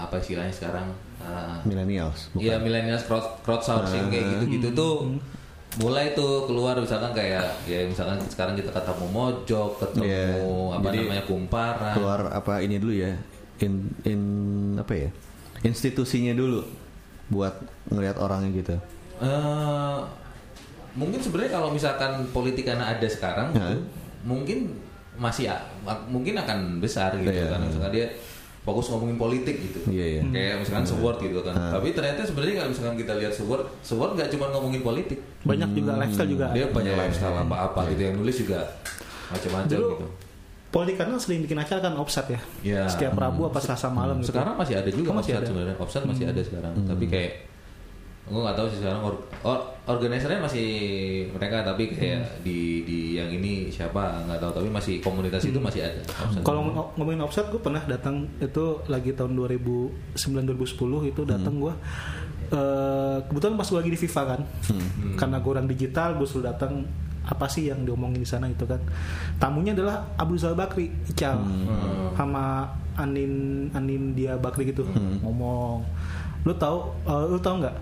apa 0.02 0.18
istilahnya 0.18 0.54
sekarang? 0.54 0.88
Eh, 1.18 1.58
Millennials. 1.64 2.30
bukan? 2.30 2.44
Iya 2.44 2.56
millennials 2.60 3.08
crowd 3.08 3.42
crowdsourcing 3.42 4.12
kayak 4.12 4.26
gitu-gitu 4.38 4.70
tuh 4.74 4.96
mulai 5.74 6.14
tuh 6.14 6.46
keluar 6.46 6.78
misalkan 6.78 7.10
kayak 7.16 7.50
ya 7.66 7.82
misalkan 7.82 8.22
sekarang 8.30 8.54
kita 8.54 8.70
ketemu 8.70 9.06
mojok 9.10 9.82
ketemu 9.82 10.06
Iya, 10.06 10.28
apa 10.70 10.86
jadi 10.86 11.00
namanya 11.02 11.24
kumparan 11.26 11.94
Keluar 11.98 12.20
apa 12.30 12.54
ini 12.62 12.78
dulu 12.78 12.94
ya? 12.94 13.14
In 13.60 13.74
in 14.04 14.22
apa 14.76 14.94
ya? 14.94 15.10
Institusinya 15.62 16.34
dulu 16.34 16.66
buat 17.28 17.54
ngelihat 17.88 18.18
orangnya 18.18 18.50
gitu. 18.52 18.76
Eh, 19.20 19.98
mungkin 20.94 21.18
sebenarnya 21.18 21.52
kalau 21.54 21.70
misalkan 21.70 22.12
politik 22.30 22.64
karena 22.64 22.86
ada 22.88 23.06
sekarang 23.06 23.50
gitu, 23.50 23.62
Hah? 23.64 23.80
mungkin 24.22 24.74
masih 25.14 25.50
mungkin 26.06 26.34
akan 26.36 26.78
besar 26.78 27.14
gitu 27.16 27.30
Iya. 27.30 27.50
kan 27.50 27.62
misalkan 27.62 27.92
dia 27.92 28.10
fokus 28.62 28.90
ngomongin 28.90 29.14
politik 29.16 29.58
gitu 29.60 29.80
Iya, 29.88 30.06
iya. 30.10 30.22
kayak 30.24 30.56
misalkan 30.62 30.86
Sword 30.86 31.18
gitu 31.20 31.42
kan 31.42 31.54
Ah. 31.54 31.72
tapi 31.72 31.92
ternyata 31.92 32.22
sebenarnya 32.24 32.56
kalau 32.58 32.70
misalkan 32.72 32.96
kita 32.96 33.14
lihat 33.16 33.30
Sword 33.32 33.62
Sword 33.80 34.12
nggak 34.14 34.30
cuma 34.30 34.50
ngomongin 34.50 34.82
politik 34.82 35.22
Banyak 35.44 35.70
juga 35.72 35.92
lifestyle 35.98 36.30
juga. 36.30 36.48
dia 36.52 36.66
banyak 36.68 36.94
Iya, 36.94 37.02
lifestyle 37.04 37.38
apa-apa 37.40 37.82
gitu 37.90 38.02
yang 38.04 38.16
nulis 38.16 38.36
juga 38.36 38.60
macam-macam 39.30 39.70
gitu 39.70 40.08
Politikana 40.74 41.16
sering 41.16 41.40
bikin 41.40 41.56
acara 41.56 41.80
kan 41.80 41.94
offset 41.94 42.26
ya. 42.28 42.40
Ya. 42.66 42.84
Setiap 42.88 43.14
Rabu 43.14 43.46
apa 43.46 43.62
Selasa 43.62 43.88
malam 43.88 44.18
gitu. 44.18 44.34
sekarang 44.34 44.58
masih 44.58 44.74
ada 44.74 44.90
juga 44.90 45.10
Oh, 45.10 45.16
masih 45.16 45.32
offset 45.32 45.38
ada. 45.38 45.48
sebenarnya. 45.48 45.76
Offset 45.78 46.04
masih 46.04 46.26
ada 46.26 46.42
sekarang. 46.42 46.74
Tapi 46.84 47.06
kayak 47.06 47.32
gue 48.24 48.40
nggak 48.40 48.56
tahu 48.56 48.68
sih 48.68 48.80
sekarang 48.80 49.02
or, 49.04 49.14
or- 49.44 49.66
organisernya 49.86 50.40
masih 50.40 50.68
mereka 51.30 51.60
tapi 51.62 51.92
kayak 51.92 52.40
di 52.40 52.58
di 52.82 53.00
yang 53.14 53.28
ini 53.30 53.68
siapa 53.68 54.00
nggak 54.24 54.40
tahu. 54.40 54.52
Tapi 54.56 54.68
masih 54.68 54.94
komunitas 54.98 55.44
itu 55.44 55.60
masih 55.60 55.84
ada. 55.84 56.02
Offset. 56.18 56.42
Kalau 56.42 56.66
ng- 56.66 56.90
ngomongin 56.96 57.22
offset, 57.22 57.46
gue 57.48 57.60
pernah 57.60 57.84
datang 57.84 58.26
itu 58.40 58.66
lagi 58.88 59.12
tahun 59.12 59.38
2009-2010 59.38 60.58
itu 61.06 61.22
datang 61.24 61.56
gue. 61.60 61.74
eh 62.46 63.18
kebetulan 63.24 63.56
pas 63.56 63.66
gue 63.66 63.78
lagi 63.78 63.90
di 63.90 64.00
FIFA 64.00 64.24
kan, 64.28 64.42
karena 65.16 65.38
gue 65.38 65.52
orang 65.52 65.66
digital, 65.66 66.14
gue 66.14 66.24
suruh 66.24 66.46
datang 66.46 66.86
apa 67.24 67.48
sih 67.48 67.68
yang 67.68 67.82
diomongin 67.82 68.20
di 68.20 68.28
sana 68.28 68.46
itu 68.46 68.64
kan. 68.64 68.80
Tamunya 69.38 69.72
adalah 69.72 70.12
Abu 70.16 70.36
Zal 70.36 70.54
Bakri, 70.54 70.92
Ical, 71.06 71.40
sama 72.14 72.68
Anin 72.94 73.34
Anin 73.72 74.12
dia 74.12 74.36
Bakri 74.36 74.68
gitu 74.68 74.84
ngomong. 75.20 75.88
Lu 76.44 76.54
tahu, 76.54 76.78
eh, 77.04 77.26
lu 77.28 77.40
tahu 77.40 77.56
nggak 77.60 77.76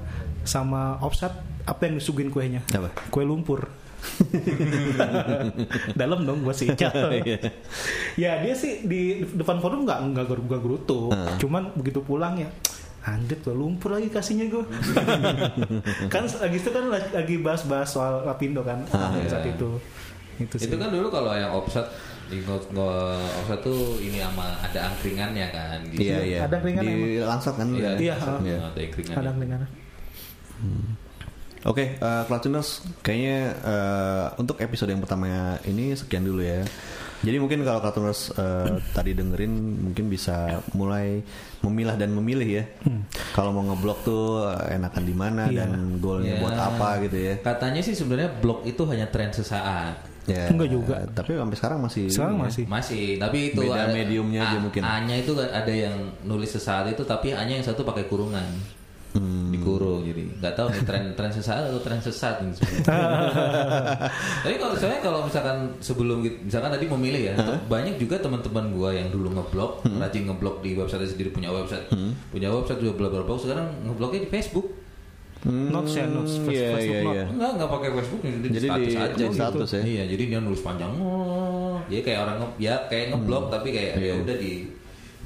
sama 0.44 0.98
offset 1.00 1.34
apa 1.62 1.82
yang 1.84 1.98
disuguhin 1.98 2.30
kuenya? 2.30 2.62
Apa? 2.70 2.90
Kue 3.10 3.22
lumpur. 3.22 3.66
Dalam 5.94 6.22
dong 6.22 6.42
gue 6.42 6.54
sih 6.54 6.68
Ical. 6.68 6.94
Iya. 7.22 7.38
Ya 8.16 8.32
dia 8.40 8.54
sih 8.54 8.82
di 8.84 9.02
depan 9.28 9.58
forum 9.58 9.86
nggak 9.86 10.00
nggak 10.08 10.26
ger- 10.26 10.46
nggak 10.48 10.62
gerutu, 10.62 11.10
Ah. 11.10 11.38
cuman 11.38 11.70
begitu 11.76 12.02
pulang 12.02 12.34
ya 12.36 12.50
Anjir 13.02 13.42
tuh 13.42 13.58
lumpur 13.58 13.98
lagi 13.98 14.08
kasihnya 14.08 14.46
gue 14.48 14.62
Kan 16.14 16.30
lagi 16.30 16.58
itu 16.58 16.70
kan 16.70 16.86
lagi 16.90 17.36
bahas-bahas 17.42 17.90
soal 17.90 18.22
Lapindo 18.22 18.62
kan 18.62 18.86
Ah, 18.94 19.10
saat 19.26 19.42
iya. 19.46 19.54
itu 19.54 19.70
Itu 20.38 20.56
sih 20.56 20.70
itu 20.70 20.78
kan 20.78 20.94
dulu 20.94 21.10
kalau 21.10 21.34
yang 21.34 21.50
offset 21.50 21.90
Di 22.30 22.40
offset 22.46 23.60
tuh 23.60 24.00
ini 24.00 24.22
sama 24.24 24.56
ada 24.62 24.88
angkringannya 24.88 25.48
kan. 25.52 25.78
Di 25.84 25.98
Iya 26.00 26.18
iya. 26.24 26.40
Ada 26.48 26.64
keringan 26.64 26.84
di 26.86 26.96
langsat 27.20 27.54
kan. 27.60 27.68
Iya, 27.76 27.92
Iya, 28.00 28.16
Iya. 28.40 28.58
ada 28.64 28.80
angkringan. 28.80 29.16
kadang 29.20 29.38
dengan 29.42 29.60
Oke, 31.62 31.94
eh 31.94 32.24
Klatuners, 32.26 32.82
kayaknya 33.06 33.38
eh, 33.62 34.26
untuk 34.42 34.58
episode 34.58 34.90
yang 34.90 34.98
pertama 34.98 35.30
ini 35.62 35.94
sekian 35.94 36.26
dulu 36.26 36.42
ya. 36.42 36.66
Jadi 37.22 37.38
mungkin 37.38 37.62
kalau 37.62 37.80
Klatuners 37.80 38.34
eh, 38.34 38.82
tadi 38.92 39.14
dengerin 39.14 39.54
mungkin 39.84 40.06
bisa 40.08 40.36
mulai 40.72 41.22
memilah 41.62 41.94
dan 41.94 42.12
memilih 42.12 42.50
ya. 42.52 42.64
Kalau 43.32 43.50
mau 43.50 43.62
ngeblok 43.64 44.00
tuh 44.02 44.24
eh, 44.44 44.76
enakan 44.76 45.04
di 45.04 45.14
mana 45.14 45.44
Iya. 45.46 45.66
dan 45.66 45.72
goalnya 45.98 46.34
Ya. 46.34 46.42
buat 46.42 46.58
apa 46.58 46.88
gitu 47.04 47.18
ya. 47.18 47.34
Katanya 47.40 47.80
sih 47.80 47.94
sebenarnya 47.94 48.32
blog 48.36 48.64
itu 48.64 48.82
hanya 48.86 49.06
tren 49.06 49.30
sesaat. 49.30 50.10
Ya, 50.24 50.50
Enggak 50.50 50.70
juga. 50.70 50.96
Tapi 51.08 51.34
sampai 51.34 51.58
sekarang 51.58 51.80
masih 51.82 52.06
sekarang 52.08 52.36
ya. 52.36 52.42
masih 52.46 52.64
Masih, 52.68 53.06
tapi 53.18 53.38
itu 53.50 53.62
Beda 53.64 53.86
ada- 53.86 53.90
mediumnya 53.92 54.42
aja 54.44 54.58
A- 54.58 54.62
mungkin. 54.62 54.82
A-nya 54.82 55.16
itu 55.18 55.32
ada 55.34 55.74
yang 55.74 55.96
nulis 56.22 56.50
sesaat 56.52 56.86
itu 56.88 57.02
tapi 57.04 57.34
A-nya 57.34 57.58
yang 57.58 57.66
satu 57.66 57.82
pakai 57.82 58.06
kurungan. 58.06 58.46
Hmm. 59.12 59.41
Dikurung 59.62 60.02
jadi 60.04 60.22
nggak 60.36 60.54
tahu 60.54 60.68
nih 60.68 60.82
tren 60.82 61.04
tren 61.14 61.30
sesaat 61.30 61.64
atau 61.66 61.80
tren 61.80 61.98
sesat 61.98 62.36
ini 62.40 62.52
sebenarnya. 62.52 62.84
Tapi 64.44 64.56
kalau 64.58 64.76
saya 64.76 64.98
kalau 65.00 65.20
misalkan 65.22 65.58
sebelum 65.78 66.18
gitu- 66.20 66.42
misalkan 66.42 66.72
tadi 66.72 66.86
memilih 66.88 67.22
ya, 67.24 67.34
banyak 67.66 67.96
juga 67.96 68.18
teman-teman 68.18 68.66
gua 68.72 68.90
yang 68.92 69.08
dulu 69.08 69.30
ngeblog, 69.32 69.72
Hmm. 69.84 69.98
rajin 69.98 70.26
ngeblog 70.26 70.60
di 70.60 70.74
website 70.74 71.06
sendiri 71.08 71.30
punya 71.30 71.50
website, 71.50 71.86
punya 72.28 72.50
website 72.50 72.80
juga 72.80 72.94
bla 72.96 73.08
bla 73.08 73.22
bla. 73.22 73.36
Sekarang 73.36 73.70
ngeblognya 73.84 74.22
di 74.22 74.30
Facebook. 74.30 74.68
Hmm, 75.42 75.70
Not 75.70 75.86
share 75.86 76.06
notes, 76.06 76.38
Iya 76.40 76.70
Facebook 76.70 76.86
iya 76.86 77.02
not. 77.02 77.14
iya. 77.14 77.26
Enggak, 77.28 77.50
enggak 77.52 77.70
pakai 77.72 77.90
Facebook 77.92 78.22
jadi, 78.22 78.48
Jadi 78.52 78.68
status 78.68 78.86
di- 78.86 78.94
aja 78.96 79.10
di 79.12 79.24
gitu. 79.24 79.34
status 79.34 79.70
ya? 79.72 79.82
Iya, 79.82 80.04
jadi 80.08 80.24
dia 80.28 80.40
nulis 80.40 80.62
panjang. 80.62 80.92
Oh, 80.96 81.78
jadi 81.84 82.02
kayak 82.04 82.20
orang 82.22 82.36
nge 82.38 82.48
ya 82.60 82.76
kayak 82.86 83.06
ngeblog 83.10 83.44
tapi 83.50 83.68
kayak 83.70 83.94
ya 83.98 84.14
udah 84.18 84.36
di 84.38 84.52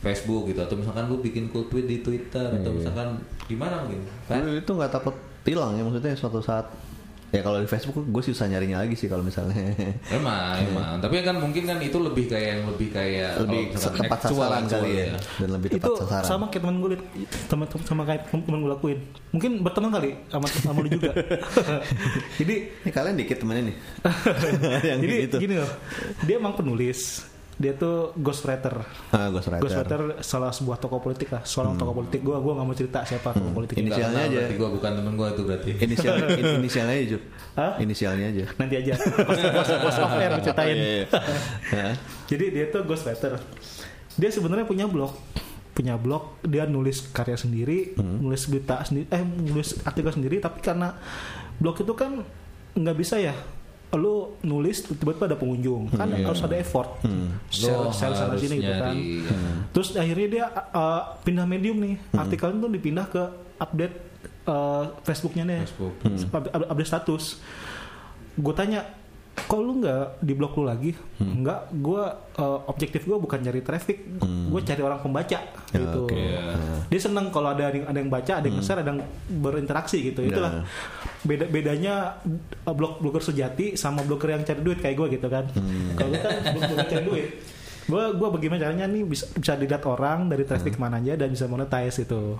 Facebook 0.06 0.46
gitu 0.46 0.62
atau 0.62 0.76
misalkan 0.76 1.04
lu 1.06 1.18
bikin 1.18 1.50
cool 1.50 1.66
tweet 1.66 1.86
di 1.86 1.98
Twitter 2.00 2.46
atau 2.54 2.70
Iya. 2.70 2.78
misalkan 2.78 3.08
di 3.44 3.56
mana 3.56 3.82
mungkin. 3.82 4.06
Kan? 4.24 4.40
Lu 4.40 4.54
itu 4.54 4.70
nggak 4.70 4.92
takut 4.92 5.16
hilang 5.44 5.74
ya 5.74 5.82
maksudnya 5.82 6.14
suatu 6.14 6.40
saat 6.40 6.70
ya 7.28 7.42
kalau 7.42 7.58
di 7.58 7.68
Facebook 7.68 8.00
gue 8.00 8.24
susah 8.24 8.48
nyarinya 8.48 8.80
lagi 8.80 8.96
sih 8.96 9.06
kalau 9.06 9.20
misalnya 9.20 9.60
Emang, 10.08 10.56
emang. 10.58 10.98
Tapi 10.98 11.20
kan 11.20 11.36
mungkin 11.36 11.66
kan 11.66 11.78
itu 11.78 11.98
lebih 11.98 12.26
kayak 12.26 12.48
yang 12.48 12.62
lebih 12.66 12.88
kayak 12.90 13.30
Iya. 13.36 13.44
lebih 13.44 13.62
tepat 13.76 14.20
sasaran 14.24 14.64
kali 14.66 14.90
ya 14.96 15.06
dan 15.36 15.50
lebih 15.52 15.70
tepat 15.70 15.84
itu 15.84 15.92
sasaran. 16.00 16.24
sama 16.24 16.46
kayak 16.48 16.64
temen 16.64 16.76
gue 16.80 16.90
temen 17.46 17.66
sama 17.84 18.02
kayak 18.06 18.22
temen 18.32 18.58
gue 18.58 18.72
lakuin 18.72 19.00
mungkin 19.30 19.52
berteman 19.60 19.92
kali 19.92 20.10
sama 20.26 20.46
sama 20.48 20.80
lu 20.80 20.90
juga 20.90 21.12
jadi 22.40 22.56
Ini 22.80 22.92
kalian 22.94 23.16
dikit 23.16 23.38
temennya 23.38 23.64
nih. 23.66 23.76
yang 24.90 25.00
jadi 25.02 25.16
gitu. 25.28 25.38
gini 25.38 25.56
loh 25.60 25.72
dia 26.24 26.36
emang 26.38 26.56
penulis 26.56 27.26
dia 27.56 27.72
tuh 27.72 28.12
ghostwriter 28.16 28.84
Ah, 29.10 29.28
ghostwriter. 29.28 29.62
ghostwriter 29.62 30.00
salah 30.20 30.50
sebuah 30.50 30.76
tokoh 30.76 31.00
politik 31.00 31.30
lah 31.30 31.40
seorang 31.42 31.74
tokoh 31.74 31.96
politik 31.96 32.20
gue 32.20 32.36
gue 32.36 32.52
nggak 32.52 32.66
mau 32.66 32.74
cerita 32.74 33.00
siapa 33.02 33.32
tokoh 33.32 33.54
politik 33.54 33.74
Ini 33.74 33.82
itu. 33.82 33.90
Inisialnya 33.90 34.22
aja. 34.22 34.38
Berarti 34.42 34.56
gua 34.56 34.70
bukan 34.72 34.92
temen 34.94 35.14
gua 35.14 35.28
itu 35.30 35.42
berarti. 35.42 35.72
Inisialnya, 35.78 36.28
in- 36.36 36.56
inisialnya 36.60 36.94
aja, 36.94 37.06
Jup. 37.10 37.24
Hah? 37.54 37.72
Inisialnya 37.78 38.26
aja. 38.28 38.46
nanti 38.56 38.76
aja 38.76 38.94
pas 39.00 39.40
pas 39.40 39.70
pas 39.82 39.96
off 39.98 40.14
air 40.14 40.30
gue 40.30 40.44
ceritain 40.44 40.68
Oh, 40.68 40.76
iya, 40.76 41.04
iya. 41.72 41.88
Jadi 42.30 42.46
dia 42.52 42.66
tuh 42.68 42.82
ghostwriter 42.84 43.40
dia 44.14 44.30
sebenarnya 44.30 44.64
punya 44.64 44.86
blog 44.86 45.16
punya 45.72 45.96
blog 45.96 46.40
dia 46.42 46.64
nulis 46.64 47.08
karya 47.10 47.36
sendiri 47.36 47.96
nulis 48.00 48.48
berita 48.48 48.80
sendiri 48.82 49.08
eh 49.10 49.20
nulis 49.22 49.76
artikel 49.82 50.08
sendiri 50.10 50.40
tapi 50.40 50.60
karena 50.60 50.96
blog 51.56 51.76
itu 51.78 51.92
kan 51.92 52.24
nggak 52.74 52.96
bisa 52.96 53.16
ya 53.18 53.36
lu 53.96 54.36
nulis 54.44 54.86
tiba-tiba 54.86 55.26
ada 55.32 55.38
pengunjung? 55.40 55.90
Kan 55.92 56.12
harus 56.12 56.42
ada 56.44 56.56
effort. 56.56 57.02
Lo 57.64 57.90
share 57.92 58.16
sana 58.16 58.36
sini 58.36 58.60
gitu 58.60 58.74
kan. 58.76 58.96
ya. 58.96 59.38
terus 59.72 59.88
akhirnya 59.96 60.28
dia 60.28 60.46
uh, 60.72 61.16
pindah 61.24 61.46
medium 61.48 61.80
nih. 61.80 61.96
Artikel 62.14 62.56
itu 62.56 62.68
dipindah 62.70 63.06
ke 63.08 63.24
update 63.58 63.96
uh, 64.48 64.92
Facebooknya 65.02 65.44
nih. 65.48 65.60
Facebook. 65.66 65.96
Up- 66.32 66.68
update 66.72 66.90
status. 66.90 67.40
Gue 68.36 68.52
tanya 68.52 68.84
kok 69.36 69.60
lu 69.60 69.84
nggak 69.84 70.24
di 70.24 70.34
blog 70.34 70.56
lu 70.56 70.64
lagi? 70.64 70.92
Nggak 71.20 71.60
gue 71.76 72.04
uh, 72.40 72.60
objektif 72.72 73.04
gue 73.04 73.18
bukan 73.20 73.44
cari 73.44 73.60
traffic. 73.60 74.08
Gue 74.24 74.62
cari 74.64 74.82
orang 74.82 75.04
pembaca 75.04 75.40
gitu. 75.76 76.08
oke. 76.08 76.16
dia 76.88 77.00
seneng 77.02 77.28
kalau 77.36 77.52
ada 77.52 77.68
yang 77.68 77.84
ada 77.84 78.00
yang 78.00 78.08
baca 78.08 78.34
ada 78.40 78.48
yang 78.48 78.64
share 78.64 78.80
ada 78.80 78.96
yang 78.96 79.04
berinteraksi 79.44 80.00
gitu. 80.02 80.24
Itulah. 80.24 80.64
Beda 81.28 81.46
bedanya 81.52 82.24
uh, 82.64 82.76
blog 82.76 83.04
blogger 83.04 83.22
sejati 83.22 83.76
sama 83.76 84.02
blogger 84.08 84.40
yang 84.40 84.48
cari 84.48 84.62
duit 84.64 84.80
kayak 84.80 84.96
gue 84.96 85.08
gitu 85.20 85.28
kan. 85.28 85.46
Kalau 86.00 86.16
lu 86.16 86.20
kan 86.24 86.36
blogger 86.56 86.88
cari 86.88 87.04
duit. 87.04 87.28
Gue 87.86 88.04
gue 88.18 88.28
bagaimana 88.34 88.60
caranya 88.66 88.86
nih 88.90 89.04
bisa 89.06 89.30
bisa 89.36 89.54
dilihat 89.60 89.84
orang 89.86 90.32
dari 90.32 90.48
traffic 90.48 90.80
mana 90.82 90.98
aja 90.98 91.20
dan 91.20 91.30
bisa 91.30 91.46
monetize 91.46 92.02
itu 92.02 92.40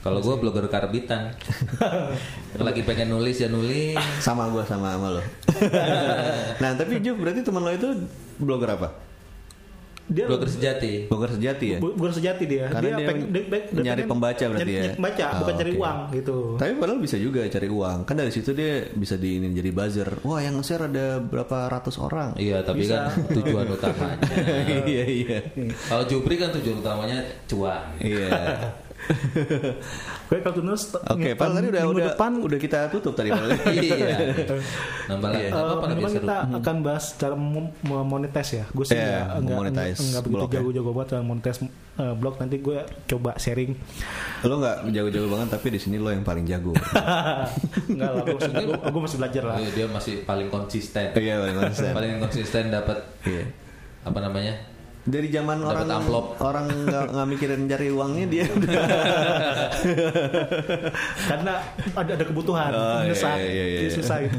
Kalau 0.00 0.18
gua 0.18 0.40
blogger 0.40 0.64
karbitan. 0.66 1.36
Lagi 2.56 2.82
pengen 2.82 3.12
nulis 3.12 3.36
ya 3.36 3.48
nulis. 3.48 4.00
Sama 4.18 4.48
gue 4.48 4.64
sama 4.64 4.96
sama 4.96 5.08
lo. 5.12 5.22
nah 6.62 6.72
tapi 6.72 7.00
Jup 7.00 7.20
berarti 7.20 7.44
teman 7.44 7.60
lo 7.60 7.72
itu 7.72 7.88
blogger 8.36 8.72
apa? 8.74 8.88
dia 10.10 10.26
Blogger 10.26 10.50
sejati. 10.50 11.06
Blogger 11.06 11.38
sejati 11.38 11.66
ya? 11.70 11.78
Bukan 11.78 12.10
sejati 12.10 12.44
dia. 12.50 12.66
Karena 12.66 12.98
dia 12.98 13.06
pengen- 13.06 13.30
dia 13.30 13.42
nyari 13.70 14.02
pengen 14.02 14.10
pembaca 14.10 14.42
berarti 14.42 14.58
nyari, 14.58 14.72
ya? 14.74 14.82
nyari 14.82 14.96
pembaca, 14.98 15.22
Ah, 15.22 15.38
bukan 15.38 15.54
cari 15.54 15.70
oke. 15.70 15.78
uang 15.78 15.98
gitu. 16.10 16.38
Tapi 16.58 16.72
padahal 16.74 16.98
bisa 16.98 17.16
juga 17.16 17.40
cari 17.46 17.68
uang. 17.70 17.98
Kan 18.02 18.16
dari 18.18 18.32
situ 18.34 18.50
dia 18.50 18.72
bisa 18.90 19.14
di 19.14 19.38
ini 19.38 19.54
jadi 19.54 19.70
buzzer. 19.70 20.10
Wah, 20.26 20.42
yang 20.42 20.58
share 20.66 20.90
ada 20.90 21.22
berapa 21.22 21.70
ratus 21.70 22.02
orang. 22.02 22.34
Iya, 22.34 22.58
tapi 22.66 22.82
Bisa. 22.82 23.06
kan 23.06 23.38
tujuan 23.38 23.66
utamanya. 23.70 24.18
iya, 24.90 25.04
iya. 25.06 25.38
Kalau 25.86 26.02
Jupri 26.02 26.34
kan 26.34 26.50
tujuan 26.58 26.82
utamanya 26.82 27.22
cuan. 27.46 27.78
Iya. 28.02 28.34
Gue 30.30 30.38
kalau 30.38 30.62
Oke, 31.10 31.34
Pak 31.34 31.46
tadi 31.50 31.66
udah 31.68 31.84
udah 31.90 32.04
depan 32.14 32.30
udah 32.38 32.58
kita 32.60 32.78
tutup 32.88 33.18
tadi 33.18 33.34
Pak. 33.34 33.42
iya. 33.76 34.16
Nambah 35.10 35.28
lagi 35.28 35.44
eh, 35.44 35.50
apa 35.50 35.72
apa 35.74 35.86
seru. 36.06 36.16
kita 36.22 36.36
akan 36.54 36.76
bahas 36.80 37.04
cara 37.18 37.34
mem- 37.34 37.74
memonetize 37.82 38.50
ya. 38.56 38.64
Gue 38.70 38.84
sih 38.86 38.94
Iya, 38.94 39.06
nggak 39.10 39.26
nggak 39.26 39.50
memonetize 39.50 39.98
nggak- 39.98 40.06
nggak 40.06 40.22
begitu 40.22 40.44
ya. 40.44 40.54
jago-jago 40.54 40.90
banget 40.94 41.08
dalam 41.10 41.26
monetize 41.26 41.58
eh, 41.98 42.14
blog. 42.14 42.34
Nanti 42.38 42.56
gue 42.58 42.78
coba 43.08 43.30
sharing. 43.36 43.72
Lo 44.46 44.54
nggak 44.56 44.76
jago-jago 44.88 45.26
banget 45.28 45.48
tapi 45.50 45.66
di 45.68 45.80
sini 45.82 45.96
lo 45.98 46.08
yang 46.08 46.22
paling 46.22 46.44
jago. 46.46 46.72
Enggak 47.90 48.10
lah, 48.14 48.22
gue 48.86 49.02
masih 49.02 49.18
belajar 49.18 49.42
lah. 49.42 49.56
Iya, 49.58 49.70
dia 49.74 49.86
masih 49.90 50.14
paling 50.22 50.48
konsisten. 50.48 51.06
Iya, 51.12 51.34
paling 51.40 51.56
konsisten. 51.58 51.92
paling 51.92 52.12
konsisten 52.22 52.62
dapat 52.70 52.98
Iya. 53.26 53.44
apa 54.00 54.18
namanya? 54.22 54.54
Dari 55.00 55.28
zaman 55.28 55.58
Dapat 55.58 55.70
orang 55.72 55.88
amplop. 55.96 56.26
orang 56.38 56.66
nggak 56.84 57.26
mikirin 57.26 57.64
cari 57.64 57.88
uangnya 57.88 58.26
dia 58.26 58.44
udah 58.52 58.72
Karena 61.24 61.52
ada 61.94 62.10
ada 62.12 62.24
kebutuhan, 62.24 62.70
Oh, 62.70 62.80
iya, 63.00 63.08
mendesak, 63.08 63.36
iya, 63.36 63.48
iya, 63.48 63.64
iya. 63.80 63.90
Susah 63.90 64.16
gitu. 64.20 64.36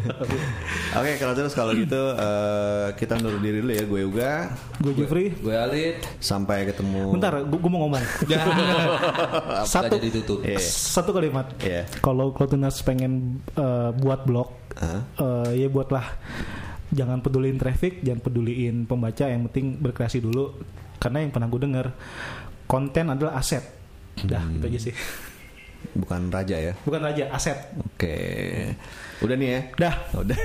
Oke, 1.01 1.11
kalau 1.17 1.33
terus 1.33 1.53
kalau 1.53 1.73
gitu 1.73 1.97
eh, 2.13 2.87
kita 2.93 3.17
undur 3.17 3.39
diri 3.39 3.57
dulu 3.59 3.71
ya 3.71 3.83
gue 3.83 4.01
juga 4.03 4.31
gue 4.77 4.93
Jeffrey. 4.93 5.27
Gue 5.33 5.55
Alit. 5.55 5.97
sampai 6.19 6.67
ketemu. 6.67 7.09
Bentar, 7.09 7.41
gue 7.41 7.69
mau 7.69 7.87
ngomong. 7.87 8.03
Satu. 9.65 9.95
Iya. 10.41 10.59
satu 10.61 11.09
kalimat. 11.09 11.49
Iya. 11.57 11.89
Kalau 11.99 12.31
kalau 12.31 12.47
Tunas 12.49 12.77
pengen 12.81 13.41
eh, 13.53 13.89
buat 13.95 14.25
blog, 14.25 14.49
Hah? 14.77 15.01
eh, 15.17 15.65
ya 15.65 15.67
buatlah. 15.67 16.05
Jangan 16.91 17.23
peduliin 17.23 17.55
traffic, 17.55 18.03
jangan 18.03 18.21
peduliin 18.21 18.83
pembaca. 18.83 19.25
Yang 19.25 19.47
penting 19.51 19.65
berkreasi 19.79 20.19
dulu. 20.19 20.51
Karena 20.99 21.23
yang 21.23 21.31
pernah 21.31 21.47
gue 21.47 21.61
denger, 21.63 21.87
konten 22.67 23.05
adalah 23.09 23.39
aset. 23.39 23.63
Dah, 24.21 24.43
Hmm. 24.43 24.59
itu 24.59 24.65
aja 24.67 24.79
sih. 24.91 24.95
Bukan 25.97 26.29
raja 26.29 26.55
ya. 26.61 26.73
Bukan 26.85 27.01
aja, 27.01 27.31
aset. 27.33 27.57
Oke. 27.73 28.13
Udah 29.23 29.33
nih 29.33 29.49
ya. 29.49 29.59
Dah. 29.81 29.95
Udah. 30.13 30.37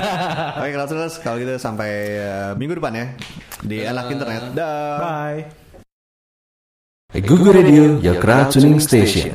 Oke, 0.62 0.68
kalau 0.72 0.86
terus 0.88 1.12
kalau 1.20 1.36
gitu 1.36 1.54
sampai 1.60 1.90
eh, 2.16 2.50
minggu 2.56 2.80
depan 2.80 2.94
ya 2.96 3.06
di 3.60 3.84
anak 3.84 4.08
internet. 4.14 4.42
Dah. 4.56 4.96
Bye. 4.96 5.42
Google 7.24 7.56
Radio, 7.56 8.00
your 8.00 8.20
crowd 8.20 8.52
tuning 8.52 8.80
station. 8.80 9.32